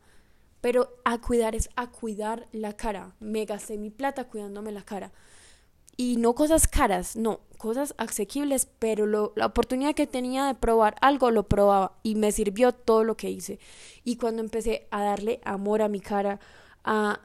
Pero 0.66 0.90
a 1.04 1.22
cuidar 1.22 1.54
es 1.54 1.70
a 1.76 1.92
cuidar 1.92 2.48
la 2.52 2.74
cara. 2.74 3.14
Me 3.20 3.46
gasté 3.46 3.78
mi 3.78 3.92
plata 3.92 4.24
cuidándome 4.24 4.72
la 4.72 4.82
cara. 4.82 5.12
Y 5.96 6.18
no 6.18 6.34
cosas 6.34 6.68
caras, 6.68 7.16
no, 7.16 7.42
cosas 7.60 7.94
asequibles, 8.00 8.68
pero 8.80 9.06
la 9.36 9.46
oportunidad 9.46 9.94
que 9.94 10.08
tenía 10.08 10.44
de 10.48 10.56
probar 10.56 10.96
algo 11.02 11.30
lo 11.30 11.44
probaba 11.44 12.00
y 12.02 12.16
me 12.16 12.32
sirvió 12.32 12.72
todo 12.72 13.04
lo 13.04 13.16
que 13.16 13.30
hice. 13.30 13.60
Y 14.04 14.16
cuando 14.16 14.42
empecé 14.42 14.88
a 14.90 15.04
darle 15.04 15.40
amor 15.46 15.84
a 15.84 15.88
mi 15.88 16.00
cara, 16.00 16.40
a 16.84 17.20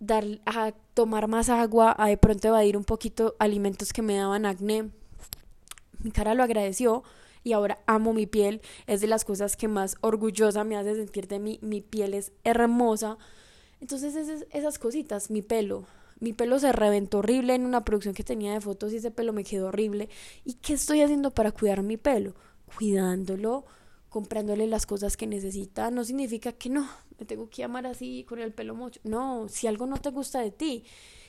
dar 0.00 0.24
a 0.46 0.72
tomar 0.94 1.28
más 1.28 1.50
agua, 1.50 1.94
a 1.98 2.08
de 2.08 2.16
pronto 2.16 2.48
evadir 2.48 2.74
un 2.74 2.84
poquito 2.84 3.36
alimentos 3.38 3.92
que 3.92 4.00
me 4.00 4.16
daban 4.16 4.46
acné, 4.46 4.88
mi 5.98 6.10
cara 6.10 6.32
lo 6.32 6.42
agradeció 6.42 7.02
y 7.48 7.54
ahora 7.54 7.78
amo 7.86 8.12
mi 8.12 8.26
piel. 8.26 8.60
Es 8.86 9.00
de 9.00 9.06
las 9.06 9.24
cosas 9.24 9.56
que 9.56 9.68
más 9.68 9.96
orgullosa 10.02 10.64
me 10.64 10.76
hace 10.76 10.94
sentir 10.94 11.28
de 11.28 11.38
mí. 11.38 11.58
Mi 11.62 11.80
piel 11.80 12.12
es 12.12 12.32
hermosa. 12.44 13.16
Entonces 13.80 14.14
esas, 14.16 14.46
esas 14.50 14.78
cositas, 14.78 15.30
mi 15.30 15.40
pelo. 15.40 15.86
Mi 16.20 16.34
pelo 16.34 16.58
se 16.58 16.72
reventó 16.72 17.18
horrible 17.18 17.54
en 17.54 17.64
una 17.64 17.86
producción 17.86 18.12
que 18.12 18.22
tenía 18.22 18.52
de 18.52 18.60
fotos 18.60 18.92
y 18.92 18.96
ese 18.96 19.10
pelo 19.10 19.32
me 19.32 19.44
quedó 19.44 19.68
horrible. 19.68 20.10
¿Y 20.44 20.54
qué 20.54 20.74
estoy 20.74 21.00
haciendo 21.00 21.30
para 21.30 21.52
cuidar 21.52 21.82
mi 21.82 21.96
pelo? 21.96 22.34
Cuidándolo, 22.76 23.64
comprándole 24.10 24.66
las 24.66 24.84
cosas 24.84 25.16
que 25.16 25.26
necesita. 25.26 25.90
No 25.90 26.04
significa 26.04 26.52
que 26.52 26.68
no, 26.68 26.86
me 27.18 27.24
tengo 27.24 27.48
que 27.48 27.64
amar 27.64 27.86
así 27.86 28.26
con 28.28 28.40
el 28.40 28.52
pelo 28.52 28.74
mucho. 28.74 29.00
No, 29.04 29.48
si 29.48 29.68
algo 29.68 29.86
no 29.86 29.96
te 29.96 30.10
gusta 30.10 30.40
de 30.40 30.50
ti, 30.50 30.84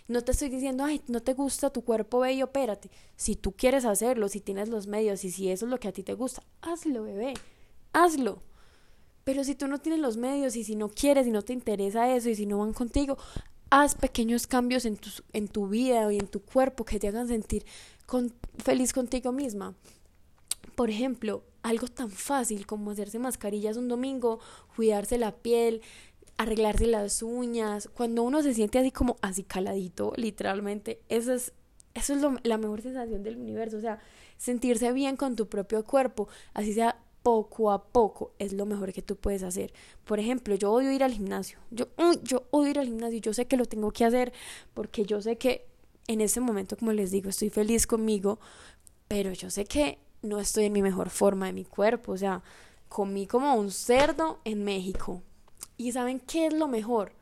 no 0.10 0.24
te 0.24 0.32
estoy 0.32 0.50
diciendo, 0.50 0.84
ay, 0.84 1.02
no 1.08 1.22
te 1.22 1.34
gusta 1.34 1.70
tu 1.70 1.84
cuerpo 1.84 2.20
bello, 2.20 2.46
espérate. 2.46 2.90
Si 3.16 3.36
tú 3.36 3.52
quieres 3.52 3.86
hacerlo, 3.86 4.28
si 4.28 4.42
tienes 4.42 4.68
los 4.68 4.88
medios 4.88 5.24
y 5.24 5.30
si 5.30 5.52
eso 5.52 5.66
es 5.66 5.70
lo 5.70 5.80
que 5.80 5.88
a 5.88 5.92
ti 5.92 6.02
te 6.02 6.16
gusta, 6.16 6.44
hazlo, 6.62 7.04
bebé. 7.04 7.36
Hazlo. 7.94 8.42
Pero 9.24 9.44
si 9.44 9.54
tú 9.54 9.68
no 9.68 9.78
tienes 9.78 10.02
los 10.02 10.18
medios 10.18 10.56
y 10.56 10.64
si 10.64 10.76
no 10.76 10.90
quieres 10.90 11.28
y 11.28 11.32
no 11.32 11.44
te 11.44 11.54
interesa 11.54 12.14
eso 12.16 12.28
y 12.30 12.36
si 12.36 12.48
no 12.48 12.58
van 12.58 12.74
contigo, 12.74 13.20
haz 13.70 13.94
pequeños 13.94 14.48
cambios 14.48 14.86
en 14.86 14.98
tu, 14.98 15.10
en 15.32 15.48
tu 15.48 15.68
vida 15.68 16.12
y 16.12 16.18
en 16.18 16.28
tu 16.28 16.42
cuerpo 16.42 16.86
que 16.86 17.00
te 17.00 17.08
hagan 17.08 17.28
sentir 17.28 17.64
con, 18.08 18.34
feliz 18.58 18.94
contigo 18.94 19.32
misma. 19.32 19.76
Por 20.76 20.90
ejemplo, 20.90 21.44
algo 21.62 21.88
tan 21.88 22.10
fácil 22.10 22.66
como 22.66 22.90
hacerse 22.90 23.20
mascarillas 23.20 23.78
un 23.78 23.88
domingo, 23.88 24.40
cuidarse 24.76 25.20
la 25.20 25.36
piel, 25.36 25.82
arreglarse 26.40 26.88
las 26.88 27.22
uñas, 27.22 27.90
cuando 27.94 28.24
uno 28.24 28.42
se 28.42 28.54
siente 28.54 28.80
así 28.80 28.92
como 28.92 29.18
así 29.22 29.44
caladito, 29.44 30.14
literalmente, 30.16 31.02
eso 31.10 31.34
es, 31.34 31.52
es 31.94 32.10
la 32.44 32.58
mejor 32.58 32.82
sensación 32.82 33.24
del 33.24 33.36
universo, 33.36 33.76
o 33.76 33.82
sea, 33.82 34.00
sentirse 34.38 34.94
bien 34.94 35.18
con 35.18 35.36
tu 35.36 35.50
propio 35.50 35.84
cuerpo, 35.84 36.30
así 36.54 36.72
sea 36.74 36.98
poco 37.24 37.72
a 37.72 37.84
poco, 37.84 38.32
es 38.40 38.54
lo 38.54 38.66
mejor 38.66 38.94
que 38.94 39.02
tú 39.02 39.18
puedes 39.18 39.44
hacer. 39.44 39.74
Por 40.06 40.18
ejemplo, 40.22 40.56
yo 40.56 40.72
odio 40.72 40.94
ir 40.94 41.04
al 41.04 41.12
gimnasio, 41.12 41.60
yo, 41.72 41.88
yo 42.24 42.46
odio 42.52 42.72
ir 42.72 42.80
al 42.80 42.86
gimnasio, 42.86 43.20
yo 43.20 43.34
sé 43.34 43.46
que 43.46 43.58
lo 43.58 43.66
tengo 43.66 43.92
que 43.92 44.06
hacer 44.06 44.32
porque 44.74 45.04
yo 45.04 45.22
sé 45.22 45.38
que 45.38 45.68
en 46.08 46.22
ese 46.22 46.40
momento, 46.40 46.78
como 46.78 46.94
les 46.94 47.12
digo, 47.12 47.30
estoy 47.30 47.50
feliz 47.50 47.86
conmigo, 47.86 48.40
pero 49.10 49.34
yo 49.34 49.50
sé 49.50 49.66
que 49.66 50.00
no 50.22 50.40
estoy 50.40 50.66
en 50.66 50.74
mi 50.74 50.82
mejor 50.82 51.10
forma 51.10 51.48
de 51.48 51.54
mi 51.54 51.66
cuerpo, 51.66 52.14
o 52.14 52.18
sea, 52.18 52.42
comí 52.88 53.28
como 53.28 53.56
un 53.56 53.72
cerdo 53.72 54.40
en 54.46 54.64
México, 54.64 55.22
y 55.80 55.94
¿saben 55.94 56.20
qué 56.20 56.48
es 56.48 56.54
lo 56.54 56.68
mejor? 56.68 57.14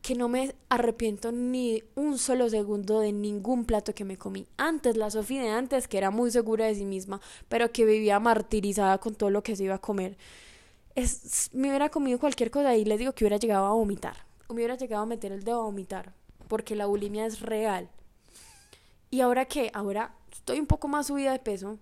Que 0.00 0.14
no 0.14 0.30
me 0.30 0.54
arrepiento 0.70 1.32
ni 1.32 1.84
un 1.96 2.16
solo 2.16 2.48
segundo 2.48 3.00
de 3.00 3.12
ningún 3.12 3.66
plato 3.66 3.94
que 3.94 4.06
me 4.06 4.16
comí. 4.16 4.46
Antes, 4.56 4.96
la 4.96 5.10
Sofía 5.10 5.42
de 5.42 5.50
antes, 5.50 5.86
que 5.86 5.98
era 5.98 6.10
muy 6.10 6.30
segura 6.30 6.64
de 6.64 6.74
sí 6.74 6.86
misma, 6.86 7.20
pero 7.50 7.70
que 7.70 7.84
vivía 7.84 8.18
martirizada 8.20 8.96
con 8.96 9.14
todo 9.14 9.28
lo 9.28 9.42
que 9.42 9.54
se 9.54 9.64
iba 9.64 9.74
a 9.74 9.80
comer. 9.82 10.16
Es, 10.94 11.50
me 11.52 11.68
hubiera 11.68 11.90
comido 11.90 12.18
cualquier 12.18 12.50
cosa 12.50 12.74
y 12.74 12.86
les 12.86 12.98
digo 12.98 13.12
que 13.12 13.24
hubiera 13.24 13.36
llegado 13.36 13.66
a 13.66 13.74
vomitar. 13.74 14.16
O 14.46 14.54
me 14.54 14.60
hubiera 14.60 14.76
llegado 14.76 15.02
a 15.02 15.06
meter 15.06 15.30
el 15.30 15.44
dedo 15.44 15.60
a 15.60 15.64
vomitar. 15.64 16.14
Porque 16.48 16.74
la 16.74 16.86
bulimia 16.86 17.26
es 17.26 17.40
real. 17.40 17.90
¿Y 19.10 19.20
ahora 19.20 19.44
qué? 19.44 19.70
Ahora 19.74 20.14
estoy 20.32 20.58
un 20.58 20.66
poco 20.66 20.88
más 20.88 21.08
subida 21.08 21.32
de 21.32 21.38
peso. 21.38 21.78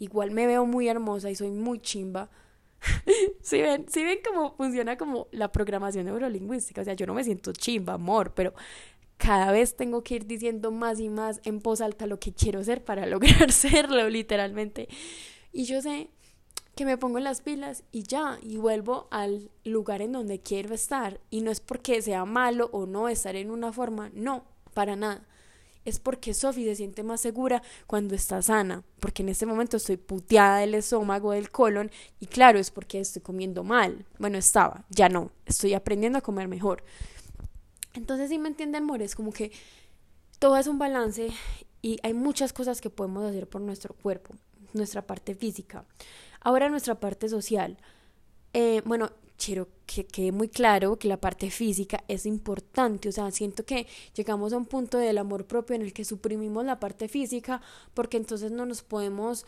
Igual 0.00 0.32
me 0.32 0.48
veo 0.48 0.66
muy 0.66 0.88
hermosa 0.88 1.30
y 1.30 1.36
soy 1.36 1.52
muy 1.52 1.78
chimba 1.78 2.28
si 3.42 3.60
ven, 3.60 3.86
si 3.88 4.04
ven 4.04 4.18
cómo 4.24 4.54
funciona 4.56 4.96
como 4.96 5.28
la 5.32 5.50
programación 5.52 6.06
neurolingüística, 6.06 6.80
o 6.80 6.84
sea, 6.84 6.94
yo 6.94 7.06
no 7.06 7.14
me 7.14 7.24
siento 7.24 7.52
chimba, 7.52 7.94
amor, 7.94 8.34
pero 8.34 8.54
cada 9.16 9.50
vez 9.52 9.76
tengo 9.76 10.02
que 10.02 10.16
ir 10.16 10.26
diciendo 10.26 10.70
más 10.70 11.00
y 11.00 11.08
más 11.08 11.40
en 11.44 11.58
voz 11.58 11.80
alta 11.80 12.06
lo 12.06 12.20
que 12.20 12.32
quiero 12.32 12.62
ser 12.62 12.84
para 12.84 13.06
lograr 13.06 13.52
serlo, 13.52 14.08
literalmente. 14.08 14.88
Y 15.52 15.64
yo 15.64 15.82
sé 15.82 16.08
que 16.76 16.84
me 16.84 16.96
pongo 16.96 17.18
las 17.18 17.40
pilas 17.40 17.82
y 17.90 18.04
ya, 18.04 18.38
y 18.40 18.56
vuelvo 18.56 19.08
al 19.10 19.50
lugar 19.64 20.00
en 20.00 20.12
donde 20.12 20.40
quiero 20.40 20.74
estar. 20.74 21.20
Y 21.30 21.40
no 21.40 21.50
es 21.50 21.60
porque 21.60 22.00
sea 22.02 22.24
malo 22.24 22.70
o 22.72 22.86
no 22.86 23.08
estar 23.08 23.34
en 23.34 23.50
una 23.50 23.72
forma, 23.72 24.10
no, 24.14 24.44
para 24.74 24.94
nada 24.94 25.26
es 25.88 25.98
porque 25.98 26.34
Sophie 26.34 26.64
se 26.64 26.76
siente 26.76 27.02
más 27.02 27.20
segura 27.20 27.62
cuando 27.86 28.14
está 28.14 28.42
sana, 28.42 28.84
porque 29.00 29.22
en 29.22 29.30
este 29.30 29.46
momento 29.46 29.76
estoy 29.76 29.96
puteada 29.96 30.58
del 30.58 30.74
estómago, 30.74 31.32
del 31.32 31.50
colon, 31.50 31.90
y 32.20 32.26
claro, 32.26 32.58
es 32.58 32.70
porque 32.70 33.00
estoy 33.00 33.22
comiendo 33.22 33.64
mal. 33.64 34.06
Bueno, 34.18 34.38
estaba, 34.38 34.84
ya 34.90 35.08
no, 35.08 35.30
estoy 35.46 35.74
aprendiendo 35.74 36.18
a 36.18 36.22
comer 36.22 36.48
mejor. 36.48 36.84
Entonces, 37.94 38.28
si 38.28 38.38
me 38.38 38.48
entienden, 38.48 38.84
amor, 38.84 39.02
es 39.02 39.14
como 39.14 39.32
que 39.32 39.50
todo 40.38 40.56
es 40.56 40.66
un 40.66 40.78
balance 40.78 41.30
y 41.82 41.98
hay 42.02 42.14
muchas 42.14 42.52
cosas 42.52 42.80
que 42.80 42.90
podemos 42.90 43.24
hacer 43.24 43.48
por 43.48 43.60
nuestro 43.60 43.94
cuerpo, 43.94 44.34
nuestra 44.72 45.02
parte 45.06 45.34
física. 45.34 45.84
Ahora 46.40 46.68
nuestra 46.68 47.00
parte 47.00 47.28
social. 47.28 47.78
Eh, 48.52 48.82
bueno, 48.84 49.10
quiero 49.38 49.68
que 49.86 50.04
quede 50.04 50.32
muy 50.32 50.48
claro 50.48 50.98
que 50.98 51.08
la 51.08 51.20
parte 51.20 51.50
física 51.50 52.04
es 52.08 52.26
importante, 52.26 53.08
o 53.08 53.12
sea, 53.12 53.30
siento 53.30 53.64
que 53.64 53.86
llegamos 54.14 54.52
a 54.52 54.56
un 54.58 54.66
punto 54.66 54.98
del 54.98 55.16
amor 55.18 55.46
propio 55.46 55.76
en 55.76 55.82
el 55.82 55.92
que 55.92 56.04
suprimimos 56.04 56.64
la 56.64 56.80
parte 56.80 57.08
física 57.08 57.62
porque 57.94 58.16
entonces 58.16 58.50
no 58.50 58.66
nos 58.66 58.82
podemos 58.82 59.46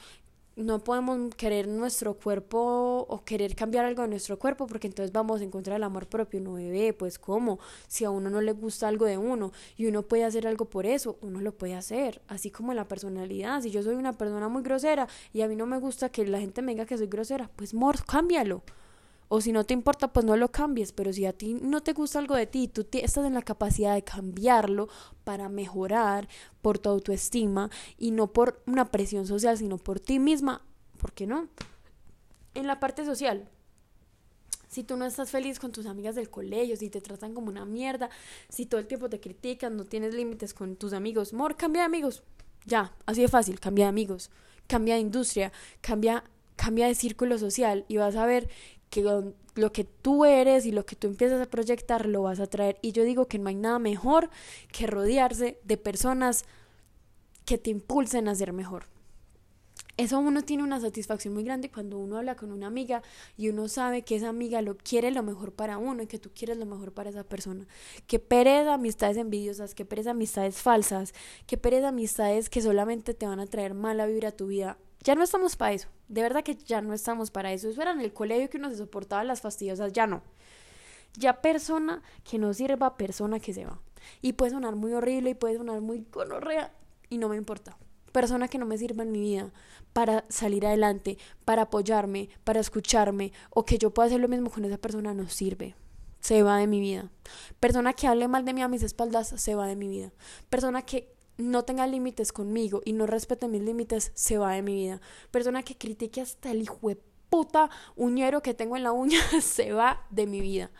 no 0.57 0.81
podemos 0.81 1.35
querer 1.37 1.69
nuestro 1.69 2.15
cuerpo 2.15 3.07
o 3.09 3.25
querer 3.25 3.55
cambiar 3.55 3.85
algo 3.85 4.03
de 4.03 4.09
nuestro 4.09 4.39
cuerpo 4.39 4.67
porque 4.67 4.89
entonces 4.89 5.13
vamos 5.13 5.41
a 5.41 5.45
encontrar 5.45 5.77
el 5.77 5.85
amor 5.85 6.07
propio, 6.07 6.41
no 6.41 6.55
bebé, 6.55 6.93
pues 6.93 7.19
cómo, 7.19 7.59
si 7.89 8.05
a 8.05 8.11
uno 8.11 8.29
no 8.29 8.43
le 8.43 8.53
gusta 8.53 8.89
algo 8.89 9.07
de 9.07 9.17
uno 9.17 9.53
y 9.77 9.87
uno 9.87 10.03
puede 10.03 10.25
hacer 10.25 10.47
algo 10.47 10.67
por 10.67 10.87
eso, 10.87 11.19
uno 11.23 11.41
lo 11.41 11.53
puede 11.53 11.75
hacer, 11.75 12.21
así 12.29 12.51
como 12.51 12.75
la 12.75 12.87
personalidad, 12.89 13.63
si 13.63 13.71
yo 13.71 13.83
soy 13.83 13.95
una 13.95 14.13
persona 14.13 14.49
muy 14.49 14.63
grosera 14.63 15.09
y 15.33 15.41
a 15.41 15.49
mí 15.49 15.57
no 15.57 15.67
me 15.67 15.79
gusta 15.79 16.11
que 16.11 16.27
la 16.27 16.41
gente 16.41 16.63
me 16.63 16.73
diga 16.73 16.85
que 16.85 16.99
soy 16.99 17.07
grosera, 17.07 17.51
pues 17.57 17.73
mor, 17.73 18.05
cámbialo 18.05 18.63
O 19.33 19.41
si 19.41 19.53
no 19.53 19.63
te 19.65 19.75
importa, 19.75 20.13
pues 20.13 20.27
no 20.27 20.37
lo 20.37 20.51
cambies. 20.51 20.91
Pero 20.91 21.13
si 21.13 21.25
a 21.25 21.33
ti 21.33 21.55
no 21.55 21.83
te 21.83 21.93
gusta 21.93 22.19
algo 22.19 22.35
de 22.35 22.47
ti, 22.47 22.67
tú 22.67 22.85
estás 22.93 23.25
en 23.25 23.35
la 23.35 23.43
capacidad 23.43 23.95
de 23.95 24.03
cambiarlo 24.03 24.89
para 25.23 25.49
mejorar 25.49 26.29
por 26.63 26.79
tu 26.79 26.89
autoestima 26.91 27.71
y 27.97 28.11
no 28.11 28.33
por 28.33 28.61
una 28.67 28.91
presión 28.91 29.29
social, 29.29 29.57
sino 29.57 29.79
por 29.79 30.01
ti 30.01 30.19
misma. 30.19 30.63
¿Por 30.99 31.13
qué 31.13 31.29
no? 31.29 31.47
En 32.55 32.67
la 32.67 32.81
parte 32.81 33.05
social, 33.05 33.49
si 34.67 34.83
tú 34.83 34.97
no 34.97 35.05
estás 35.05 35.31
feliz 35.31 35.61
con 35.61 35.71
tus 35.71 35.87
amigas 35.87 36.17
del 36.17 36.29
colegio, 36.29 36.77
si 36.77 36.91
te 36.91 37.01
tratan 37.01 37.33
como 37.33 37.51
una 37.51 37.65
mierda, 37.65 38.11
si 38.49 38.67
todo 38.67 38.81
el 38.81 38.89
tiempo 38.89 39.09
te 39.09 39.21
critican, 39.21 39.77
no 39.77 39.85
tienes 39.85 40.13
límites 40.13 40.55
con 40.55 40.75
tus 40.75 40.93
amigos, 40.93 41.33
mor, 41.33 41.57
cambia 41.57 41.83
de 41.83 41.87
amigos. 41.87 42.25
Ya, 42.67 42.93
así 43.07 43.23
de 43.23 43.29
fácil, 43.29 43.61
cambia 43.61 43.85
de 43.85 43.91
amigos, 43.91 44.31
cambia 44.67 44.95
de 44.95 45.01
industria, 45.01 45.53
cambia, 45.81 46.25
cambia 46.57 46.89
de 46.89 46.97
círculo 46.97 47.39
social 47.39 47.85
y 47.87 47.97
vas 47.97 48.17
a 48.17 48.27
ver 48.27 48.49
que 48.91 49.03
lo 49.03 49.73
que 49.73 49.85
tú 49.85 50.25
eres 50.25 50.67
y 50.67 50.73
lo 50.73 50.85
que 50.85 50.97
tú 50.97 51.07
empiezas 51.07 51.41
a 51.41 51.51
proyectar 51.51 52.07
lo 52.07 52.23
vas 52.23 52.41
a 52.41 52.47
traer. 52.47 52.79
Y 52.83 52.93
yo 52.93 53.05
digo 53.05 53.27
que 53.27 53.39
no 53.39 53.49
hay 53.49 53.55
nada 53.55 53.79
mejor 53.79 54.31
que 54.73 54.87
rodearse 54.87 55.59
de 55.65 55.77
personas 55.77 56.45
que 57.45 57.59
te 57.59 57.71
impulsen 57.71 58.29
a 58.29 58.35
ser 58.35 58.53
mejor 58.53 58.87
eso 60.01 60.19
uno 60.19 60.43
tiene 60.43 60.63
una 60.63 60.81
satisfacción 60.81 61.35
muy 61.35 61.45
grande 61.45 61.71
cuando 61.71 61.99
uno 61.99 62.17
habla 62.17 62.35
con 62.35 62.53
una 62.53 62.69
amiga 62.69 63.03
y 63.37 63.51
uno 63.51 63.69
sabe 63.69 64.01
que 64.01 64.17
esa 64.17 64.31
amiga 64.31 64.63
lo 64.63 64.79
quiere 64.79 65.11
lo 65.11 65.23
mejor 65.23 65.53
para 65.53 65.77
uno 65.77 66.03
y 66.03 66.07
que 66.07 66.19
tú 66.19 66.31
quieres 66.35 66.57
lo 66.57 66.65
mejor 66.65 66.93
para 66.93 67.11
esa 67.11 67.23
persona. 67.23 67.67
Que 68.07 68.19
pereza 68.19 68.73
amistades 68.73 69.19
envidiosas, 69.19 69.75
que 69.75 69.85
pereza 69.85 70.13
amistades 70.13 70.57
falsas, 70.57 71.13
que 71.47 71.59
pereza 71.59 71.89
amistades 71.89 72.49
que 72.49 72.63
solamente 72.63 73.13
te 73.13 73.27
van 73.27 73.41
a 73.41 73.47
traer 73.47 73.75
mala 73.75 74.07
vibra 74.07 74.31
a 74.31 74.33
tu 74.33 74.47
vida. 74.47 74.79
Ya 75.03 75.15
no 75.15 75.23
estamos 75.23 75.57
para 75.57 75.73
eso. 75.73 75.89
De 76.09 76.23
verdad 76.23 76.43
que 76.43 76.55
ya 76.55 76.81
no 76.81 76.93
estamos 76.93 77.31
para 77.31 77.53
eso. 77.53 77.69
Eso 77.69 77.83
era 77.83 77.93
en 77.93 78.01
el 78.01 78.13
colegio 78.13 78.51
que 78.51 78.59
uno 78.59 78.71
se 78.71 78.77
soportaba 78.77 79.25
las 79.25 79.41
fastidiosas, 79.41 79.93
ya 79.93 80.07
no. 80.07 80.23
Ya 81.15 81.41
persona 81.41 82.03
que 82.23 82.39
no 82.39 82.53
sirva, 82.55 82.97
persona 82.97 83.41
que 83.41 83.55
se 83.55 83.65
va. 83.65 83.81
Y 84.23 84.35
puede 84.35 84.53
sonar 84.53 84.77
muy 84.77 84.93
horrible 84.93 85.31
y 85.31 85.35
puede 85.35 85.57
sonar 85.57 85.81
muy 85.81 86.05
conorrea 86.05 86.73
y 87.09 87.19
no 87.19 87.29
me 87.29 87.37
importa 87.37 87.77
persona 88.11 88.49
que 88.49 88.59
no 88.59 88.67
me 88.67 88.79
sirva 88.79 89.03
en 89.03 89.13
mi 89.13 89.21
vida 89.21 89.51
para 89.93 90.25
salir 90.29 90.67
adelante, 90.67 91.19
para 91.45 91.63
apoyarme, 91.63 92.29
para 92.45 92.61
escucharme 92.61 93.33
o 93.51 93.65
que 93.65 93.79
yo 93.79 93.93
pueda 93.93 94.07
hacer 94.07 94.21
lo 94.21 94.29
mismo 94.29 94.51
con 94.51 94.65
esa 94.65 94.79
persona 94.79 95.15
no 95.15 95.29
sirve. 95.29 95.75
Se 96.21 96.43
va 96.43 96.59
de 96.59 96.67
mi 96.67 96.81
vida. 96.81 97.11
Persona 97.61 97.95
que 97.95 98.07
hable 98.07 98.29
mal 98.29 98.45
de 98.45 98.53
mí 98.53 98.63
a 98.63 98.69
mis 98.69 98.83
espaldas 98.83 99.29
se 99.29 99.55
va 99.55 99.67
de 99.67 99.77
mi 99.77 99.89
vida. 99.89 100.13
Persona 100.51 100.83
que 100.83 101.15
no 101.41 101.65
tenga 101.65 101.87
límites 101.87 102.33
conmigo 102.33 102.83
y 102.85 102.93
no 102.93 103.07
respete 103.07 103.49
mis 103.49 103.63
límites 103.63 104.13
se 104.15 104.39
va 104.39 104.53
de 104.53 104.63
mi 104.63 104.75
vida. 104.75 105.01
Persona 105.31 105.63
que 105.63 105.77
critique 105.77 106.21
hasta 106.21 106.51
el 106.51 106.63
hijo 106.63 106.89
de 106.89 106.99
puta 107.31 107.71
uñero 107.97 108.43
que 108.43 108.55
tengo 108.55 108.77
en 108.77 108.83
la 108.83 108.93
uña 108.93 109.19
se 109.41 109.73
va 109.73 110.07
de 110.11 110.27
mi 110.27 110.41
vida. 110.41 110.71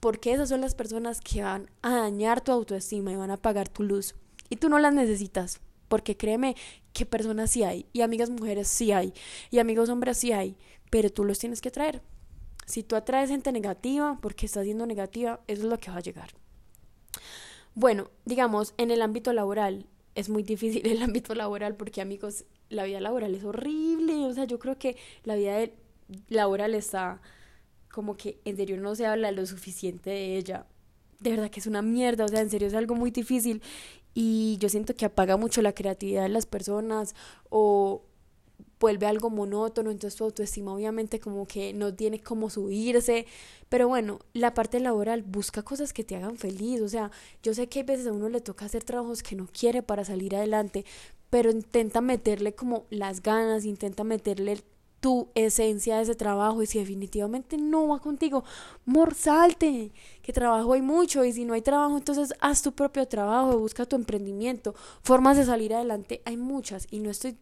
Porque 0.00 0.32
esas 0.32 0.48
son 0.48 0.60
las 0.60 0.74
personas 0.74 1.20
que 1.20 1.42
van 1.42 1.70
a 1.82 1.96
dañar 1.96 2.40
tu 2.40 2.52
autoestima 2.52 3.12
y 3.12 3.16
van 3.16 3.30
a 3.30 3.34
apagar 3.34 3.68
tu 3.68 3.82
luz. 3.82 4.14
Y 4.48 4.56
tú 4.56 4.68
no 4.68 4.78
las 4.78 4.92
necesitas. 4.92 5.60
Porque 5.88 6.16
créeme 6.16 6.54
que 6.92 7.04
personas 7.04 7.50
sí 7.50 7.64
hay, 7.64 7.86
y 7.92 8.02
amigas 8.02 8.30
mujeres 8.30 8.68
sí 8.68 8.92
hay, 8.92 9.12
y 9.50 9.58
amigos 9.58 9.88
hombres 9.88 10.18
sí 10.18 10.30
hay, 10.30 10.56
pero 10.88 11.10
tú 11.10 11.24
los 11.24 11.40
tienes 11.40 11.60
que 11.60 11.72
traer. 11.72 12.00
Si 12.64 12.84
tú 12.84 12.94
atraes 12.94 13.30
gente 13.30 13.50
negativa 13.50 14.18
porque 14.22 14.46
estás 14.46 14.64
siendo 14.64 14.86
negativa, 14.86 15.40
eso 15.48 15.62
es 15.62 15.68
lo 15.68 15.78
que 15.78 15.90
va 15.90 15.96
a 15.96 16.02
llegar. 16.02 16.30
Bueno, 17.74 18.10
digamos, 18.24 18.74
en 18.76 18.92
el 18.92 19.02
ámbito 19.02 19.32
laboral, 19.32 19.86
es 20.14 20.28
muy 20.28 20.42
difícil 20.42 20.86
el 20.86 21.02
ámbito 21.02 21.34
laboral 21.34 21.76
porque 21.76 22.00
amigos, 22.00 22.44
la 22.68 22.84
vida 22.84 23.00
laboral 23.00 23.34
es 23.34 23.44
horrible, 23.44 24.14
o 24.26 24.32
sea, 24.32 24.44
yo 24.44 24.58
creo 24.58 24.78
que 24.78 24.96
la 25.24 25.36
vida 25.36 25.68
laboral 26.28 26.74
está 26.74 27.20
como 27.90 28.16
que 28.16 28.40
en 28.44 28.56
serio 28.56 28.76
no 28.76 28.94
se 28.94 29.06
habla 29.06 29.32
lo 29.32 29.44
suficiente 29.46 30.10
de 30.10 30.36
ella. 30.36 30.66
De 31.18 31.30
verdad 31.30 31.50
que 31.50 31.60
es 31.60 31.66
una 31.66 31.82
mierda, 31.82 32.24
o 32.24 32.28
sea, 32.28 32.40
en 32.40 32.50
serio 32.50 32.68
es 32.68 32.74
algo 32.74 32.94
muy 32.94 33.10
difícil 33.10 33.62
y 34.14 34.56
yo 34.58 34.68
siento 34.68 34.94
que 34.94 35.04
apaga 35.04 35.36
mucho 35.36 35.62
la 35.62 35.74
creatividad 35.74 36.22
de 36.22 36.28
las 36.30 36.46
personas 36.46 37.14
o 37.48 38.02
vuelve 38.80 39.06
algo 39.06 39.30
monótono, 39.30 39.90
entonces 39.90 40.16
tu 40.16 40.24
autoestima 40.24 40.72
obviamente 40.72 41.20
como 41.20 41.46
que 41.46 41.72
no 41.74 41.94
tiene 41.94 42.20
cómo 42.20 42.48
subirse, 42.48 43.26
pero 43.68 43.86
bueno, 43.86 44.18
la 44.32 44.54
parte 44.54 44.80
laboral 44.80 45.22
busca 45.22 45.62
cosas 45.62 45.92
que 45.92 46.02
te 46.02 46.16
hagan 46.16 46.38
feliz, 46.38 46.80
o 46.80 46.88
sea, 46.88 47.10
yo 47.42 47.54
sé 47.54 47.68
que 47.68 47.80
a 47.80 47.84
veces 47.84 48.06
a 48.06 48.12
uno 48.12 48.28
le 48.30 48.40
toca 48.40 48.64
hacer 48.64 48.82
trabajos 48.82 49.22
que 49.22 49.36
no 49.36 49.46
quiere 49.52 49.82
para 49.82 50.04
salir 50.04 50.34
adelante, 50.34 50.86
pero 51.28 51.50
intenta 51.50 52.00
meterle 52.00 52.54
como 52.54 52.86
las 52.90 53.22
ganas, 53.22 53.64
intenta 53.64 54.02
meterle 54.02 54.58
tu 55.00 55.28
esencia 55.34 55.96
de 55.96 56.02
ese 56.02 56.14
trabajo 56.14 56.62
y 56.62 56.66
si 56.66 56.78
definitivamente 56.78 57.56
no 57.56 57.88
va 57.88 57.98
contigo, 57.98 58.44
morsalte, 58.84 59.92
que 60.22 60.32
trabajo 60.32 60.74
hay 60.74 60.82
mucho 60.82 61.24
y 61.24 61.32
si 61.32 61.44
no 61.44 61.54
hay 61.54 61.62
trabajo 61.62 61.96
entonces 61.96 62.34
haz 62.40 62.62
tu 62.62 62.72
propio 62.72 63.08
trabajo, 63.08 63.58
busca 63.58 63.86
tu 63.86 63.96
emprendimiento, 63.96 64.74
formas 65.02 65.36
de 65.36 65.44
salir 65.44 65.74
adelante 65.74 66.22
hay 66.24 66.36
muchas 66.36 66.86
y 66.90 67.00
no 67.00 67.10
estoy 67.10 67.36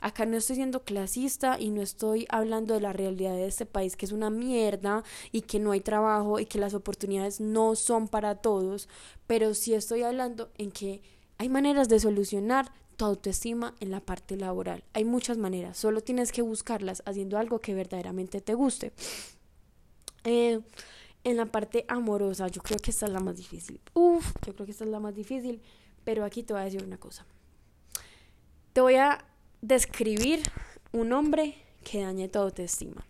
acá 0.00 0.26
no 0.26 0.36
estoy 0.36 0.56
siendo 0.56 0.84
clasista 0.84 1.58
y 1.58 1.70
no 1.70 1.80
estoy 1.80 2.26
hablando 2.28 2.74
de 2.74 2.80
la 2.80 2.92
realidad 2.92 3.32
de 3.32 3.46
este 3.46 3.64
país 3.64 3.96
que 3.96 4.04
es 4.04 4.12
una 4.12 4.28
mierda 4.28 5.02
y 5.32 5.42
que 5.42 5.58
no 5.58 5.72
hay 5.72 5.80
trabajo 5.80 6.40
y 6.40 6.46
que 6.46 6.58
las 6.58 6.74
oportunidades 6.74 7.40
no 7.40 7.74
son 7.74 8.08
para 8.08 8.34
todos, 8.34 8.88
pero 9.26 9.54
sí 9.54 9.72
estoy 9.72 10.02
hablando 10.02 10.50
en 10.58 10.72
que 10.72 11.00
hay 11.38 11.48
maneras 11.48 11.88
de 11.88 12.00
solucionar 12.00 12.70
tu 12.96 13.04
autoestima 13.04 13.74
en 13.80 13.90
la 13.90 14.00
parte 14.00 14.36
laboral. 14.36 14.84
Hay 14.92 15.04
muchas 15.04 15.38
maneras, 15.38 15.76
solo 15.76 16.00
tienes 16.00 16.32
que 16.32 16.42
buscarlas 16.42 17.02
haciendo 17.06 17.38
algo 17.38 17.60
que 17.60 17.74
verdaderamente 17.74 18.40
te 18.40 18.54
guste. 18.54 18.92
Eh, 20.24 20.60
en 21.24 21.36
la 21.36 21.46
parte 21.46 21.84
amorosa, 21.88 22.48
yo 22.48 22.62
creo 22.62 22.78
que 22.78 22.90
esta 22.90 23.06
es 23.06 23.12
la 23.12 23.20
más 23.20 23.36
difícil. 23.36 23.80
Uf, 23.94 24.32
yo 24.46 24.54
creo 24.54 24.66
que 24.66 24.72
esta 24.72 24.84
es 24.84 24.90
la 24.90 25.00
más 25.00 25.14
difícil, 25.14 25.60
pero 26.04 26.24
aquí 26.24 26.42
te 26.42 26.52
voy 26.52 26.62
a 26.62 26.66
decir 26.66 26.84
una 26.84 26.98
cosa. 26.98 27.24
Te 28.72 28.80
voy 28.80 28.96
a 28.96 29.24
describir 29.62 30.42
un 30.92 31.12
hombre 31.12 31.56
que 31.82 32.02
daña 32.02 32.28
tu 32.28 32.38
autoestima. 32.38 33.06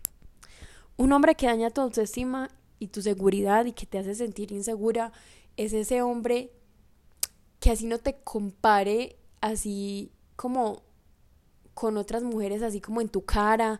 Un 0.96 1.12
hombre 1.12 1.34
que 1.34 1.46
daña 1.46 1.70
tu 1.70 1.80
autoestima 1.80 2.50
y 2.78 2.88
tu 2.88 3.02
seguridad 3.02 3.64
y 3.64 3.72
que 3.72 3.86
te 3.86 3.98
hace 3.98 4.14
sentir 4.14 4.52
insegura 4.52 5.12
es 5.56 5.72
ese 5.72 6.02
hombre 6.02 6.50
que 7.58 7.70
así 7.70 7.86
no 7.86 7.98
te 7.98 8.16
compare 8.22 9.16
así 9.44 10.10
como 10.36 10.82
con 11.74 11.98
otras 11.98 12.22
mujeres, 12.22 12.62
así 12.62 12.80
como 12.80 13.02
en 13.02 13.10
tu 13.10 13.26
cara, 13.26 13.78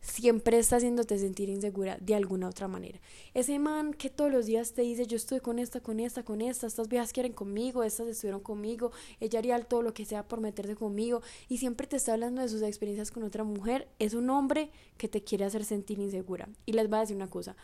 siempre 0.00 0.56
está 0.56 0.76
haciéndote 0.76 1.18
sentir 1.18 1.48
insegura 1.48 1.98
de 2.00 2.14
alguna 2.14 2.48
otra 2.48 2.68
manera. 2.68 3.00
Ese 3.34 3.58
man 3.58 3.92
que 3.92 4.08
todos 4.08 4.30
los 4.30 4.46
días 4.46 4.72
te 4.72 4.82
dice, 4.82 5.06
yo 5.08 5.16
estoy 5.16 5.40
con 5.40 5.58
esta, 5.58 5.80
con 5.80 5.98
esta, 5.98 6.22
con 6.22 6.40
esta, 6.40 6.68
estas 6.68 6.88
viejas 6.88 7.12
quieren 7.12 7.32
conmigo, 7.32 7.82
estas 7.82 8.06
estuvieron 8.06 8.40
conmigo, 8.40 8.92
ella 9.18 9.40
haría 9.40 9.58
todo 9.64 9.82
lo 9.82 9.92
que 9.94 10.04
sea 10.04 10.28
por 10.28 10.40
meterse 10.40 10.76
conmigo 10.76 11.22
y 11.48 11.58
siempre 11.58 11.88
te 11.88 11.96
está 11.96 12.12
hablando 12.12 12.40
de 12.40 12.48
sus 12.48 12.62
experiencias 12.62 13.10
con 13.10 13.24
otra 13.24 13.42
mujer, 13.42 13.88
es 13.98 14.14
un 14.14 14.30
hombre 14.30 14.70
que 14.96 15.08
te 15.08 15.24
quiere 15.24 15.44
hacer 15.44 15.64
sentir 15.64 15.98
insegura. 15.98 16.48
Y 16.66 16.72
les 16.72 16.88
voy 16.88 16.98
a 16.98 17.00
decir 17.00 17.16
una 17.16 17.28
cosa, 17.28 17.56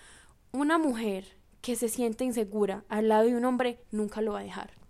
una 0.52 0.78
mujer 0.78 1.36
que 1.60 1.76
se 1.76 1.88
siente 1.88 2.24
insegura 2.24 2.84
al 2.88 3.08
lado 3.08 3.26
de 3.26 3.36
un 3.36 3.44
hombre 3.44 3.78
nunca 3.92 4.20
lo 4.20 4.32
va 4.32 4.40
a 4.40 4.44
dejar. 4.44 4.85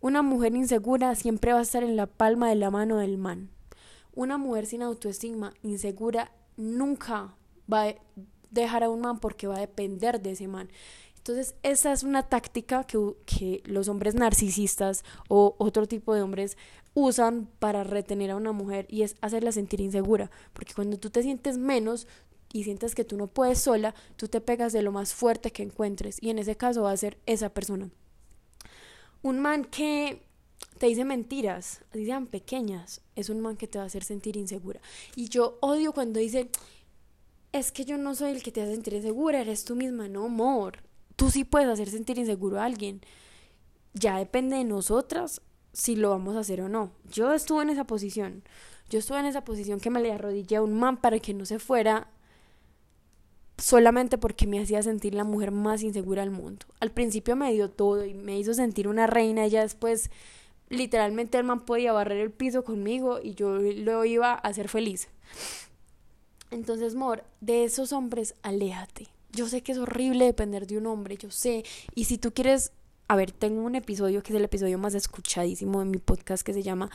Una 0.00 0.22
mujer 0.22 0.54
insegura 0.54 1.14
siempre 1.16 1.52
va 1.52 1.58
a 1.58 1.62
estar 1.62 1.82
en 1.82 1.96
la 1.96 2.06
palma 2.06 2.48
de 2.48 2.54
la 2.54 2.70
mano 2.70 2.98
del 2.98 3.18
man. 3.18 3.50
Una 4.14 4.38
mujer 4.38 4.66
sin 4.66 4.82
autoestima, 4.82 5.54
insegura, 5.62 6.30
nunca 6.56 7.34
va 7.72 7.88
a 7.88 7.94
dejar 8.50 8.84
a 8.84 8.90
un 8.90 9.00
man 9.00 9.18
porque 9.18 9.48
va 9.48 9.56
a 9.56 9.60
depender 9.60 10.20
de 10.20 10.32
ese 10.32 10.46
man. 10.46 10.68
Entonces, 11.16 11.56
esa 11.64 11.92
es 11.92 12.04
una 12.04 12.22
táctica 12.22 12.84
que, 12.84 12.98
que 13.26 13.60
los 13.66 13.88
hombres 13.88 14.14
narcisistas 14.14 15.04
o 15.28 15.56
otro 15.58 15.86
tipo 15.88 16.14
de 16.14 16.22
hombres 16.22 16.56
usan 16.94 17.48
para 17.58 17.82
retener 17.82 18.30
a 18.30 18.36
una 18.36 18.52
mujer 18.52 18.86
y 18.88 19.02
es 19.02 19.16
hacerla 19.20 19.50
sentir 19.50 19.80
insegura. 19.80 20.30
Porque 20.52 20.74
cuando 20.74 20.96
tú 20.98 21.10
te 21.10 21.22
sientes 21.22 21.58
menos 21.58 22.06
y 22.52 22.62
sientes 22.62 22.94
que 22.94 23.04
tú 23.04 23.16
no 23.16 23.26
puedes 23.26 23.58
sola, 23.58 23.96
tú 24.14 24.28
te 24.28 24.40
pegas 24.40 24.72
de 24.72 24.82
lo 24.82 24.92
más 24.92 25.12
fuerte 25.12 25.50
que 25.50 25.64
encuentres 25.64 26.18
y 26.20 26.30
en 26.30 26.38
ese 26.38 26.56
caso 26.56 26.82
va 26.82 26.92
a 26.92 26.96
ser 26.96 27.18
esa 27.26 27.48
persona. 27.48 27.90
Un 29.22 29.40
man 29.40 29.64
que 29.64 30.22
te 30.78 30.86
dice 30.86 31.04
mentiras, 31.04 31.82
así 31.90 32.06
sean 32.06 32.26
pequeñas, 32.26 33.00
es 33.16 33.28
un 33.28 33.40
man 33.40 33.56
que 33.56 33.66
te 33.66 33.78
va 33.78 33.84
a 33.84 33.86
hacer 33.88 34.04
sentir 34.04 34.36
insegura. 34.36 34.80
Y 35.16 35.28
yo 35.28 35.58
odio 35.60 35.92
cuando 35.92 36.20
dice, 36.20 36.50
es 37.52 37.72
que 37.72 37.84
yo 37.84 37.98
no 37.98 38.14
soy 38.14 38.32
el 38.32 38.42
que 38.42 38.52
te 38.52 38.62
hace 38.62 38.72
sentir 38.72 38.94
insegura, 38.94 39.40
eres 39.40 39.64
tú 39.64 39.74
misma, 39.74 40.08
no, 40.08 40.26
amor. 40.26 40.82
Tú 41.16 41.30
sí 41.30 41.44
puedes 41.44 41.68
hacer 41.68 41.90
sentir 41.90 42.18
inseguro 42.18 42.60
a 42.60 42.64
alguien. 42.64 43.00
Ya 43.94 44.18
depende 44.18 44.56
de 44.56 44.64
nosotras 44.64 45.42
si 45.72 45.96
lo 45.96 46.10
vamos 46.10 46.36
a 46.36 46.40
hacer 46.40 46.60
o 46.60 46.68
no. 46.68 46.92
Yo 47.10 47.34
estuve 47.34 47.62
en 47.62 47.70
esa 47.70 47.84
posición. 47.84 48.44
Yo 48.88 49.00
estuve 49.00 49.18
en 49.18 49.26
esa 49.26 49.44
posición 49.44 49.80
que 49.80 49.90
me 49.90 50.00
le 50.00 50.12
arrodillé 50.12 50.56
a 50.56 50.62
un 50.62 50.78
man 50.78 50.96
para 50.96 51.18
que 51.18 51.34
no 51.34 51.44
se 51.44 51.58
fuera 51.58 52.08
solamente 53.58 54.18
porque 54.18 54.46
me 54.46 54.60
hacía 54.60 54.82
sentir 54.82 55.14
la 55.14 55.24
mujer 55.24 55.50
más 55.50 55.82
insegura 55.82 56.22
del 56.22 56.30
mundo. 56.30 56.64
Al 56.80 56.92
principio 56.92 57.36
me 57.36 57.52
dio 57.52 57.68
todo 57.68 58.04
y 58.06 58.14
me 58.14 58.38
hizo 58.38 58.54
sentir 58.54 58.88
una 58.88 59.06
reina 59.06 59.46
y 59.46 59.50
ya 59.50 59.62
después 59.62 60.10
literalmente 60.68 61.38
el 61.38 61.44
man 61.44 61.64
podía 61.64 61.92
barrer 61.92 62.18
el 62.18 62.30
piso 62.30 62.62
conmigo 62.64 63.18
y 63.22 63.34
yo 63.34 63.58
lo 63.58 64.04
iba 64.04 64.32
a 64.32 64.36
hacer 64.36 64.68
feliz. 64.68 65.08
Entonces, 66.50 66.94
Mor, 66.94 67.24
de 67.40 67.64
esos 67.64 67.92
hombres, 67.92 68.34
aléjate. 68.42 69.08
Yo 69.32 69.48
sé 69.48 69.62
que 69.62 69.72
es 69.72 69.78
horrible 69.78 70.24
depender 70.24 70.66
de 70.66 70.78
un 70.78 70.86
hombre, 70.86 71.16
yo 71.16 71.30
sé. 71.30 71.64
Y 71.94 72.04
si 72.04 72.16
tú 72.16 72.32
quieres, 72.32 72.72
a 73.08 73.16
ver, 73.16 73.32
tengo 73.32 73.62
un 73.62 73.74
episodio 73.74 74.22
que 74.22 74.32
es 74.32 74.36
el 74.36 74.44
episodio 74.44 74.78
más 74.78 74.94
escuchadísimo 74.94 75.80
de 75.80 75.86
mi 75.86 75.98
podcast 75.98 76.42
que 76.42 76.54
se 76.54 76.62
llama, 76.62 76.90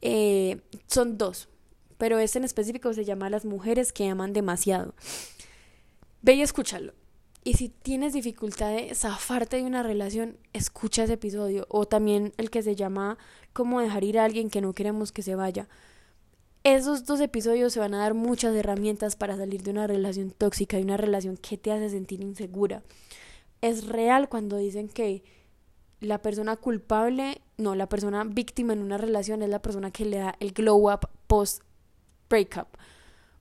eh, 0.00 0.60
son 0.88 1.18
dos, 1.18 1.48
pero 1.98 2.18
este 2.18 2.38
en 2.38 2.44
específico 2.44 2.92
se 2.92 3.04
llama 3.04 3.30
Las 3.30 3.44
mujeres 3.44 3.92
que 3.92 4.08
aman 4.08 4.32
demasiado. 4.32 4.94
Ve 6.22 6.34
y 6.34 6.42
escúchalo. 6.42 6.94
Y 7.44 7.54
si 7.54 7.68
tienes 7.68 8.12
dificultad 8.12 8.74
de 8.74 8.92
zafarte 8.94 9.56
de 9.56 9.62
una 9.62 9.84
relación, 9.84 10.36
escucha 10.52 11.04
ese 11.04 11.12
episodio. 11.12 11.66
O 11.68 11.86
también 11.86 12.32
el 12.38 12.50
que 12.50 12.62
se 12.62 12.74
llama 12.74 13.18
Cómo 13.52 13.80
dejar 13.80 14.02
ir 14.02 14.18
a 14.18 14.24
alguien 14.24 14.50
que 14.50 14.60
no 14.60 14.72
queremos 14.72 15.12
que 15.12 15.22
se 15.22 15.36
vaya. 15.36 15.68
Esos 16.64 17.04
dos 17.04 17.20
episodios 17.20 17.72
se 17.72 17.78
van 17.78 17.94
a 17.94 17.98
dar 17.98 18.14
muchas 18.14 18.52
herramientas 18.56 19.14
para 19.14 19.36
salir 19.36 19.62
de 19.62 19.70
una 19.70 19.86
relación 19.86 20.32
tóxica, 20.32 20.76
de 20.76 20.82
una 20.82 20.96
relación 20.96 21.36
que 21.36 21.56
te 21.56 21.70
hace 21.70 21.90
sentir 21.90 22.20
insegura. 22.20 22.82
Es 23.60 23.86
real 23.86 24.28
cuando 24.28 24.56
dicen 24.56 24.88
que 24.88 25.22
la 26.00 26.20
persona 26.20 26.56
culpable, 26.56 27.40
no, 27.56 27.76
la 27.76 27.88
persona 27.88 28.24
víctima 28.24 28.72
en 28.72 28.82
una 28.82 28.98
relación 28.98 29.42
es 29.42 29.48
la 29.48 29.62
persona 29.62 29.92
que 29.92 30.04
le 30.04 30.18
da 30.18 30.34
el 30.40 30.52
glow 30.52 30.92
up 30.92 31.08
post 31.28 31.62
breakup. 32.28 32.66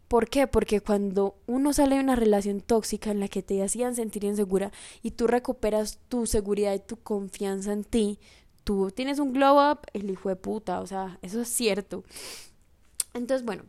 ¿Por 0.07 0.29
qué? 0.29 0.45
Porque 0.47 0.81
cuando 0.81 1.35
uno 1.47 1.73
sale 1.73 1.95
de 1.95 2.01
una 2.01 2.15
relación 2.15 2.61
tóxica 2.61 3.11
en 3.11 3.19
la 3.19 3.27
que 3.27 3.41
te 3.41 3.63
hacían 3.63 3.95
sentir 3.95 4.23
insegura 4.23 4.71
y 5.01 5.11
tú 5.11 5.25
recuperas 5.25 5.99
tu 6.09 6.27
seguridad 6.27 6.73
y 6.73 6.79
tu 6.79 6.97
confianza 6.97 7.73
en 7.73 7.83
ti, 7.83 8.19
tú 8.63 8.91
tienes 8.91 9.19
un 9.19 9.33
glow 9.33 9.71
up, 9.71 9.79
el 9.93 10.09
hijo 10.09 10.29
de 10.29 10.35
puta, 10.35 10.79
o 10.81 10.87
sea, 10.87 11.17
eso 11.21 11.41
es 11.41 11.49
cierto. 11.49 12.03
Entonces, 13.13 13.45
bueno, 13.45 13.63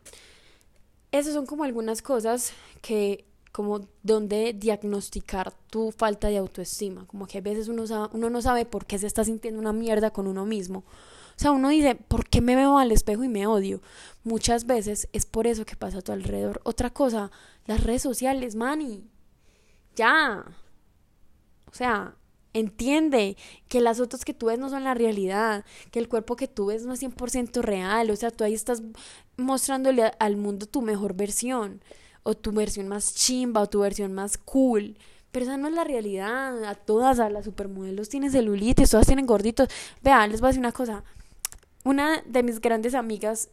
esas 1.11 1.33
son 1.33 1.47
como 1.47 1.63
algunas 1.63 2.01
cosas 2.01 2.53
que 2.81 3.25
como 3.51 3.87
donde 4.03 4.53
diagnosticar 4.53 5.51
tu 5.71 5.91
falta 5.91 6.27
de 6.27 6.37
autoestima, 6.37 7.07
como 7.07 7.25
que 7.25 7.39
a 7.39 7.41
veces 7.41 7.67
uno, 7.69 7.85
uno 8.13 8.29
no 8.29 8.41
sabe 8.43 8.65
por 8.65 8.85
qué 8.85 8.99
se 8.99 9.07
está 9.07 9.23
sintiendo 9.23 9.59
una 9.59 9.73
mierda 9.73 10.11
con 10.11 10.27
uno 10.27 10.45
mismo 10.45 10.83
sea, 11.39 11.51
uno 11.51 11.69
dice, 11.69 11.95
¿por 11.95 12.27
qué 12.27 12.41
me 12.41 12.55
veo 12.55 12.77
al 12.77 12.91
espejo 12.91 13.23
y 13.23 13.29
me 13.29 13.47
odio? 13.47 13.81
Muchas 14.23 14.65
veces 14.65 15.07
es 15.13 15.25
por 15.25 15.47
eso 15.47 15.65
que 15.65 15.75
pasa 15.75 15.99
a 15.99 16.01
tu 16.01 16.11
alrededor. 16.11 16.61
Otra 16.63 16.89
cosa, 16.89 17.31
las 17.65 17.83
redes 17.83 18.01
sociales, 18.01 18.55
mani. 18.55 19.03
Ya. 19.95 20.45
O 21.71 21.75
sea, 21.75 22.15
entiende 22.53 23.37
que 23.67 23.81
las 23.81 23.97
fotos 23.97 24.25
que 24.25 24.33
tú 24.33 24.47
ves 24.47 24.59
no 24.59 24.69
son 24.69 24.83
la 24.83 24.93
realidad, 24.93 25.65
que 25.91 25.99
el 25.99 26.09
cuerpo 26.09 26.35
que 26.35 26.47
tú 26.47 26.67
ves 26.67 26.85
no 26.85 26.93
es 26.93 27.01
100% 27.01 27.61
real, 27.61 28.09
o 28.09 28.15
sea, 28.15 28.31
tú 28.31 28.43
ahí 28.43 28.53
estás 28.53 28.81
mostrándole 29.37 30.11
al 30.19 30.37
mundo 30.37 30.65
tu 30.65 30.81
mejor 30.81 31.13
versión, 31.13 31.81
o 32.23 32.33
tu 32.35 32.51
versión 32.51 32.87
más 32.87 33.13
chimba, 33.13 33.61
o 33.61 33.69
tu 33.69 33.79
versión 33.79 34.13
más 34.13 34.37
cool, 34.37 34.97
pero 35.31 35.45
esa 35.45 35.57
no 35.57 35.67
es 35.67 35.73
la 35.73 35.83
realidad, 35.83 36.63
a 36.63 36.75
todas, 36.75 37.19
a 37.19 37.29
las 37.29 37.45
supermodelos 37.45 38.09
tienen 38.09 38.31
celulitis, 38.31 38.89
todas 38.89 39.07
tienen 39.07 39.25
gorditos, 39.25 39.69
vean, 40.01 40.31
les 40.31 40.41
voy 40.41 40.47
a 40.47 40.49
decir 40.49 40.59
una 40.59 40.71
cosa, 40.71 41.03
una 41.87 42.21
de 42.25 42.43
mis 42.43 42.59
grandes 42.59 42.95
amigas 42.95 43.49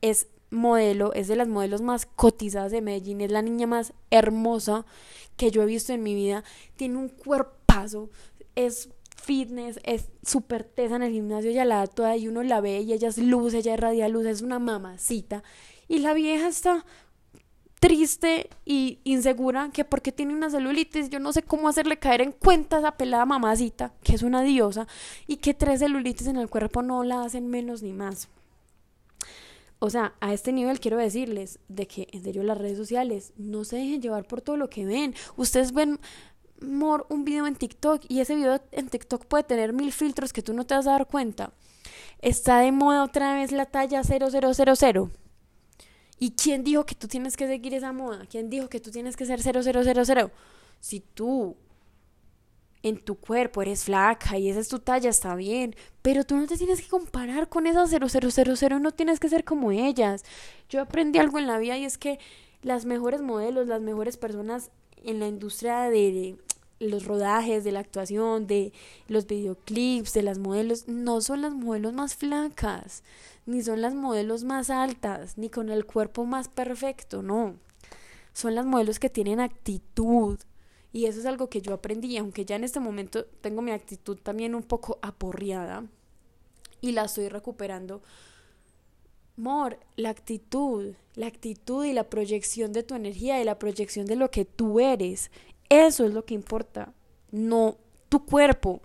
es 0.00 0.28
modelo, 0.50 1.12
es 1.12 1.28
de 1.28 1.36
las 1.36 1.46
modelos 1.46 1.82
más 1.82 2.06
cotizadas 2.06 2.72
de 2.72 2.80
Medellín, 2.80 3.20
es 3.20 3.30
la 3.30 3.42
niña 3.42 3.66
más 3.66 3.92
hermosa 4.10 4.86
que 5.36 5.50
yo 5.50 5.62
he 5.62 5.66
visto 5.66 5.92
en 5.92 6.02
mi 6.02 6.14
vida, 6.14 6.42
tiene 6.76 6.96
un 6.96 7.10
cuerpazo, 7.10 8.08
es 8.54 8.88
fitness, 9.14 9.78
es 9.84 10.08
súper 10.22 10.64
tesa 10.64 10.96
en 10.96 11.02
el 11.02 11.12
gimnasio, 11.12 11.50
ella 11.50 11.66
la 11.66 11.76
da 11.76 11.86
toda 11.86 12.16
y 12.16 12.28
uno 12.28 12.42
la 12.42 12.62
ve 12.62 12.80
y 12.80 12.94
ella 12.94 13.08
es 13.08 13.18
luz, 13.18 13.52
ella 13.52 13.74
irradia 13.74 14.08
luz, 14.08 14.24
es 14.24 14.40
una 14.40 14.58
mamacita. 14.58 15.42
Y 15.86 15.98
la 15.98 16.14
vieja 16.14 16.48
está 16.48 16.86
triste 17.86 18.50
y 18.64 18.98
insegura 19.04 19.70
que 19.72 19.84
porque 19.84 20.10
tiene 20.10 20.34
una 20.34 20.50
celulitis, 20.50 21.08
yo 21.08 21.20
no 21.20 21.32
sé 21.32 21.42
cómo 21.42 21.68
hacerle 21.68 22.00
caer 22.00 22.20
en 22.20 22.32
cuenta 22.32 22.76
a 22.76 22.78
esa 22.80 22.96
pelada 22.96 23.24
mamacita, 23.26 23.92
que 24.02 24.16
es 24.16 24.24
una 24.24 24.42
diosa, 24.42 24.88
y 25.28 25.36
que 25.36 25.54
tres 25.54 25.78
celulitis 25.78 26.26
en 26.26 26.36
el 26.36 26.50
cuerpo 26.50 26.82
no 26.82 27.04
la 27.04 27.22
hacen 27.22 27.46
menos 27.46 27.84
ni 27.84 27.92
más. 27.92 28.28
O 29.78 29.88
sea, 29.88 30.14
a 30.20 30.32
este 30.32 30.50
nivel 30.50 30.80
quiero 30.80 30.96
decirles 30.96 31.60
de 31.68 31.86
que 31.86 32.08
en 32.10 32.24
serio 32.24 32.42
las 32.42 32.58
redes 32.58 32.76
sociales 32.76 33.32
no 33.36 33.62
se 33.62 33.76
dejen 33.76 34.02
llevar 34.02 34.26
por 34.26 34.40
todo 34.40 34.56
lo 34.56 34.68
que 34.68 34.84
ven. 34.84 35.14
Ustedes 35.36 35.72
ven 35.72 36.00
more, 36.60 37.04
un 37.08 37.24
video 37.24 37.46
en 37.46 37.54
TikTok 37.54 38.02
y 38.08 38.18
ese 38.18 38.34
video 38.34 38.60
en 38.72 38.88
TikTok 38.88 39.26
puede 39.26 39.44
tener 39.44 39.72
mil 39.72 39.92
filtros 39.92 40.32
que 40.32 40.42
tú 40.42 40.54
no 40.54 40.66
te 40.66 40.74
vas 40.74 40.88
a 40.88 40.92
dar 40.92 41.06
cuenta. 41.06 41.52
Está 42.20 42.58
de 42.58 42.72
moda 42.72 43.04
otra 43.04 43.34
vez 43.34 43.52
la 43.52 43.66
talla 43.66 44.02
0000 44.02 45.25
¿Y 46.18 46.30
quién 46.32 46.64
dijo 46.64 46.86
que 46.86 46.94
tú 46.94 47.08
tienes 47.08 47.36
que 47.36 47.46
seguir 47.46 47.74
esa 47.74 47.92
moda? 47.92 48.26
¿Quién 48.30 48.48
dijo 48.48 48.68
que 48.68 48.80
tú 48.80 48.90
tienes 48.90 49.16
que 49.16 49.26
ser 49.26 49.42
0000? 49.42 50.30
Si 50.80 51.00
tú 51.00 51.56
en 52.82 52.98
tu 52.98 53.16
cuerpo 53.16 53.62
eres 53.62 53.84
flaca 53.84 54.38
y 54.38 54.48
esa 54.48 54.60
es 54.60 54.68
tu 54.68 54.78
talla, 54.78 55.10
está 55.10 55.34
bien, 55.34 55.74
pero 56.02 56.24
tú 56.24 56.36
no 56.36 56.46
te 56.46 56.56
tienes 56.56 56.80
que 56.80 56.88
comparar 56.88 57.48
con 57.48 57.66
esas 57.66 57.90
0000, 57.90 58.80
no 58.80 58.92
tienes 58.92 59.18
que 59.18 59.28
ser 59.28 59.44
como 59.44 59.72
ellas. 59.72 60.24
Yo 60.68 60.80
aprendí 60.80 61.18
algo 61.18 61.38
en 61.38 61.46
la 61.46 61.58
vida 61.58 61.76
y 61.76 61.84
es 61.84 61.98
que 61.98 62.18
las 62.62 62.84
mejores 62.86 63.22
modelos, 63.22 63.66
las 63.66 63.80
mejores 63.80 64.16
personas 64.16 64.70
en 65.02 65.20
la 65.20 65.26
industria 65.26 65.90
de, 65.90 66.36
los 66.78 67.04
rodajes, 67.04 67.64
de 67.64 67.72
la 67.72 67.80
actuación, 67.80 68.46
de 68.46 68.72
los 69.08 69.26
videoclips, 69.26 70.12
de 70.12 70.22
las 70.22 70.38
modelos, 70.38 70.88
no 70.88 71.20
son 71.20 71.42
las 71.42 71.54
modelos 71.54 71.92
más 71.92 72.14
flacas, 72.14 73.02
ni 73.46 73.62
son 73.62 73.80
las 73.80 73.94
modelos 73.94 74.44
más 74.44 74.70
altas, 74.70 75.38
ni 75.38 75.48
con 75.48 75.70
el 75.70 75.86
cuerpo 75.86 76.24
más 76.24 76.48
perfecto, 76.48 77.22
no. 77.22 77.54
Son 78.32 78.54
las 78.54 78.66
modelos 78.66 78.98
que 78.98 79.10
tienen 79.10 79.40
actitud. 79.40 80.38
Y 80.92 81.06
eso 81.06 81.20
es 81.20 81.26
algo 81.26 81.48
que 81.48 81.60
yo 81.60 81.74
aprendí, 81.74 82.16
aunque 82.16 82.44
ya 82.44 82.56
en 82.56 82.64
este 82.64 82.80
momento 82.80 83.24
tengo 83.40 83.62
mi 83.62 83.70
actitud 83.70 84.18
también 84.18 84.54
un 84.54 84.62
poco 84.62 84.98
aporreada 85.02 85.84
y 86.80 86.92
la 86.92 87.04
estoy 87.04 87.28
recuperando. 87.28 88.02
Mor, 89.36 89.78
la 89.96 90.10
actitud, 90.10 90.94
la 91.14 91.26
actitud 91.26 91.84
y 91.84 91.92
la 91.92 92.08
proyección 92.08 92.72
de 92.72 92.82
tu 92.82 92.94
energía 92.94 93.40
y 93.40 93.44
la 93.44 93.58
proyección 93.58 94.06
de 94.06 94.16
lo 94.16 94.30
que 94.30 94.46
tú 94.46 94.80
eres, 94.80 95.30
eso 95.68 96.04
es 96.04 96.12
lo 96.12 96.24
que 96.24 96.34
importa, 96.34 96.92
no 97.30 97.76
tu 98.08 98.24
cuerpo. 98.24 98.82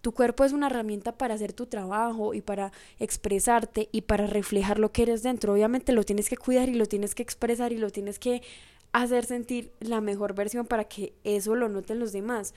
Tu 0.00 0.12
cuerpo 0.12 0.44
es 0.44 0.52
una 0.52 0.66
herramienta 0.66 1.12
para 1.12 1.34
hacer 1.34 1.54
tu 1.54 1.66
trabajo 1.66 2.34
y 2.34 2.42
para 2.42 2.72
expresarte 2.98 3.88
y 3.90 4.02
para 4.02 4.26
reflejar 4.26 4.78
lo 4.78 4.92
que 4.92 5.02
eres 5.02 5.22
dentro. 5.22 5.54
Obviamente 5.54 5.92
lo 5.92 6.04
tienes 6.04 6.28
que 6.28 6.36
cuidar 6.36 6.68
y 6.68 6.74
lo 6.74 6.86
tienes 6.86 7.14
que 7.14 7.22
expresar 7.22 7.72
y 7.72 7.78
lo 7.78 7.88
tienes 7.88 8.18
que 8.18 8.42
hacer 8.92 9.24
sentir 9.24 9.72
la 9.80 10.00
mejor 10.00 10.34
versión 10.34 10.66
para 10.66 10.84
que 10.84 11.14
eso 11.24 11.54
lo 11.54 11.68
noten 11.68 11.98
los 11.98 12.12
demás. 12.12 12.54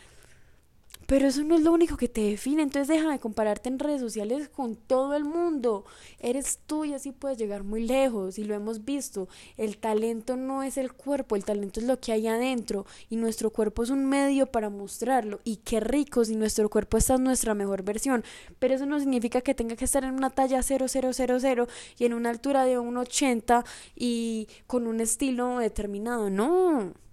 Pero 1.08 1.26
eso 1.26 1.41
no 1.46 1.56
es 1.56 1.62
lo 1.62 1.72
único 1.72 1.96
que 1.96 2.10
te 2.10 2.20
define, 2.20 2.63
entonces 2.63 2.89
deja 2.89 3.10
de 3.10 3.17
compararte 3.20 3.70
en 3.70 3.80
redes 3.80 4.02
sociales 4.02 4.50
con 4.50 4.76
todo 4.76 5.15
el 5.15 5.24
mundo. 5.24 5.86
Eres 6.20 6.60
tú 6.67 6.84
y 6.84 6.93
así 6.93 7.13
puedes 7.13 7.38
llegar 7.38 7.63
muy 7.63 7.88
lejos 7.88 8.38
y 8.38 8.43
lo 8.43 8.54
hemos 8.54 8.84
visto. 8.84 9.30
El 9.56 9.78
talento 9.78 10.36
no 10.36 10.63
es 10.63 10.78
el 10.78 10.91
cuerpo, 10.91 11.38
el 11.38 11.46
talento 11.46 11.80
es 11.80 11.86
lo 11.86 11.98
que 12.02 12.12
hay 12.12 12.28
adentro 12.28 12.86
y 13.10 13.15
nuestro 13.15 13.52
cuerpo 13.52 13.84
es 13.84 13.89
un 13.89 14.06
medio 14.06 14.48
para 14.48 14.70
mostrarlo. 14.70 15.39
Y 15.46 15.58
qué 15.58 15.80
rico 15.80 16.26
si 16.26 16.36
nuestro 16.36 16.70
cuerpo 16.70 16.98
está 16.98 17.15
en 17.15 17.24
nuestra 17.24 17.54
mejor 17.54 17.84
versión. 17.84 18.26
Pero 18.60 18.76
eso 18.76 18.86
no 18.86 19.00
significa 19.00 19.39
que 19.39 19.56
tenga 19.56 19.78
que 19.78 19.86
estar 19.86 20.04
en 20.04 20.13
una 20.13 20.30
talla 20.30 20.62
0000 20.62 21.67
y 21.98 22.04
en 22.04 22.13
una 22.13 22.32
altura 22.32 22.65
de 22.65 22.80
un 22.80 22.98
80 22.98 23.63
y 23.96 24.50
con 24.67 24.86
un 24.88 25.00
estilo 25.00 25.60
determinado. 25.60 26.30
No 26.30 27.07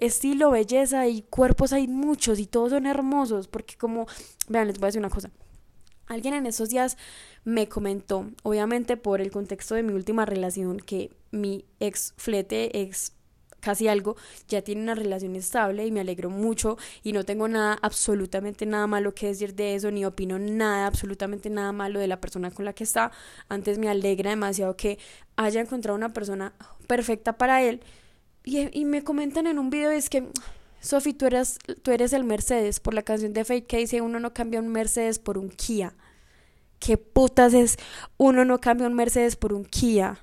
estilo, 0.00 0.50
belleza 0.50 1.08
y 1.08 1.22
cuerpos 1.22 1.72
hay 1.72 1.88
muchos 1.88 2.38
y 2.38 2.46
todos 2.46 2.70
son 2.70 2.86
hermosos, 2.86 3.48
porque 3.48 3.76
como, 3.76 4.06
vean, 4.48 4.66
les 4.66 4.78
voy 4.78 4.86
a 4.86 4.88
decir 4.88 5.00
una 5.00 5.10
cosa. 5.10 5.30
Alguien 6.06 6.34
en 6.34 6.46
esos 6.46 6.70
días 6.70 6.96
me 7.44 7.68
comentó, 7.68 8.30
obviamente 8.42 8.96
por 8.96 9.20
el 9.20 9.30
contexto 9.30 9.74
de 9.74 9.82
mi 9.82 9.92
última 9.92 10.24
relación, 10.24 10.78
que 10.78 11.10
mi 11.30 11.66
ex 11.80 12.14
flete, 12.16 12.80
ex 12.82 13.12
casi 13.60 13.88
algo, 13.88 14.16
ya 14.48 14.62
tiene 14.62 14.82
una 14.82 14.94
relación 14.94 15.36
estable 15.36 15.84
y 15.86 15.90
me 15.90 16.00
alegro 16.00 16.30
mucho 16.30 16.78
y 17.02 17.12
no 17.12 17.24
tengo 17.24 17.48
nada, 17.48 17.78
absolutamente 17.82 18.66
nada 18.66 18.86
malo 18.86 19.14
que 19.14 19.26
decir 19.26 19.54
de 19.54 19.74
eso, 19.74 19.90
ni 19.90 20.04
opino 20.04 20.38
nada, 20.38 20.86
absolutamente 20.86 21.50
nada 21.50 21.72
malo 21.72 21.98
de 22.00 22.06
la 22.06 22.20
persona 22.20 22.50
con 22.50 22.64
la 22.64 22.72
que 22.72 22.84
está. 22.84 23.10
Antes 23.48 23.78
me 23.78 23.88
alegra 23.88 24.30
demasiado 24.30 24.76
que 24.76 24.98
haya 25.36 25.60
encontrado 25.60 25.96
una 25.96 26.12
persona 26.12 26.52
perfecta 26.86 27.36
para 27.36 27.62
él 27.62 27.82
y, 28.56 28.84
me 28.84 29.02
comentan 29.02 29.46
en 29.46 29.58
un 29.58 29.70
video, 29.70 29.90
es 29.90 30.08
que, 30.08 30.28
Sofi, 30.80 31.12
tú 31.12 31.26
eres, 31.26 31.58
tú 31.82 31.90
eres 31.90 32.12
el 32.12 32.24
Mercedes, 32.24 32.80
por 32.80 32.94
la 32.94 33.02
canción 33.02 33.32
de 33.32 33.44
Fake 33.44 33.66
que 33.66 33.78
dice, 33.78 34.00
uno 34.00 34.20
no 34.20 34.32
cambia 34.32 34.60
un 34.60 34.68
Mercedes 34.68 35.18
por 35.18 35.38
un 35.38 35.50
Kia. 35.50 35.94
¿Qué 36.78 36.96
putas 36.96 37.54
es? 37.54 37.76
Uno 38.16 38.44
no 38.44 38.60
cambia 38.60 38.86
un 38.86 38.94
Mercedes 38.94 39.36
por 39.36 39.52
un 39.52 39.64
Kia. 39.64 40.18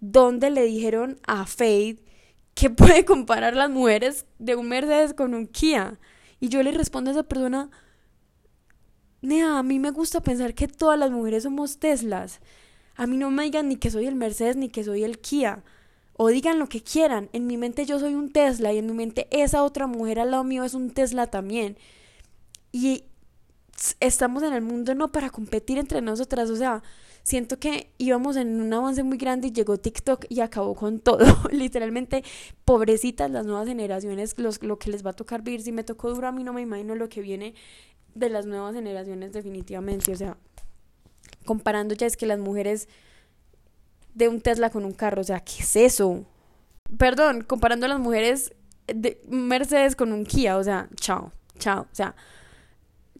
¿Dónde 0.00 0.50
le 0.50 0.62
dijeron 0.62 1.18
a 1.26 1.46
Fade 1.46 1.98
que 2.54 2.70
puede 2.70 3.04
comparar 3.04 3.54
las 3.54 3.70
mujeres 3.70 4.26
de 4.38 4.56
un 4.56 4.68
Mercedes 4.68 5.14
con 5.14 5.34
un 5.34 5.46
Kia? 5.46 5.98
Y 6.40 6.48
yo 6.48 6.62
le 6.62 6.72
respondo 6.72 7.10
a 7.10 7.12
esa 7.12 7.22
persona, 7.24 7.70
Nea, 9.20 9.58
a 9.58 9.62
mí 9.62 9.78
me 9.78 9.90
gusta 9.90 10.20
pensar 10.22 10.54
que 10.54 10.68
todas 10.68 10.98
las 10.98 11.10
mujeres 11.10 11.42
somos 11.42 11.78
Teslas. 11.78 12.40
A 12.94 13.06
mí 13.06 13.16
no 13.16 13.30
me 13.30 13.44
digan 13.44 13.68
ni 13.68 13.76
que 13.76 13.90
soy 13.90 14.06
el 14.06 14.14
Mercedes 14.14 14.56
ni 14.56 14.68
que 14.68 14.84
soy 14.84 15.04
el 15.04 15.18
Kia. 15.18 15.64
O 16.18 16.28
digan 16.28 16.58
lo 16.58 16.68
que 16.68 16.82
quieran. 16.82 17.30
En 17.32 17.46
mi 17.46 17.56
mente 17.56 17.86
yo 17.86 17.98
soy 18.00 18.14
un 18.14 18.30
Tesla 18.30 18.72
y 18.72 18.78
en 18.78 18.86
mi 18.86 18.92
mente 18.92 19.28
esa 19.30 19.62
otra 19.62 19.86
mujer 19.86 20.18
al 20.18 20.32
lado 20.32 20.44
mío 20.44 20.64
es 20.64 20.74
un 20.74 20.90
Tesla 20.90 21.28
también. 21.28 21.78
Y 22.72 23.04
estamos 24.00 24.42
en 24.42 24.52
el 24.52 24.60
mundo 24.60 24.96
no 24.96 25.12
para 25.12 25.30
competir 25.30 25.78
entre 25.78 26.02
nosotras, 26.02 26.50
o 26.50 26.56
sea, 26.56 26.82
siento 27.22 27.60
que 27.60 27.92
íbamos 27.98 28.36
en 28.36 28.60
un 28.60 28.72
avance 28.72 29.04
muy 29.04 29.16
grande 29.16 29.46
y 29.48 29.52
llegó 29.52 29.78
TikTok 29.78 30.24
y 30.28 30.40
acabó 30.40 30.74
con 30.74 30.98
todo. 31.08 31.24
Literalmente, 31.52 32.24
pobrecitas 32.64 33.30
las 33.30 33.46
nuevas 33.46 33.68
generaciones, 33.68 34.36
los, 34.38 34.60
lo 34.62 34.76
que 34.80 34.90
les 34.90 35.06
va 35.06 35.10
a 35.10 35.14
tocar 35.14 35.42
vivir. 35.42 35.62
Si 35.62 35.70
me 35.70 35.84
tocó 35.84 36.12
duro, 36.12 36.26
a 36.26 36.32
mí 36.32 36.42
no 36.42 36.52
me 36.52 36.62
imagino 36.62 36.96
lo 36.96 37.08
que 37.08 37.20
viene 37.20 37.54
de 38.16 38.28
las 38.28 38.44
nuevas 38.44 38.74
generaciones 38.74 39.32
definitivamente. 39.32 40.12
O 40.12 40.16
sea, 40.16 40.36
comparando 41.44 41.94
ya 41.94 42.08
es 42.08 42.16
que 42.16 42.26
las 42.26 42.40
mujeres 42.40 42.88
de 44.18 44.28
un 44.28 44.40
Tesla 44.40 44.68
con 44.70 44.84
un 44.84 44.92
carro, 44.92 45.20
o 45.20 45.24
sea, 45.24 45.40
¿qué 45.40 45.62
es 45.62 45.76
eso? 45.76 46.24
Perdón, 46.98 47.42
comparando 47.42 47.86
a 47.86 47.88
las 47.88 48.00
mujeres 48.00 48.52
de 48.86 49.20
Mercedes 49.28 49.94
con 49.94 50.12
un 50.12 50.24
Kia, 50.24 50.56
o 50.56 50.64
sea, 50.64 50.88
chao, 50.96 51.32
chao, 51.58 51.82
o 51.82 51.94
sea, 51.94 52.16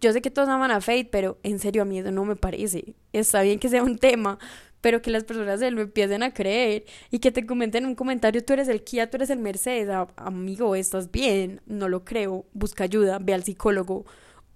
yo 0.01 0.13
sé 0.13 0.21
que 0.21 0.31
todos 0.31 0.49
aman 0.49 0.73
a 0.73 0.81
Fate, 0.81 1.09
pero 1.11 1.39
en 1.45 1.61
serio 1.61 1.83
a 1.83 1.85
mí 1.85 1.99
eso 1.99 2.11
no 2.11 2.25
me 2.25 2.37
parece. 2.37 2.95
Está 3.13 3.43
bien 3.43 3.59
que 3.59 3.69
sea 3.69 3.83
un 3.83 3.99
tema, 3.99 4.39
pero 4.81 5.01
que 5.01 5.11
las 5.11 5.25
personas 5.25 5.61
se 5.61 5.71
lo 5.71 5.83
empiecen 5.83 6.23
a 6.23 6.35
creer 6.35 6.85
y 7.11 7.21
que 7.21 7.31
te 7.31 7.47
comenten 7.47 7.85
en 7.85 7.91
un 7.91 7.95
comentario, 7.95 8.45
tú 8.45 8.53
eres 8.53 8.69
el 8.69 8.83
Kia, 8.83 9.09
tú 9.09 9.17
eres 9.19 9.31
el 9.31 9.39
Mercedes, 9.39 9.89
amigo, 10.17 10.75
estás 10.75 11.13
bien, 11.13 11.61
no 11.67 11.89
lo 11.89 12.05
creo, 12.05 12.45
busca 12.53 12.85
ayuda, 12.85 13.19
ve 13.21 13.35
al 13.35 13.45
psicólogo 13.45 14.05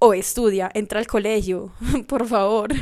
o 0.01 0.15
estudia, 0.15 0.71
entra 0.75 0.99
al 0.99 1.07
colegio, 1.07 1.73
por 2.09 2.27
favor. 2.27 2.73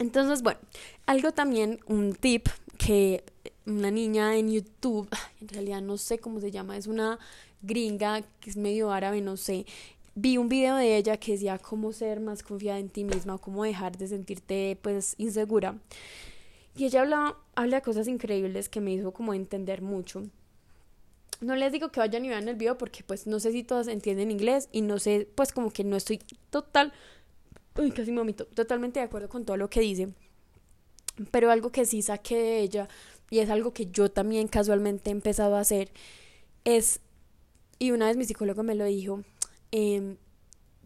Entonces, 0.00 0.42
bueno, 0.42 0.58
algo 1.04 1.30
también, 1.32 1.78
un 1.86 2.14
tip 2.14 2.48
que 2.78 3.22
una 3.66 3.90
niña 3.90 4.34
en 4.36 4.50
YouTube, 4.50 5.06
en 5.42 5.48
realidad 5.48 5.82
no 5.82 5.98
sé 5.98 6.18
cómo 6.18 6.40
se 6.40 6.50
llama, 6.50 6.78
es 6.78 6.86
una 6.86 7.18
gringa 7.60 8.22
que 8.40 8.48
es 8.48 8.56
medio 8.56 8.90
árabe, 8.90 9.20
no 9.20 9.36
sé, 9.36 9.66
vi 10.14 10.38
un 10.38 10.48
video 10.48 10.76
de 10.76 10.96
ella 10.96 11.18
que 11.18 11.32
decía 11.32 11.58
cómo 11.58 11.92
ser 11.92 12.18
más 12.18 12.42
confiada 12.42 12.78
en 12.78 12.88
ti 12.88 13.04
misma, 13.04 13.36
cómo 13.36 13.62
dejar 13.62 13.98
de 13.98 14.08
sentirte 14.08 14.78
pues 14.80 15.16
insegura. 15.18 15.76
Y 16.74 16.86
ella 16.86 17.02
habla, 17.02 17.36
habla 17.54 17.76
de 17.76 17.82
cosas 17.82 18.08
increíbles 18.08 18.70
que 18.70 18.80
me 18.80 18.94
hizo 18.94 19.12
como 19.12 19.34
entender 19.34 19.82
mucho. 19.82 20.22
No 21.42 21.56
les 21.56 21.72
digo 21.72 21.90
que 21.90 22.00
vayan 22.00 22.24
y 22.24 22.30
vean 22.30 22.48
el 22.48 22.56
video 22.56 22.78
porque 22.78 23.02
pues 23.02 23.26
no 23.26 23.38
sé 23.38 23.52
si 23.52 23.64
todas 23.64 23.86
entienden 23.88 24.30
inglés 24.30 24.70
y 24.72 24.80
no 24.80 24.98
sé, 24.98 25.28
pues 25.34 25.52
como 25.52 25.70
que 25.70 25.84
no 25.84 25.96
estoy 25.96 26.20
total, 26.48 26.94
uy, 27.76 27.90
casi 27.90 28.12
me 28.12 28.32
totalmente 28.32 29.00
de 29.00 29.06
acuerdo 29.06 29.28
con 29.28 29.44
todo 29.44 29.56
lo 29.56 29.70
que 29.70 29.80
dice. 29.80 30.12
Pero 31.30 31.50
algo 31.50 31.70
que 31.70 31.84
sí 31.84 32.02
saqué 32.02 32.36
de 32.36 32.60
ella 32.60 32.88
y 33.30 33.40
es 33.40 33.50
algo 33.50 33.72
que 33.72 33.86
yo 33.86 34.10
también 34.10 34.48
casualmente 34.48 35.10
he 35.10 35.12
empezado 35.12 35.56
a 35.56 35.60
hacer 35.60 35.90
es, 36.64 37.00
y 37.78 37.90
una 37.90 38.06
vez 38.06 38.16
mi 38.16 38.24
psicólogo 38.24 38.62
me 38.62 38.74
lo 38.74 38.84
dijo, 38.84 39.22
Em, 39.72 40.16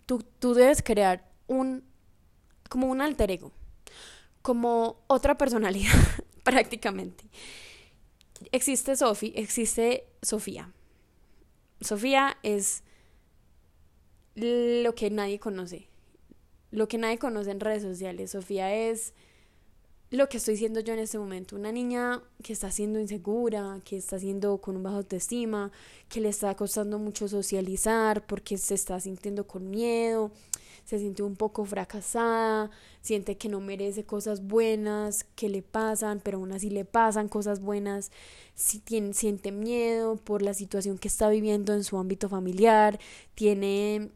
tú, 0.06 0.24
tú 0.38 0.54
debes 0.54 0.82
crear 0.82 1.26
un, 1.46 1.84
como 2.68 2.88
un 2.88 3.00
alter 3.00 3.30
ego, 3.30 3.52
como 4.42 5.02
otra 5.06 5.38
personalidad 5.38 5.92
prácticamente. 6.42 7.24
Existe 8.52 8.96
Sofi, 8.96 9.32
existe 9.36 10.06
Sofía. 10.20 10.72
Sofía 11.80 12.36
es 12.42 12.82
lo 14.34 14.94
que 14.94 15.10
nadie 15.10 15.38
conoce, 15.38 15.88
lo 16.74 16.88
que 16.88 16.98
nadie 16.98 17.18
conoce 17.18 17.52
en 17.52 17.60
redes 17.60 17.82
sociales. 17.82 18.32
Sofía 18.32 18.74
es 18.74 19.14
lo 20.10 20.28
que 20.28 20.38
estoy 20.38 20.56
siendo 20.56 20.80
yo 20.80 20.92
en 20.92 20.98
este 20.98 21.18
momento, 21.18 21.56
una 21.56 21.72
niña 21.72 22.22
que 22.42 22.52
está 22.52 22.70
siendo 22.70 23.00
insegura, 23.00 23.80
que 23.84 23.96
está 23.96 24.18
siendo 24.18 24.58
con 24.58 24.76
un 24.76 24.82
bajo 24.82 24.96
autoestima, 24.96 25.70
que 26.08 26.20
le 26.20 26.28
está 26.28 26.54
costando 26.56 26.98
mucho 26.98 27.26
socializar 27.28 28.26
porque 28.26 28.58
se 28.58 28.74
está 28.74 29.00
sintiendo 29.00 29.46
con 29.46 29.70
miedo, 29.70 30.30
se 30.84 30.98
siente 30.98 31.22
un 31.22 31.36
poco 31.36 31.64
fracasada, 31.64 32.70
siente 33.00 33.36
que 33.36 33.48
no 33.48 33.60
merece 33.60 34.04
cosas 34.04 34.46
buenas 34.46 35.24
que 35.36 35.48
le 35.48 35.62
pasan, 35.62 36.20
pero 36.22 36.38
aún 36.38 36.52
así 36.52 36.70
le 36.70 36.84
pasan 36.84 37.28
cosas 37.28 37.60
buenas, 37.60 38.10
si 38.54 38.80
tiene, 38.80 39.14
siente 39.14 39.52
miedo 39.52 40.16
por 40.16 40.42
la 40.42 40.54
situación 40.54 40.98
que 40.98 41.08
está 41.08 41.28
viviendo 41.28 41.72
en 41.72 41.84
su 41.84 41.98
ámbito 41.98 42.28
familiar, 42.28 43.00
tiene 43.34 44.10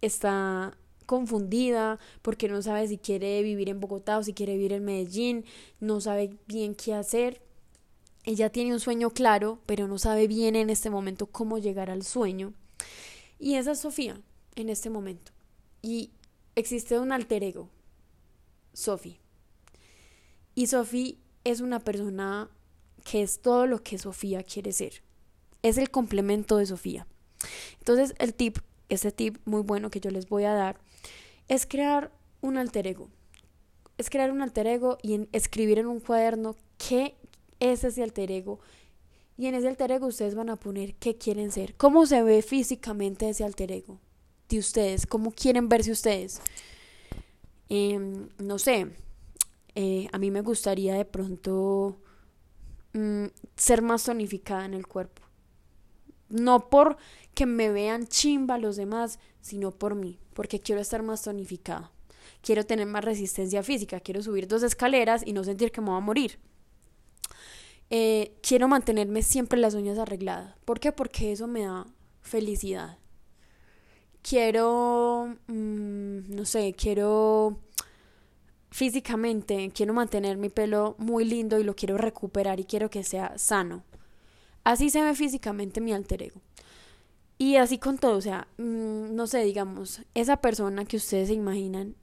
está 0.00 0.76
confundida 1.12 1.98
porque 2.22 2.48
no 2.48 2.62
sabe 2.62 2.88
si 2.88 2.96
quiere 2.96 3.42
vivir 3.42 3.68
en 3.68 3.80
Bogotá 3.80 4.16
o 4.16 4.22
si 4.22 4.32
quiere 4.32 4.54
vivir 4.54 4.72
en 4.72 4.86
Medellín, 4.86 5.44
no 5.78 6.00
sabe 6.00 6.38
bien 6.46 6.74
qué 6.74 6.94
hacer. 6.94 7.42
Ella 8.24 8.48
tiene 8.48 8.72
un 8.72 8.80
sueño 8.80 9.10
claro, 9.10 9.58
pero 9.66 9.86
no 9.88 9.98
sabe 9.98 10.26
bien 10.26 10.56
en 10.56 10.70
este 10.70 10.88
momento 10.88 11.26
cómo 11.26 11.58
llegar 11.58 11.90
al 11.90 12.02
sueño. 12.02 12.54
Y 13.38 13.56
esa 13.56 13.72
es 13.72 13.80
Sofía 13.80 14.22
en 14.56 14.70
este 14.70 14.88
momento. 14.88 15.32
Y 15.82 16.12
existe 16.54 16.98
un 16.98 17.12
alter 17.12 17.44
ego, 17.44 17.68
Sofi. 18.72 19.18
Y 20.54 20.68
Sofi 20.68 21.18
es 21.44 21.60
una 21.60 21.80
persona 21.80 22.48
que 23.04 23.20
es 23.20 23.42
todo 23.42 23.66
lo 23.66 23.82
que 23.82 23.98
Sofía 23.98 24.42
quiere 24.44 24.72
ser. 24.72 25.02
Es 25.60 25.76
el 25.76 25.90
complemento 25.90 26.56
de 26.56 26.64
Sofía. 26.64 27.06
Entonces 27.80 28.14
el 28.18 28.32
tip, 28.32 28.60
ese 28.88 29.12
tip 29.12 29.36
muy 29.44 29.60
bueno 29.60 29.90
que 29.90 30.00
yo 30.00 30.10
les 30.10 30.26
voy 30.26 30.44
a 30.44 30.54
dar 30.54 30.80
es 31.52 31.66
crear 31.66 32.10
un 32.40 32.56
alter 32.56 32.86
ego. 32.86 33.10
Es 33.98 34.08
crear 34.08 34.30
un 34.30 34.40
alter 34.40 34.66
ego 34.66 34.96
y 35.02 35.28
escribir 35.32 35.78
en 35.78 35.86
un 35.86 36.00
cuaderno 36.00 36.56
qué 36.78 37.14
es 37.60 37.84
ese 37.84 38.02
alter 38.02 38.30
ego. 38.30 38.58
Y 39.36 39.48
en 39.48 39.54
ese 39.54 39.68
alter 39.68 39.92
ego 39.92 40.06
ustedes 40.06 40.34
van 40.34 40.48
a 40.48 40.56
poner 40.56 40.94
qué 40.94 41.18
quieren 41.18 41.52
ser. 41.52 41.74
¿Cómo 41.74 42.06
se 42.06 42.22
ve 42.22 42.40
físicamente 42.40 43.28
ese 43.28 43.44
alter 43.44 43.70
ego 43.70 43.98
de 44.48 44.58
ustedes? 44.58 45.06
¿Cómo 45.06 45.30
quieren 45.30 45.68
verse 45.68 45.92
ustedes? 45.92 46.40
Em, 47.68 48.30
no 48.38 48.58
sé, 48.58 48.86
eh, 49.74 50.08
a 50.10 50.16
mí 50.16 50.30
me 50.30 50.40
gustaría 50.40 50.94
de 50.94 51.04
pronto 51.04 51.98
mm, 52.94 53.26
ser 53.56 53.82
más 53.82 54.04
tonificada 54.04 54.64
en 54.64 54.72
el 54.72 54.86
cuerpo. 54.86 55.21
No 56.32 56.70
por 56.70 56.96
que 57.34 57.46
me 57.46 57.70
vean 57.70 58.06
chimba 58.06 58.58
los 58.58 58.76
demás, 58.76 59.18
sino 59.40 59.70
por 59.70 59.94
mí, 59.94 60.18
porque 60.34 60.60
quiero 60.60 60.80
estar 60.80 61.02
más 61.02 61.22
tonificada. 61.22 61.92
Quiero 62.40 62.64
tener 62.64 62.86
más 62.86 63.04
resistencia 63.04 63.62
física, 63.62 64.00
quiero 64.00 64.22
subir 64.22 64.48
dos 64.48 64.62
escaleras 64.62 65.22
y 65.24 65.32
no 65.32 65.44
sentir 65.44 65.70
que 65.70 65.80
me 65.80 65.88
voy 65.88 65.98
a 65.98 66.00
morir. 66.00 66.38
Eh, 67.90 68.34
quiero 68.42 68.68
mantenerme 68.68 69.22
siempre 69.22 69.60
las 69.60 69.74
uñas 69.74 69.98
arregladas. 69.98 70.56
¿Por 70.64 70.80
qué? 70.80 70.92
Porque 70.92 71.32
eso 71.32 71.46
me 71.46 71.64
da 71.64 71.86
felicidad. 72.22 72.98
Quiero, 74.22 75.36
mm, 75.46 76.34
no 76.34 76.44
sé, 76.46 76.74
quiero 76.74 77.58
físicamente, 78.70 79.70
quiero 79.74 79.92
mantener 79.92 80.38
mi 80.38 80.48
pelo 80.48 80.94
muy 80.98 81.24
lindo 81.26 81.60
y 81.60 81.64
lo 81.64 81.76
quiero 81.76 81.98
recuperar 81.98 82.58
y 82.58 82.64
quiero 82.64 82.88
que 82.88 83.04
sea 83.04 83.36
sano. 83.36 83.84
Así 84.64 84.90
se 84.90 85.02
ve 85.02 85.14
físicamente 85.14 85.80
mi 85.80 85.92
alter 85.92 86.22
ego. 86.22 86.40
Y 87.38 87.56
así 87.56 87.78
con 87.78 87.98
todo, 87.98 88.16
o 88.16 88.20
sea, 88.20 88.46
mm, 88.58 89.14
no 89.14 89.26
sé, 89.26 89.42
digamos, 89.44 90.02
esa 90.14 90.36
persona 90.36 90.84
que 90.84 90.96
ustedes 90.96 91.28
se 91.28 91.34
imaginan, 91.34 91.96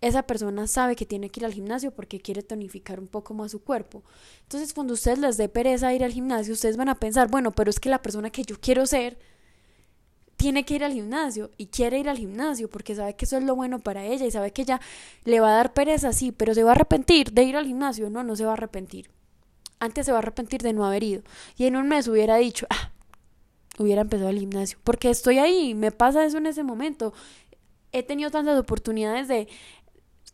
esa 0.00 0.22
persona 0.22 0.66
sabe 0.66 0.96
que 0.96 1.06
tiene 1.06 1.30
que 1.30 1.40
ir 1.40 1.46
al 1.46 1.54
gimnasio 1.54 1.90
porque 1.90 2.20
quiere 2.20 2.42
tonificar 2.42 3.00
un 3.00 3.08
poco 3.08 3.34
más 3.34 3.52
su 3.52 3.62
cuerpo. 3.62 4.02
Entonces, 4.42 4.74
cuando 4.74 4.94
ustedes 4.94 5.18
les 5.18 5.36
dé 5.36 5.48
pereza 5.48 5.94
ir 5.94 6.04
al 6.04 6.12
gimnasio, 6.12 6.54
ustedes 6.54 6.76
van 6.76 6.88
a 6.88 6.94
pensar, 7.00 7.28
bueno, 7.30 7.52
pero 7.52 7.70
es 7.70 7.80
que 7.80 7.88
la 7.88 8.02
persona 8.02 8.30
que 8.30 8.42
yo 8.42 8.60
quiero 8.60 8.86
ser 8.86 9.18
tiene 10.36 10.64
que 10.64 10.74
ir 10.74 10.84
al 10.84 10.92
gimnasio 10.92 11.50
y 11.56 11.66
quiere 11.66 11.98
ir 11.98 12.08
al 12.08 12.18
gimnasio 12.18 12.68
porque 12.68 12.94
sabe 12.94 13.16
que 13.16 13.24
eso 13.24 13.38
es 13.38 13.44
lo 13.44 13.54
bueno 13.56 13.80
para 13.80 14.04
ella 14.04 14.26
y 14.26 14.30
sabe 14.30 14.52
que 14.52 14.62
ella 14.62 14.80
le 15.24 15.40
va 15.40 15.52
a 15.52 15.56
dar 15.56 15.72
pereza, 15.72 16.12
sí, 16.12 16.32
pero 16.32 16.54
se 16.54 16.64
va 16.64 16.70
a 16.72 16.74
arrepentir 16.74 17.32
de 17.32 17.44
ir 17.44 17.56
al 17.56 17.66
gimnasio. 17.66 18.10
No, 18.10 18.22
no 18.24 18.36
se 18.36 18.44
va 18.44 18.50
a 18.52 18.54
arrepentir. 18.54 19.13
Antes 19.84 20.06
se 20.06 20.12
va 20.12 20.18
a 20.18 20.22
arrepentir 20.22 20.62
de 20.62 20.72
no 20.72 20.86
haber 20.86 21.02
ido. 21.02 21.22
Y 21.58 21.66
en 21.66 21.76
un 21.76 21.88
mes 21.88 22.08
hubiera 22.08 22.36
dicho, 22.36 22.66
ah, 22.70 22.90
hubiera 23.78 24.00
empezado 24.00 24.30
el 24.30 24.38
gimnasio. 24.38 24.78
Porque 24.82 25.10
estoy 25.10 25.36
ahí, 25.38 25.74
me 25.74 25.90
pasa 25.90 26.24
eso 26.24 26.38
en 26.38 26.46
ese 26.46 26.62
momento. 26.62 27.12
He 27.92 28.02
tenido 28.02 28.30
tantas 28.30 28.58
oportunidades 28.58 29.28
de 29.28 29.46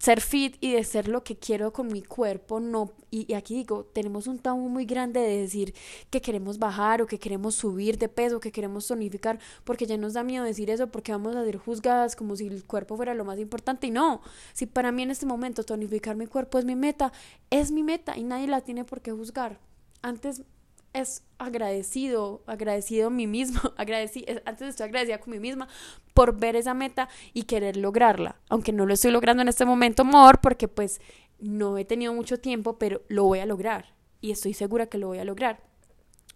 ser 0.00 0.22
fit 0.22 0.56
y 0.60 0.72
de 0.72 0.82
ser 0.82 1.08
lo 1.08 1.22
que 1.22 1.36
quiero 1.36 1.72
con 1.72 1.88
mi 1.88 2.02
cuerpo, 2.02 2.58
no, 2.58 2.90
y, 3.10 3.34
aquí 3.34 3.54
digo, 3.54 3.84
tenemos 3.84 4.26
un 4.26 4.38
tabú 4.38 4.68
muy 4.70 4.86
grande 4.86 5.20
de 5.20 5.42
decir 5.42 5.74
que 6.08 6.22
queremos 6.22 6.58
bajar 6.58 7.02
o 7.02 7.06
que 7.06 7.18
queremos 7.18 7.54
subir 7.54 7.98
de 7.98 8.08
peso, 8.08 8.40
que 8.40 8.50
queremos 8.50 8.86
tonificar, 8.86 9.38
porque 9.62 9.86
ya 9.86 9.98
nos 9.98 10.14
da 10.14 10.24
miedo 10.24 10.44
decir 10.44 10.70
eso, 10.70 10.90
porque 10.90 11.12
vamos 11.12 11.36
a 11.36 11.44
ser 11.44 11.58
juzgadas 11.58 12.16
como 12.16 12.34
si 12.34 12.46
el 12.46 12.64
cuerpo 12.64 12.96
fuera 12.96 13.14
lo 13.14 13.26
más 13.26 13.38
importante, 13.38 13.88
y 13.88 13.90
no, 13.90 14.22
si 14.54 14.64
para 14.64 14.90
mí 14.90 15.02
en 15.02 15.10
este 15.10 15.26
momento 15.26 15.64
tonificar 15.64 16.16
mi 16.16 16.26
cuerpo 16.26 16.58
es 16.58 16.64
mi 16.64 16.76
meta, 16.76 17.12
es 17.50 17.70
mi 17.70 17.82
meta 17.82 18.16
y 18.16 18.24
nadie 18.24 18.46
la 18.46 18.62
tiene 18.62 18.84
por 18.84 19.02
qué 19.02 19.12
juzgar. 19.12 19.60
Antes 20.02 20.44
es 20.92 21.22
agradecido, 21.38 22.42
agradecido 22.46 23.08
a 23.08 23.10
mí 23.10 23.26
mismo, 23.26 23.60
agradeci 23.76 24.24
antes 24.44 24.68
estoy 24.68 24.86
agradecida 24.86 25.18
con 25.18 25.32
mí 25.32 25.38
misma 25.38 25.68
por 26.14 26.38
ver 26.38 26.56
esa 26.56 26.74
meta 26.74 27.08
y 27.32 27.44
querer 27.44 27.76
lograrla, 27.76 28.40
aunque 28.48 28.72
no 28.72 28.86
lo 28.86 28.94
estoy 28.94 29.10
logrando 29.10 29.42
en 29.42 29.48
este 29.48 29.64
momento, 29.64 30.02
amor, 30.02 30.40
porque 30.40 30.68
pues 30.68 31.00
no 31.38 31.78
he 31.78 31.84
tenido 31.84 32.12
mucho 32.12 32.38
tiempo, 32.38 32.78
pero 32.78 33.02
lo 33.08 33.24
voy 33.24 33.38
a 33.38 33.46
lograr. 33.46 33.94
y 34.22 34.32
estoy 34.32 34.52
segura 34.52 34.86
que 34.86 34.98
lo 34.98 35.06
voy 35.06 35.18
a 35.18 35.24
lograr. 35.24 35.69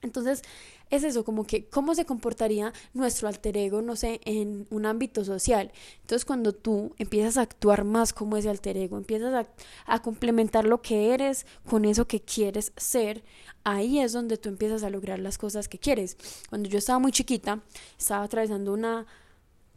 Entonces, 0.05 0.43
es 0.91 1.03
eso, 1.03 1.25
como 1.25 1.45
que 1.45 1.67
cómo 1.67 1.95
se 1.95 2.05
comportaría 2.05 2.73
nuestro 2.93 3.27
alter 3.27 3.57
ego, 3.57 3.83
no 3.83 3.97
sé, 3.97 4.21
en 4.25 4.67
un 4.71 4.87
ámbito 4.87 5.25
social. 5.25 5.73
Entonces, 6.03 6.25
cuando 6.25 6.53
tú 6.53 6.95
empiezas 6.99 7.37
a 7.39 7.43
actuar 7.43 7.85
más 7.85 8.13
como 8.13 8.37
ese 8.37 8.51
alter 8.51 8.77
ego, 8.77 8.99
empiezas 8.99 9.47
a, 9.87 9.99
complementar 10.03 10.67
lo 10.67 10.83
que 10.83 11.15
eres 11.15 11.47
con 11.69 11.85
eso 11.85 12.07
que 12.07 12.21
quieres 12.21 12.73
ser, 12.77 13.25
ahí 13.65 13.99
es 14.01 14.13
donde 14.13 14.37
tú 14.37 14.49
empiezas 14.49 14.83
a 14.83 14.91
lograr 14.91 15.19
las 15.19 15.39
cosas 15.39 15.69
que 15.69 15.79
quieres. 15.79 16.17
Cuando 16.51 16.69
yo 16.69 16.79
estaba 16.79 16.99
muy 16.99 17.13
chiquita, 17.13 17.61
estaba 17.99 18.25
atravesando 18.25 18.73
una, 18.73 19.07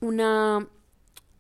una, 0.01 0.67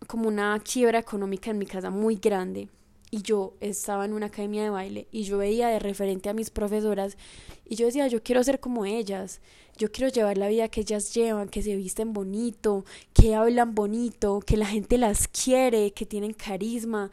como 0.07 0.29
una 0.29 0.59
quiebra 0.59 0.99
económica 0.99 1.51
en 1.51 1.57
mi 1.57 1.65
casa 1.65 1.89
muy 1.89 2.15
grande 2.15 2.69
y 3.09 3.21
yo 3.21 3.55
estaba 3.61 4.05
en 4.05 4.13
una 4.13 4.27
academia 4.27 4.63
de 4.63 4.69
baile 4.69 5.07
y 5.11 5.23
yo 5.23 5.37
veía 5.37 5.69
de 5.69 5.79
referente 5.79 6.29
a 6.29 6.33
mis 6.33 6.49
profesoras 6.49 7.17
y 7.65 7.75
yo 7.75 7.85
decía, 7.85 8.07
yo 8.07 8.21
quiero 8.21 8.43
ser 8.43 8.59
como 8.59 8.85
ellas, 8.85 9.41
yo 9.77 9.91
quiero 9.91 10.11
llevar 10.11 10.37
la 10.37 10.47
vida 10.47 10.67
que 10.67 10.81
ellas 10.81 11.13
llevan, 11.13 11.49
que 11.49 11.61
se 11.61 11.75
visten 11.75 12.13
bonito, 12.13 12.85
que 13.13 13.35
hablan 13.35 13.75
bonito, 13.75 14.39
que 14.39 14.57
la 14.57 14.65
gente 14.65 14.97
las 14.97 15.27
quiere, 15.27 15.91
que 15.91 16.05
tienen 16.05 16.33
carisma. 16.33 17.11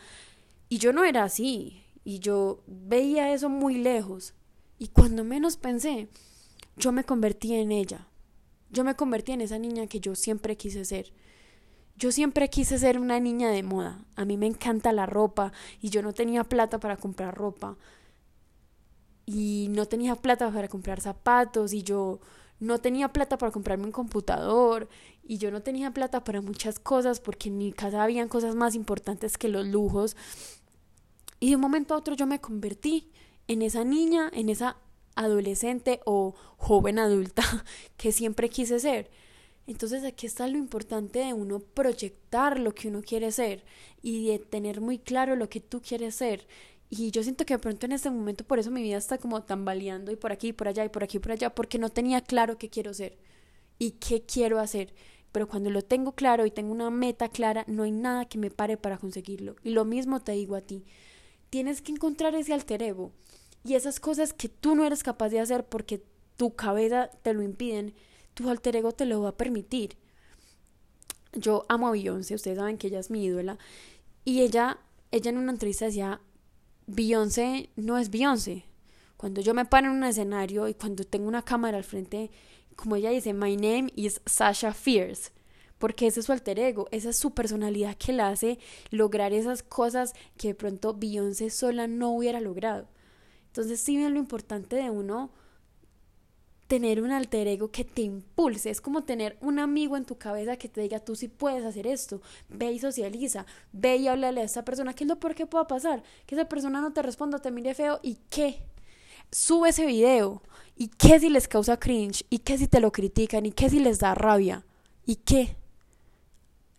Y 0.69 0.79
yo 0.79 0.93
no 0.93 1.05
era 1.05 1.25
así 1.25 1.85
y 2.05 2.19
yo 2.19 2.63
veía 2.67 3.33
eso 3.33 3.49
muy 3.49 3.77
lejos 3.77 4.35
y 4.79 4.89
cuando 4.89 5.25
menos 5.25 5.57
pensé, 5.57 6.09
yo 6.77 6.93
me 6.93 7.05
convertí 7.05 7.55
en 7.55 7.71
ella. 7.71 8.09
Yo 8.71 8.83
me 8.83 8.97
convertí 8.97 9.33
en 9.33 9.41
esa 9.41 9.59
niña 9.59 9.87
que 9.87 10.01
yo 10.01 10.17
siempre 10.17 10.57
quise 10.57 10.85
ser. 10.85 11.13
Yo 11.97 12.11
siempre 12.11 12.51
quise 12.51 12.79
ser 12.79 12.99
una 12.99 13.21
niña 13.21 13.51
de 13.51 13.63
moda. 13.63 14.05
A 14.17 14.25
mí 14.25 14.37
me 14.37 14.47
encanta 14.47 14.93
la 14.93 15.07
ropa 15.07 15.53
y 15.81 15.91
yo 15.91 16.03
no 16.03 16.13
tenía 16.13 16.45
plata 16.45 16.81
para 16.81 16.97
comprar 16.97 17.35
ropa. 17.35 17.77
Y 19.27 19.69
no 19.71 19.87
tenía 19.87 20.17
plata 20.17 20.51
para 20.51 20.69
comprar 20.69 21.01
zapatos 21.01 21.73
y 21.73 21.83
yo 21.83 22.21
no 22.61 22.79
tenía 22.79 23.09
plata 23.09 23.39
para 23.39 23.53
comprarme 23.53 23.85
un 23.85 23.93
computador 23.93 24.89
y 25.23 25.39
yo 25.39 25.51
no 25.51 25.63
tenía 25.63 25.93
plata 25.93 26.25
para 26.25 26.41
muchas 26.41 26.79
cosas 26.79 27.21
porque 27.21 27.49
en 27.49 27.59
mi 27.59 27.73
casa 27.73 28.03
habían 28.03 28.29
cosas 28.29 28.55
más 28.55 28.75
importantes 28.75 29.39
que 29.39 29.49
los 29.49 29.67
lujos. 29.67 30.17
Y 31.41 31.51
de 31.51 31.57
un 31.57 31.63
momento 31.63 31.95
a 31.95 31.99
otro 31.99 32.15
yo 32.15 32.27
me 32.27 32.41
convertí 32.41 33.11
en 33.49 33.63
esa 33.63 33.85
niña, 33.85 34.31
en 34.33 34.49
esa 34.49 34.77
adolescente 35.15 36.01
o 36.05 36.35
joven 36.57 36.99
adulta 36.99 37.43
que 37.97 38.13
siempre 38.13 38.49
quise 38.49 38.81
ser. 38.81 39.11
Entonces 39.67 40.05
aquí 40.05 40.27
está 40.27 40.47
lo 40.47 40.59
importante 40.59 41.21
de 41.21 41.33
uno 41.33 41.59
proyectar 41.59 42.59
lo 42.59 42.75
que 42.75 42.89
uno 42.89 43.03
quiere 43.03 43.33
ser 43.33 43.65
y 44.03 44.29
de 44.29 44.39
tener 44.39 44.81
muy 44.81 44.99
claro 44.99 45.37
lo 45.37 45.49
que 45.49 45.61
tú 45.61 45.81
quieres 45.81 46.17
ser. 46.17 46.47
Y 46.91 47.11
yo 47.11 47.23
siento 47.23 47.47
que 47.47 47.55
de 47.55 47.59
pronto 47.59 47.87
en 47.87 47.93
este 47.93 48.11
momento 48.11 48.45
por 48.45 48.59
eso 48.59 48.71
mi 48.71 48.83
vida 48.83 48.99
está 48.99 49.19
como 49.19 49.43
tambaleando 49.43 50.13
y 50.13 50.17
por 50.17 50.33
aquí 50.33 50.49
y 50.49 50.53
por 50.53 50.69
allá 50.69 50.85
y 50.85 50.91
por 50.91 51.03
aquí 51.03 51.17
y 51.17 51.21
por 51.21 51.33
allá 51.33 51.55
porque 51.55 51.79
no 51.79 51.89
tenía 51.89 52.21
claro 52.21 52.59
qué 52.59 52.69
quiero 52.69 52.93
ser 52.93 53.17
y 53.79 53.93
qué 53.93 54.23
quiero 54.23 54.61
hacer. 54.61 54.95
Pero 55.33 55.49
cuando 55.49 55.71
lo 55.71 55.83
tengo 55.83 56.13
claro 56.13 56.47
y 56.47 56.51
tengo 56.51 56.71
una 56.71 56.91
meta 56.91 57.29
clara, 57.29 57.65
no 57.67 57.83
hay 57.83 57.91
nada 57.91 58.27
que 58.27 58.39
me 58.39 58.51
pare 58.51 58.77
para 58.77 58.99
conseguirlo. 58.99 59.57
Y 59.65 59.71
lo 59.71 59.85
mismo 59.85 60.21
te 60.23 60.33
digo 60.33 60.55
a 60.55 60.61
ti. 60.61 60.85
Tienes 61.51 61.83
que 61.83 61.91
encontrar 61.91 62.35
ese 62.35 62.53
alter 62.53 62.83
ego 62.83 63.13
y 63.65 63.75
esas 63.75 63.99
cosas 63.99 64.33
que 64.33 64.49
tú 64.49 64.77
no 64.77 64.85
eres 64.85 65.03
capaz 65.03 65.31
de 65.31 65.41
hacer 65.41 65.65
porque 65.65 66.03
tu 66.37 66.55
cabeza 66.55 67.11
te 67.23 67.33
lo 67.33 67.43
impiden 67.43 67.95
tu 68.35 68.51
alter 68.51 68.77
ego 68.77 68.93
te 68.93 69.07
lo 69.07 69.23
va 69.23 69.31
a 69.31 69.37
permitir. 69.37 69.97
Yo 71.33 71.65
amo 71.69 71.89
a 71.89 71.93
Beyoncé, 71.93 72.35
ustedes 72.35 72.59
saben 72.59 72.79
que 72.79 72.89
ella 72.89 73.01
es 73.01 73.11
mi 73.11 73.25
ídola, 73.25 73.59
y 74.25 74.43
ella, 74.43 74.79
ella 75.11 75.31
en 75.31 75.39
una 75.39 75.53
entrevista 75.53 75.87
decía, 75.87 76.21
Beyoncé 76.87 77.71
no 77.77 77.99
es 77.99 78.11
Beyoncé. 78.11 78.65
Cuando 79.17 79.41
yo 79.41 79.55
me 79.55 79.65
paro 79.65 79.87
en 79.89 79.95
un 79.95 80.05
escenario 80.05 80.69
y 80.69 80.75
cuando 80.75 81.05
tengo 81.05 81.27
una 81.27 81.43
cámara 81.43 81.79
al 81.79 81.85
frente, 81.85 82.31
como 82.77 82.97
ella 82.97 83.11
dice, 83.11 83.33
my 83.33 83.57
name 83.57 83.93
is 83.97 84.21
Sasha 84.27 84.73
Fierce, 84.73 85.31
porque 85.79 86.07
ese 86.07 86.21
es 86.21 86.27
su 86.27 86.33
alter 86.33 86.59
ego, 86.59 86.89
esa 86.91 87.11
es 87.11 87.17
su 87.17 87.33
personalidad 87.33 87.97
que 87.97 88.13
la 88.13 88.29
hace 88.29 88.59
lograr 88.91 89.33
esas 89.33 89.63
cosas 89.63 90.15
que 90.37 90.49
de 90.49 90.55
pronto 90.55 90.95
Beyoncé 90.95 91.51
sola 91.51 91.87
no 91.87 92.11
hubiera 92.11 92.41
logrado. 92.41 92.89
Entonces, 93.47 93.81
sí 93.81 93.97
bien 93.97 94.15
lo 94.15 94.19
importante 94.19 94.77
de 94.77 94.91
uno 94.91 95.31
tener 96.67 97.03
un 97.03 97.13
alter 97.13 97.47
ego 97.47 97.71
que 97.71 97.85
te 97.85 98.03
impulse. 98.03 98.71
Es 98.71 98.81
como 98.81 99.05
tener 99.05 99.37
un 99.41 99.59
amigo 99.59 99.97
en 99.97 100.05
tu 100.05 100.17
cabeza 100.17 100.57
que 100.57 100.69
te 100.69 100.81
diga, 100.81 101.01
tú 101.01 101.15
sí 101.17 101.29
puedes 101.29 101.65
hacer 101.65 101.87
esto. 101.87 102.21
Ve 102.49 102.73
y 102.73 102.79
socializa. 102.79 103.47
Ve 103.73 103.97
y 103.97 104.09
háblale 104.09 104.41
a 104.41 104.45
esa 104.45 104.65
persona. 104.65 104.95
¿Qué 104.95 105.05
es 105.05 105.09
lo 105.09 105.21
peor 105.21 105.35
que 105.35 105.47
pueda 105.47 105.67
pasar? 105.67 106.03
Que 106.27 106.35
esa 106.35 106.49
persona 106.49 106.81
no 106.81 106.93
te 106.93 107.03
responda, 107.03 107.39
te 107.39 107.51
mire 107.51 107.75
feo. 107.75 108.01
¿Y 108.03 108.19
qué? 108.31 108.63
Sube 109.31 109.71
ese 109.71 109.87
video. 109.87 110.43
¿Y 110.77 110.89
qué 110.89 111.21
si 111.21 111.29
les 111.29 111.49
causa 111.49 111.79
cringe? 111.79 112.25
¿Y 112.31 112.39
qué 112.39 112.59
si 112.59 112.67
te 112.67 112.81
lo 112.81 112.93
critican? 112.93 113.47
¿Y 113.47 113.53
qué 113.53 113.69
si 113.69 113.81
les 113.81 113.99
da 113.99 114.15
rabia? 114.15 114.65
¿Y 115.07 115.17
qué? 115.17 115.57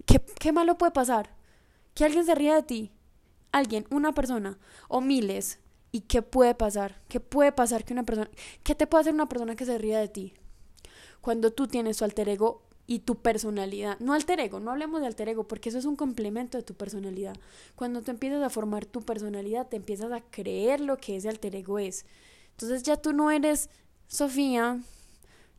¿Qué, 0.06 0.22
qué 0.40 0.52
malo 0.52 0.78
puede 0.78 0.92
pasar? 0.92 1.36
Que 1.94 2.06
alguien 2.06 2.26
se 2.26 2.36
ría 2.36 2.56
de 2.56 2.64
ti. 2.64 2.92
Alguien, 3.52 3.86
una 3.90 4.14
persona 4.14 4.58
o 4.90 5.00
miles 5.00 5.60
¿Y 5.96 6.02
qué 6.02 6.22
puede 6.22 6.54
pasar? 6.56 7.00
¿Qué 7.08 7.22
puede 7.22 7.54
pasar 7.54 7.86
que 7.86 7.94
una 7.94 8.04
persona... 8.04 8.30
¿Qué 8.64 8.76
te 8.76 8.86
puede 8.86 9.04
hacer 9.04 9.14
una 9.14 9.30
persona 9.30 9.56
que 9.56 9.64
se 9.64 9.78
ría 9.78 9.98
de 9.98 10.10
ti? 10.10 10.34
Cuando 11.22 11.52
tú 11.52 11.68
tienes 11.68 11.96
tu 11.96 12.04
alter 12.04 12.28
ego 12.28 12.64
y 12.86 13.00
tu 13.00 13.22
personalidad. 13.22 13.98
No 14.02 14.12
alter 14.12 14.42
ego, 14.42 14.60
no 14.60 14.72
hablemos 14.72 15.00
de 15.00 15.08
alter 15.08 15.30
ego, 15.30 15.48
porque 15.48 15.70
eso 15.70 15.78
es 15.78 15.86
un 15.86 15.96
complemento 15.96 16.58
de 16.58 16.66
tu 16.66 16.74
personalidad. 16.74 17.38
Cuando 17.78 18.02
tú 18.02 18.12
empiezas 18.12 18.44
a 18.44 18.50
formar 18.50 18.86
tu 18.86 19.04
personalidad, 19.04 19.70
te 19.70 19.78
empiezas 19.78 20.12
a 20.12 20.20
creer 20.20 20.82
lo 20.82 20.98
que 20.98 21.16
ese 21.16 21.30
alter 21.30 21.56
ego 21.56 21.80
es. 21.80 22.06
Entonces 22.52 22.84
ya 22.84 22.98
tú 22.98 23.14
no 23.14 23.32
eres 23.32 23.70
Sofía, 24.10 24.82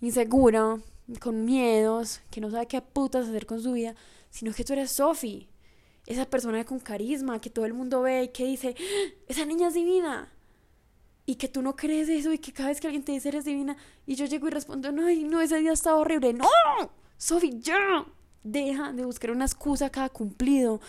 insegura, 0.03 0.77
con 1.19 1.47
miedos, 1.47 2.21
que 2.31 2.43
no 2.43 2.51
sabe 2.51 2.67
qué 2.67 2.83
putas 2.83 3.27
hacer 3.27 3.47
con 3.47 3.63
su 3.63 3.73
vida, 3.73 3.95
sino 4.29 4.53
que 4.53 4.65
tú 4.65 4.75
eres 4.75 4.91
Sofía 4.91 5.47
esa 6.07 6.25
persona 6.25 6.65
con 6.65 6.79
carisma 6.79 7.41
que 7.41 7.51
todo 7.51 7.65
el 7.67 7.75
mundo 7.75 8.03
ve 8.03 8.25
y 8.25 8.29
que 8.29 8.45
dice, 8.45 8.75
¡Ah! 8.79 9.15
esa 9.29 9.45
niña 9.45 9.69
es 9.69 9.75
divina. 9.75 10.33
Y 11.29 11.35
que 11.35 11.49
tú 11.49 11.61
no 11.61 11.75
crees 11.75 12.09
eso 12.09 12.33
y 12.33 12.39
que 12.39 12.53
cada 12.53 12.69
vez 12.69 12.81
que 12.81 12.87
alguien 12.87 13.05
te 13.05 13.11
dice 13.11 13.29
eres 13.29 13.45
divina 13.45 13.77
y 14.07 14.15
yo 14.15 14.27
llego 14.27 14.47
y 14.47 14.51
respondo, 14.51 14.93
no, 14.93 15.03
no, 15.11 15.41
ese 15.41 15.59
día 15.59 15.73
está 15.73 15.97
horrible. 15.97 16.33
No, 16.33 16.47
Sofi, 17.17 17.59
ya. 17.59 18.07
Deja 18.45 18.93
de 18.93 19.05
buscar 19.05 19.33
una 19.33 19.45
excusa 19.45 19.91
cada 19.91 20.09
cumplido. 20.09 20.81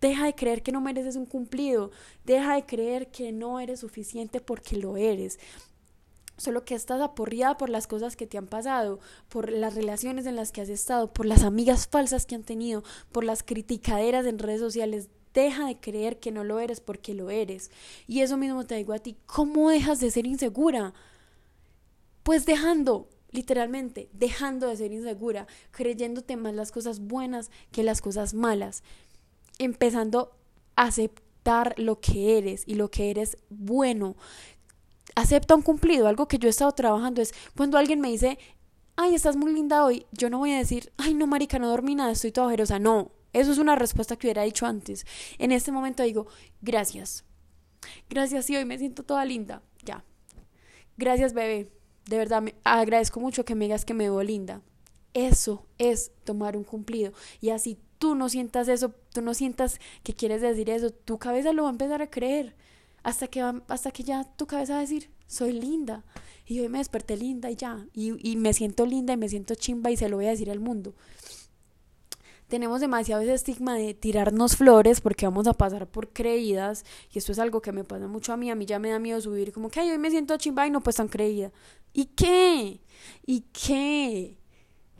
Deja 0.00 0.26
de 0.26 0.34
creer 0.34 0.64
que 0.64 0.72
no 0.72 0.80
mereces 0.80 1.14
un 1.14 1.26
cumplido. 1.26 1.92
Deja 2.24 2.56
de 2.56 2.66
creer 2.66 3.12
que 3.12 3.30
no 3.30 3.60
eres 3.60 3.80
suficiente 3.80 4.40
porque 4.40 4.76
lo 4.76 4.96
eres 4.96 5.38
solo 6.36 6.64
que 6.64 6.74
estás 6.74 7.00
aporreada 7.00 7.56
por 7.56 7.68
las 7.68 7.86
cosas 7.86 8.16
que 8.16 8.26
te 8.26 8.38
han 8.38 8.46
pasado, 8.46 9.00
por 9.28 9.50
las 9.50 9.74
relaciones 9.74 10.26
en 10.26 10.36
las 10.36 10.52
que 10.52 10.60
has 10.60 10.68
estado, 10.68 11.12
por 11.12 11.26
las 11.26 11.42
amigas 11.42 11.86
falsas 11.86 12.26
que 12.26 12.34
han 12.34 12.42
tenido, 12.42 12.82
por 13.12 13.24
las 13.24 13.42
criticaderas 13.42 14.26
en 14.26 14.38
redes 14.38 14.60
sociales. 14.60 15.08
Deja 15.32 15.66
de 15.66 15.80
creer 15.80 16.20
que 16.20 16.30
no 16.30 16.44
lo 16.44 16.60
eres 16.60 16.80
porque 16.80 17.14
lo 17.14 17.30
eres. 17.30 17.70
Y 18.06 18.20
eso 18.20 18.36
mismo 18.36 18.64
te 18.66 18.76
digo 18.76 18.92
a 18.92 19.00
ti, 19.00 19.16
¿cómo 19.26 19.70
dejas 19.70 20.00
de 20.00 20.10
ser 20.10 20.26
insegura? 20.26 20.94
Pues 22.22 22.46
dejando, 22.46 23.08
literalmente, 23.30 24.08
dejando 24.12 24.68
de 24.68 24.76
ser 24.76 24.92
insegura, 24.92 25.46
creyéndote 25.72 26.36
más 26.36 26.54
las 26.54 26.72
cosas 26.72 27.00
buenas 27.00 27.50
que 27.72 27.82
las 27.82 28.00
cosas 28.00 28.32
malas, 28.32 28.82
empezando 29.58 30.36
a 30.76 30.84
aceptar 30.84 31.74
lo 31.76 32.00
que 32.00 32.38
eres 32.38 32.62
y 32.66 32.74
lo 32.74 32.90
que 32.90 33.10
eres 33.10 33.36
bueno, 33.50 34.16
acepta 35.14 35.54
un 35.54 35.62
cumplido. 35.62 36.06
Algo 36.06 36.28
que 36.28 36.38
yo 36.38 36.48
he 36.48 36.50
estado 36.50 36.72
trabajando 36.72 37.22
es 37.22 37.34
cuando 37.56 37.78
alguien 37.78 38.00
me 38.00 38.10
dice, 38.10 38.38
ay, 38.96 39.14
estás 39.14 39.36
muy 39.36 39.52
linda 39.52 39.84
hoy, 39.84 40.06
yo 40.12 40.30
no 40.30 40.38
voy 40.38 40.52
a 40.52 40.58
decir, 40.58 40.92
ay, 40.96 41.14
no, 41.14 41.26
marica, 41.26 41.58
no 41.58 41.68
dormí 41.68 41.94
nada, 41.94 42.12
estoy 42.12 42.32
toda 42.32 42.48
ojerosa. 42.48 42.78
No, 42.78 43.12
eso 43.32 43.52
es 43.52 43.58
una 43.58 43.74
respuesta 43.74 44.16
que 44.16 44.26
hubiera 44.26 44.42
dicho 44.42 44.66
antes. 44.66 45.06
En 45.38 45.52
este 45.52 45.72
momento 45.72 46.02
digo, 46.02 46.26
gracias. 46.62 47.24
Gracias, 48.08 48.46
sí, 48.46 48.56
hoy 48.56 48.64
me 48.64 48.78
siento 48.78 49.02
toda 49.02 49.24
linda. 49.24 49.62
Ya. 49.84 50.04
Gracias, 50.96 51.34
bebé. 51.34 51.70
De 52.06 52.18
verdad, 52.18 52.42
me 52.42 52.54
agradezco 52.64 53.20
mucho 53.20 53.44
que 53.44 53.54
me 53.54 53.64
digas 53.64 53.84
que 53.84 53.94
me 53.94 54.04
veo 54.04 54.22
linda. 54.22 54.62
Eso 55.14 55.66
es 55.78 56.12
tomar 56.24 56.56
un 56.56 56.64
cumplido. 56.64 57.12
Y 57.40 57.50
así 57.50 57.78
tú 57.98 58.14
no 58.14 58.28
sientas 58.28 58.68
eso, 58.68 58.92
tú 59.12 59.22
no 59.22 59.34
sientas 59.34 59.80
que 60.02 60.14
quieres 60.14 60.42
decir 60.42 60.70
eso, 60.70 60.90
tu 60.90 61.18
cabeza 61.18 61.52
lo 61.52 61.62
va 61.62 61.70
a 61.70 61.72
empezar 61.72 62.02
a 62.02 62.10
creer 62.10 62.54
hasta 63.04 63.28
que, 63.28 63.40
hasta 63.68 63.90
que 63.90 64.02
ya 64.02 64.24
tu 64.24 64.46
cabeza 64.46 64.72
va 64.72 64.78
a 64.80 64.82
decir, 64.82 65.10
soy 65.26 65.52
linda. 65.52 66.02
Y 66.46 66.60
hoy 66.60 66.68
me 66.68 66.78
desperté 66.78 67.16
linda 67.16 67.50
y 67.50 67.56
ya. 67.56 67.86
Y, 67.92 68.30
y 68.30 68.36
me 68.36 68.52
siento 68.52 68.86
linda 68.86 69.12
y 69.12 69.16
me 69.16 69.28
siento 69.28 69.54
chimba 69.54 69.90
y 69.90 69.96
se 69.96 70.08
lo 70.08 70.16
voy 70.16 70.26
a 70.26 70.30
decir 70.30 70.50
al 70.50 70.58
mundo. 70.58 70.94
Tenemos 72.48 72.80
demasiado 72.80 73.22
ese 73.22 73.34
estigma 73.34 73.74
de 73.74 73.94
tirarnos 73.94 74.56
flores 74.56 75.00
porque 75.00 75.26
vamos 75.26 75.46
a 75.46 75.54
pasar 75.54 75.86
por 75.86 76.10
creídas. 76.10 76.84
Y 77.12 77.18
esto 77.18 77.32
es 77.32 77.38
algo 77.38 77.62
que 77.62 77.72
me 77.72 77.84
pasa 77.84 78.08
mucho 78.08 78.32
a 78.32 78.36
mí. 78.36 78.50
A 78.50 78.54
mí 78.54 78.66
ya 78.66 78.78
me 78.78 78.90
da 78.90 78.98
miedo 78.98 79.20
subir 79.20 79.52
como 79.52 79.68
que 79.68 79.80
hoy 79.80 79.98
me 79.98 80.10
siento 80.10 80.36
chimba 80.36 80.66
y 80.66 80.70
no 80.70 80.80
pues 80.80 80.96
tan 80.96 81.08
creída. 81.08 81.52
¿Y 81.92 82.06
qué? 82.06 82.80
¿Y 83.26 83.40
qué? 83.52 84.38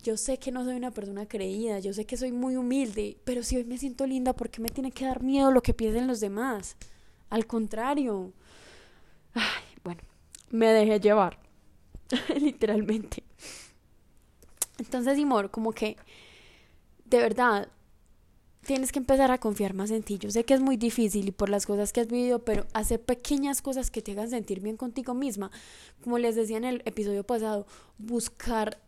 Yo 0.02 0.18
sé 0.18 0.38
que 0.38 0.52
no 0.52 0.64
soy 0.64 0.76
una 0.76 0.90
persona 0.90 1.26
creída, 1.26 1.78
yo 1.78 1.94
sé 1.94 2.04
que 2.04 2.18
soy 2.18 2.30
muy 2.30 2.56
humilde, 2.56 3.16
pero 3.24 3.42
si 3.42 3.56
hoy 3.56 3.64
me 3.64 3.78
siento 3.78 4.06
linda, 4.06 4.34
¿por 4.34 4.50
qué 4.50 4.60
me 4.60 4.68
tiene 4.68 4.92
que 4.92 5.06
dar 5.06 5.22
miedo 5.22 5.50
lo 5.50 5.62
que 5.62 5.72
piensen 5.72 6.06
los 6.06 6.20
demás? 6.20 6.76
Al 7.34 7.48
contrario. 7.48 8.32
Ay, 9.34 9.64
bueno, 9.82 10.02
me 10.50 10.68
dejé 10.68 11.00
llevar. 11.00 11.36
Literalmente. 12.40 13.24
Entonces, 14.78 15.18
Imor, 15.18 15.50
como 15.50 15.72
que 15.72 15.96
de 17.06 17.18
verdad 17.18 17.68
tienes 18.64 18.92
que 18.92 19.00
empezar 19.00 19.32
a 19.32 19.38
confiar 19.38 19.74
más 19.74 19.90
en 19.90 20.04
ti. 20.04 20.16
Yo 20.18 20.30
sé 20.30 20.44
que 20.44 20.54
es 20.54 20.60
muy 20.60 20.76
difícil 20.76 21.26
y 21.26 21.32
por 21.32 21.48
las 21.48 21.66
cosas 21.66 21.92
que 21.92 22.02
has 22.02 22.06
vivido, 22.06 22.44
pero 22.44 22.66
hacer 22.72 23.02
pequeñas 23.02 23.62
cosas 23.62 23.90
que 23.90 24.00
te 24.00 24.12
hagan 24.12 24.30
sentir 24.30 24.60
bien 24.60 24.76
contigo 24.76 25.12
misma. 25.12 25.50
Como 26.04 26.18
les 26.18 26.36
decía 26.36 26.58
en 26.58 26.64
el 26.64 26.82
episodio 26.84 27.24
pasado, 27.24 27.66
buscar 27.98 28.80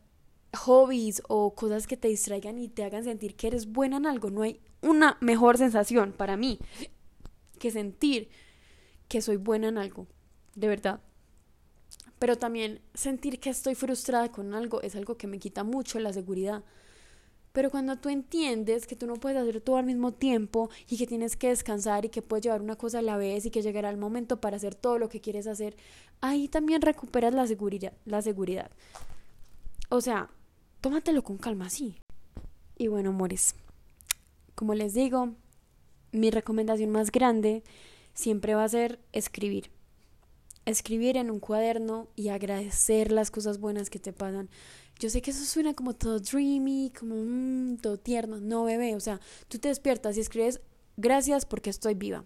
hobbies 0.55 1.21
o 1.27 1.53
cosas 1.57 1.89
que 1.89 1.97
te 1.97 2.07
distraigan 2.07 2.61
y 2.61 2.69
te 2.69 2.85
hagan 2.85 3.03
sentir 3.03 3.35
que 3.35 3.49
eres 3.49 3.73
buena 3.73 3.97
en 3.97 4.07
algo. 4.07 4.31
No 4.31 4.43
hay 4.43 4.61
una 4.83 5.17
mejor 5.21 5.59
sensación 5.59 6.13
para 6.13 6.37
mí 6.37 6.61
que 7.57 7.71
sentir 7.71 8.29
que 9.09 9.23
soy 9.23 9.37
buena 9.37 9.69
en 9.69 9.79
algo, 9.79 10.07
de 10.55 10.69
verdad. 10.69 11.01
Pero 12.19 12.37
también 12.37 12.81
sentir 12.95 13.41
que 13.41 13.51
estoy 13.51 13.75
frustrada 13.75 14.33
con 14.33 14.55
algo 14.55 14.81
es 14.83 14.97
algo 14.97 15.17
que 15.17 15.27
me 15.27 15.39
quita 15.39 15.65
mucho 15.65 15.99
la 16.01 16.13
seguridad. 16.13 16.65
Pero 17.53 17.71
cuando 17.71 17.97
tú 17.97 18.11
entiendes 18.11 18.87
que 18.87 18.97
tú 18.97 19.07
no 19.07 19.15
puedes 19.15 19.39
hacer 19.39 19.63
todo 19.63 19.77
al 19.79 19.87
mismo 19.87 20.13
tiempo 20.13 20.69
y 20.89 20.99
que 20.99 21.07
tienes 21.07 21.37
que 21.37 21.49
descansar 21.49 22.05
y 22.05 22.11
que 22.11 22.21
puedes 22.21 22.45
llevar 22.45 22.61
una 22.61 22.77
cosa 22.77 22.99
a 22.99 23.03
la 23.03 23.17
vez 23.17 23.47
y 23.47 23.51
que 23.51 23.63
llegará 23.63 23.89
el 23.89 23.97
momento 23.97 24.41
para 24.41 24.57
hacer 24.57 24.75
todo 24.75 24.99
lo 24.99 25.09
que 25.09 25.23
quieres 25.23 25.47
hacer, 25.47 25.75
ahí 26.21 26.49
también 26.49 26.83
recuperas 26.83 27.33
la 27.33 27.47
seguridad. 27.47 27.95
La 28.05 28.21
seguridad. 28.21 28.71
O 29.89 30.01
sea, 30.01 30.29
tómatelo 30.83 31.23
con 31.23 31.39
calma, 31.39 31.71
sí. 31.71 31.97
Y 32.77 32.89
bueno, 32.89 33.09
amores, 33.09 33.55
como 34.55 34.75
les 34.75 34.93
digo, 34.93 35.35
mi 36.17 36.31
recomendación 36.31 36.91
más 36.91 37.13
grande 37.13 37.63
siempre 38.15 38.55
va 38.55 38.65
a 38.65 38.69
ser 38.69 38.99
escribir. 39.13 39.71
Escribir 40.65 41.17
en 41.17 41.31
un 41.31 41.39
cuaderno 41.39 42.09
y 42.17 42.29
agradecer 42.29 43.13
las 43.13 43.31
cosas 43.31 43.61
buenas 43.61 43.91
que 43.91 43.99
te 43.99 44.13
pasan. 44.13 44.49
Yo 44.99 45.11
sé 45.11 45.23
que 45.23 45.31
eso 45.31 45.45
suena 45.45 45.75
como 45.75 45.95
todo 45.95 46.19
dreamy, 46.19 46.91
como 46.99 47.15
mm, 47.17 47.77
todo 47.77 47.99
tierno. 47.99 48.41
No, 48.41 48.65
bebé, 48.65 48.97
o 48.97 49.01
sea, 49.01 49.21
tú 49.49 49.59
te 49.59 49.69
despiertas 49.69 50.17
y 50.17 50.21
escribes 50.21 50.61
gracias 50.97 51.47
porque 51.47 51.71
estoy 51.71 51.95
viva. 51.95 52.25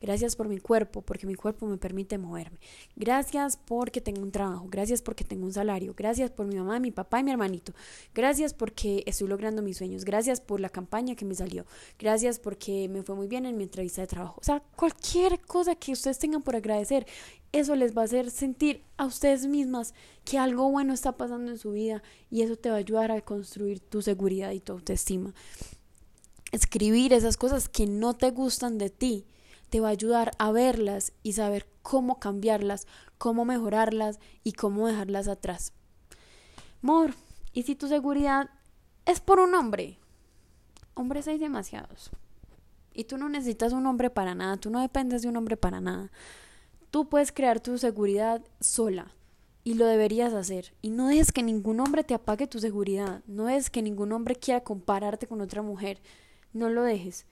Gracias 0.00 0.36
por 0.36 0.48
mi 0.48 0.58
cuerpo, 0.58 1.02
porque 1.02 1.26
mi 1.26 1.34
cuerpo 1.34 1.66
me 1.66 1.76
permite 1.76 2.18
moverme. 2.18 2.58
Gracias 2.96 3.56
porque 3.56 4.00
tengo 4.00 4.22
un 4.22 4.30
trabajo. 4.30 4.66
Gracias 4.68 5.02
porque 5.02 5.24
tengo 5.24 5.44
un 5.44 5.52
salario. 5.52 5.94
Gracias 5.96 6.30
por 6.30 6.46
mi 6.46 6.56
mamá, 6.56 6.78
mi 6.80 6.90
papá 6.90 7.20
y 7.20 7.24
mi 7.24 7.32
hermanito. 7.32 7.72
Gracias 8.14 8.54
porque 8.54 9.02
estoy 9.06 9.28
logrando 9.28 9.62
mis 9.62 9.78
sueños. 9.78 10.04
Gracias 10.04 10.40
por 10.40 10.60
la 10.60 10.68
campaña 10.68 11.14
que 11.14 11.24
me 11.24 11.34
salió. 11.34 11.66
Gracias 11.98 12.38
porque 12.38 12.88
me 12.88 13.02
fue 13.02 13.14
muy 13.14 13.26
bien 13.26 13.46
en 13.46 13.56
mi 13.56 13.64
entrevista 13.64 14.00
de 14.00 14.06
trabajo. 14.06 14.38
O 14.40 14.44
sea, 14.44 14.60
cualquier 14.76 15.40
cosa 15.40 15.74
que 15.74 15.92
ustedes 15.92 16.18
tengan 16.18 16.42
por 16.42 16.56
agradecer, 16.56 17.06
eso 17.52 17.74
les 17.74 17.96
va 17.96 18.02
a 18.02 18.04
hacer 18.04 18.30
sentir 18.30 18.82
a 18.96 19.06
ustedes 19.06 19.46
mismas 19.46 19.94
que 20.24 20.38
algo 20.38 20.70
bueno 20.70 20.92
está 20.92 21.12
pasando 21.12 21.50
en 21.50 21.58
su 21.58 21.72
vida 21.72 22.02
y 22.30 22.42
eso 22.42 22.56
te 22.56 22.68
va 22.68 22.76
a 22.76 22.78
ayudar 22.78 23.10
a 23.10 23.20
construir 23.22 23.80
tu 23.80 24.02
seguridad 24.02 24.50
y 24.52 24.60
tu 24.60 24.72
autoestima. 24.72 25.34
Escribir 26.52 27.12
esas 27.12 27.36
cosas 27.36 27.68
que 27.68 27.86
no 27.86 28.14
te 28.14 28.30
gustan 28.30 28.78
de 28.78 28.90
ti 28.90 29.26
te 29.70 29.80
va 29.80 29.88
a 29.88 29.92
ayudar 29.92 30.30
a 30.38 30.50
verlas 30.50 31.12
y 31.22 31.34
saber 31.34 31.68
cómo 31.82 32.18
cambiarlas, 32.18 32.86
cómo 33.18 33.44
mejorarlas 33.44 34.18
y 34.44 34.52
cómo 34.52 34.86
dejarlas 34.86 35.28
atrás. 35.28 35.72
Mor, 36.80 37.14
¿y 37.52 37.64
si 37.64 37.74
tu 37.74 37.88
seguridad 37.88 38.50
es 39.04 39.20
por 39.20 39.40
un 39.40 39.54
hombre? 39.54 39.98
Hombres 40.94 41.28
hay 41.28 41.38
demasiados. 41.38 42.10
Y 42.94 43.04
tú 43.04 43.18
no 43.18 43.28
necesitas 43.28 43.72
un 43.72 43.86
hombre 43.86 44.10
para 44.10 44.34
nada, 44.34 44.56
tú 44.56 44.70
no 44.70 44.80
dependes 44.80 45.22
de 45.22 45.28
un 45.28 45.36
hombre 45.36 45.56
para 45.56 45.80
nada. 45.80 46.10
Tú 46.90 47.08
puedes 47.08 47.30
crear 47.30 47.60
tu 47.60 47.78
seguridad 47.78 48.42
sola 48.60 49.14
y 49.64 49.74
lo 49.74 49.86
deberías 49.86 50.32
hacer. 50.32 50.72
Y 50.80 50.90
no 50.90 51.08
dejes 51.08 51.30
que 51.30 51.42
ningún 51.42 51.80
hombre 51.80 52.04
te 52.04 52.14
apague 52.14 52.46
tu 52.46 52.58
seguridad, 52.58 53.22
no 53.26 53.44
dejes 53.44 53.70
que 53.70 53.82
ningún 53.82 54.12
hombre 54.12 54.34
quiera 54.34 54.62
compararte 54.62 55.26
con 55.26 55.40
otra 55.40 55.62
mujer, 55.62 56.00
no 56.52 56.68
lo 56.70 56.82
dejes. 56.82 57.26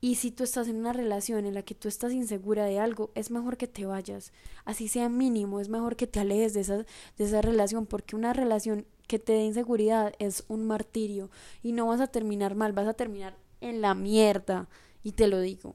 Y 0.00 0.16
si 0.16 0.30
tú 0.30 0.44
estás 0.44 0.68
en 0.68 0.76
una 0.76 0.92
relación 0.92 1.46
en 1.46 1.54
la 1.54 1.62
que 1.62 1.74
tú 1.74 1.88
estás 1.88 2.12
insegura 2.12 2.66
de 2.66 2.78
algo, 2.78 3.10
es 3.14 3.30
mejor 3.30 3.56
que 3.56 3.66
te 3.66 3.86
vayas. 3.86 4.32
Así 4.66 4.86
sea 4.86 5.08
mínimo, 5.08 5.60
es 5.60 5.70
mejor 5.70 5.96
que 5.96 6.06
te 6.06 6.20
alejes 6.20 6.52
de 6.52 6.60
esa, 6.60 6.76
de 6.76 7.24
esa 7.24 7.40
relación, 7.40 7.86
porque 7.86 8.14
una 8.14 8.34
relación 8.34 8.84
que 9.06 9.18
te 9.18 9.32
dé 9.32 9.44
inseguridad 9.44 10.12
es 10.18 10.44
un 10.48 10.66
martirio. 10.66 11.30
Y 11.62 11.72
no 11.72 11.86
vas 11.86 12.00
a 12.00 12.06
terminar 12.06 12.54
mal, 12.54 12.74
vas 12.74 12.86
a 12.86 12.94
terminar 12.94 13.38
en 13.62 13.80
la 13.80 13.94
mierda. 13.94 14.68
Y 15.02 15.12
te 15.12 15.26
lo 15.26 15.40
digo. 15.40 15.74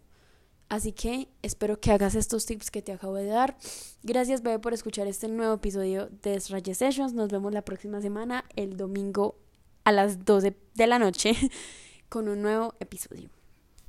Así 0.70 0.91
que 0.91 1.28
espero 1.41 1.80
que 1.80 1.91
hagas 1.91 2.14
estos 2.14 2.45
tips 2.45 2.70
que 2.70 2.84
te 2.84 2.91
acabo 2.91 3.16
de 3.16 3.26
dar. 3.26 3.58
Gracias, 4.04 4.43
bebé, 4.43 4.60
por 4.60 4.76
escuchar 4.76 5.08
este 5.08 5.28
nuevo 5.28 5.56
episodio 5.56 6.10
de 6.22 6.39
Strategy 6.39 6.76
Sessions. 6.76 7.14
Nos 7.14 7.30
vemos 7.30 7.52
la 7.52 7.64
próxima 7.64 8.00
semana, 8.02 8.45
el 8.56 8.78
domingo 8.78 9.36
a 9.84 9.91
las 9.91 10.24
12 10.24 10.56
de 10.76 10.88
la 10.88 11.00
noche, 11.00 11.34
con 12.10 12.28
un 12.28 12.41
nuevo 12.41 12.74
episodio. 12.80 13.39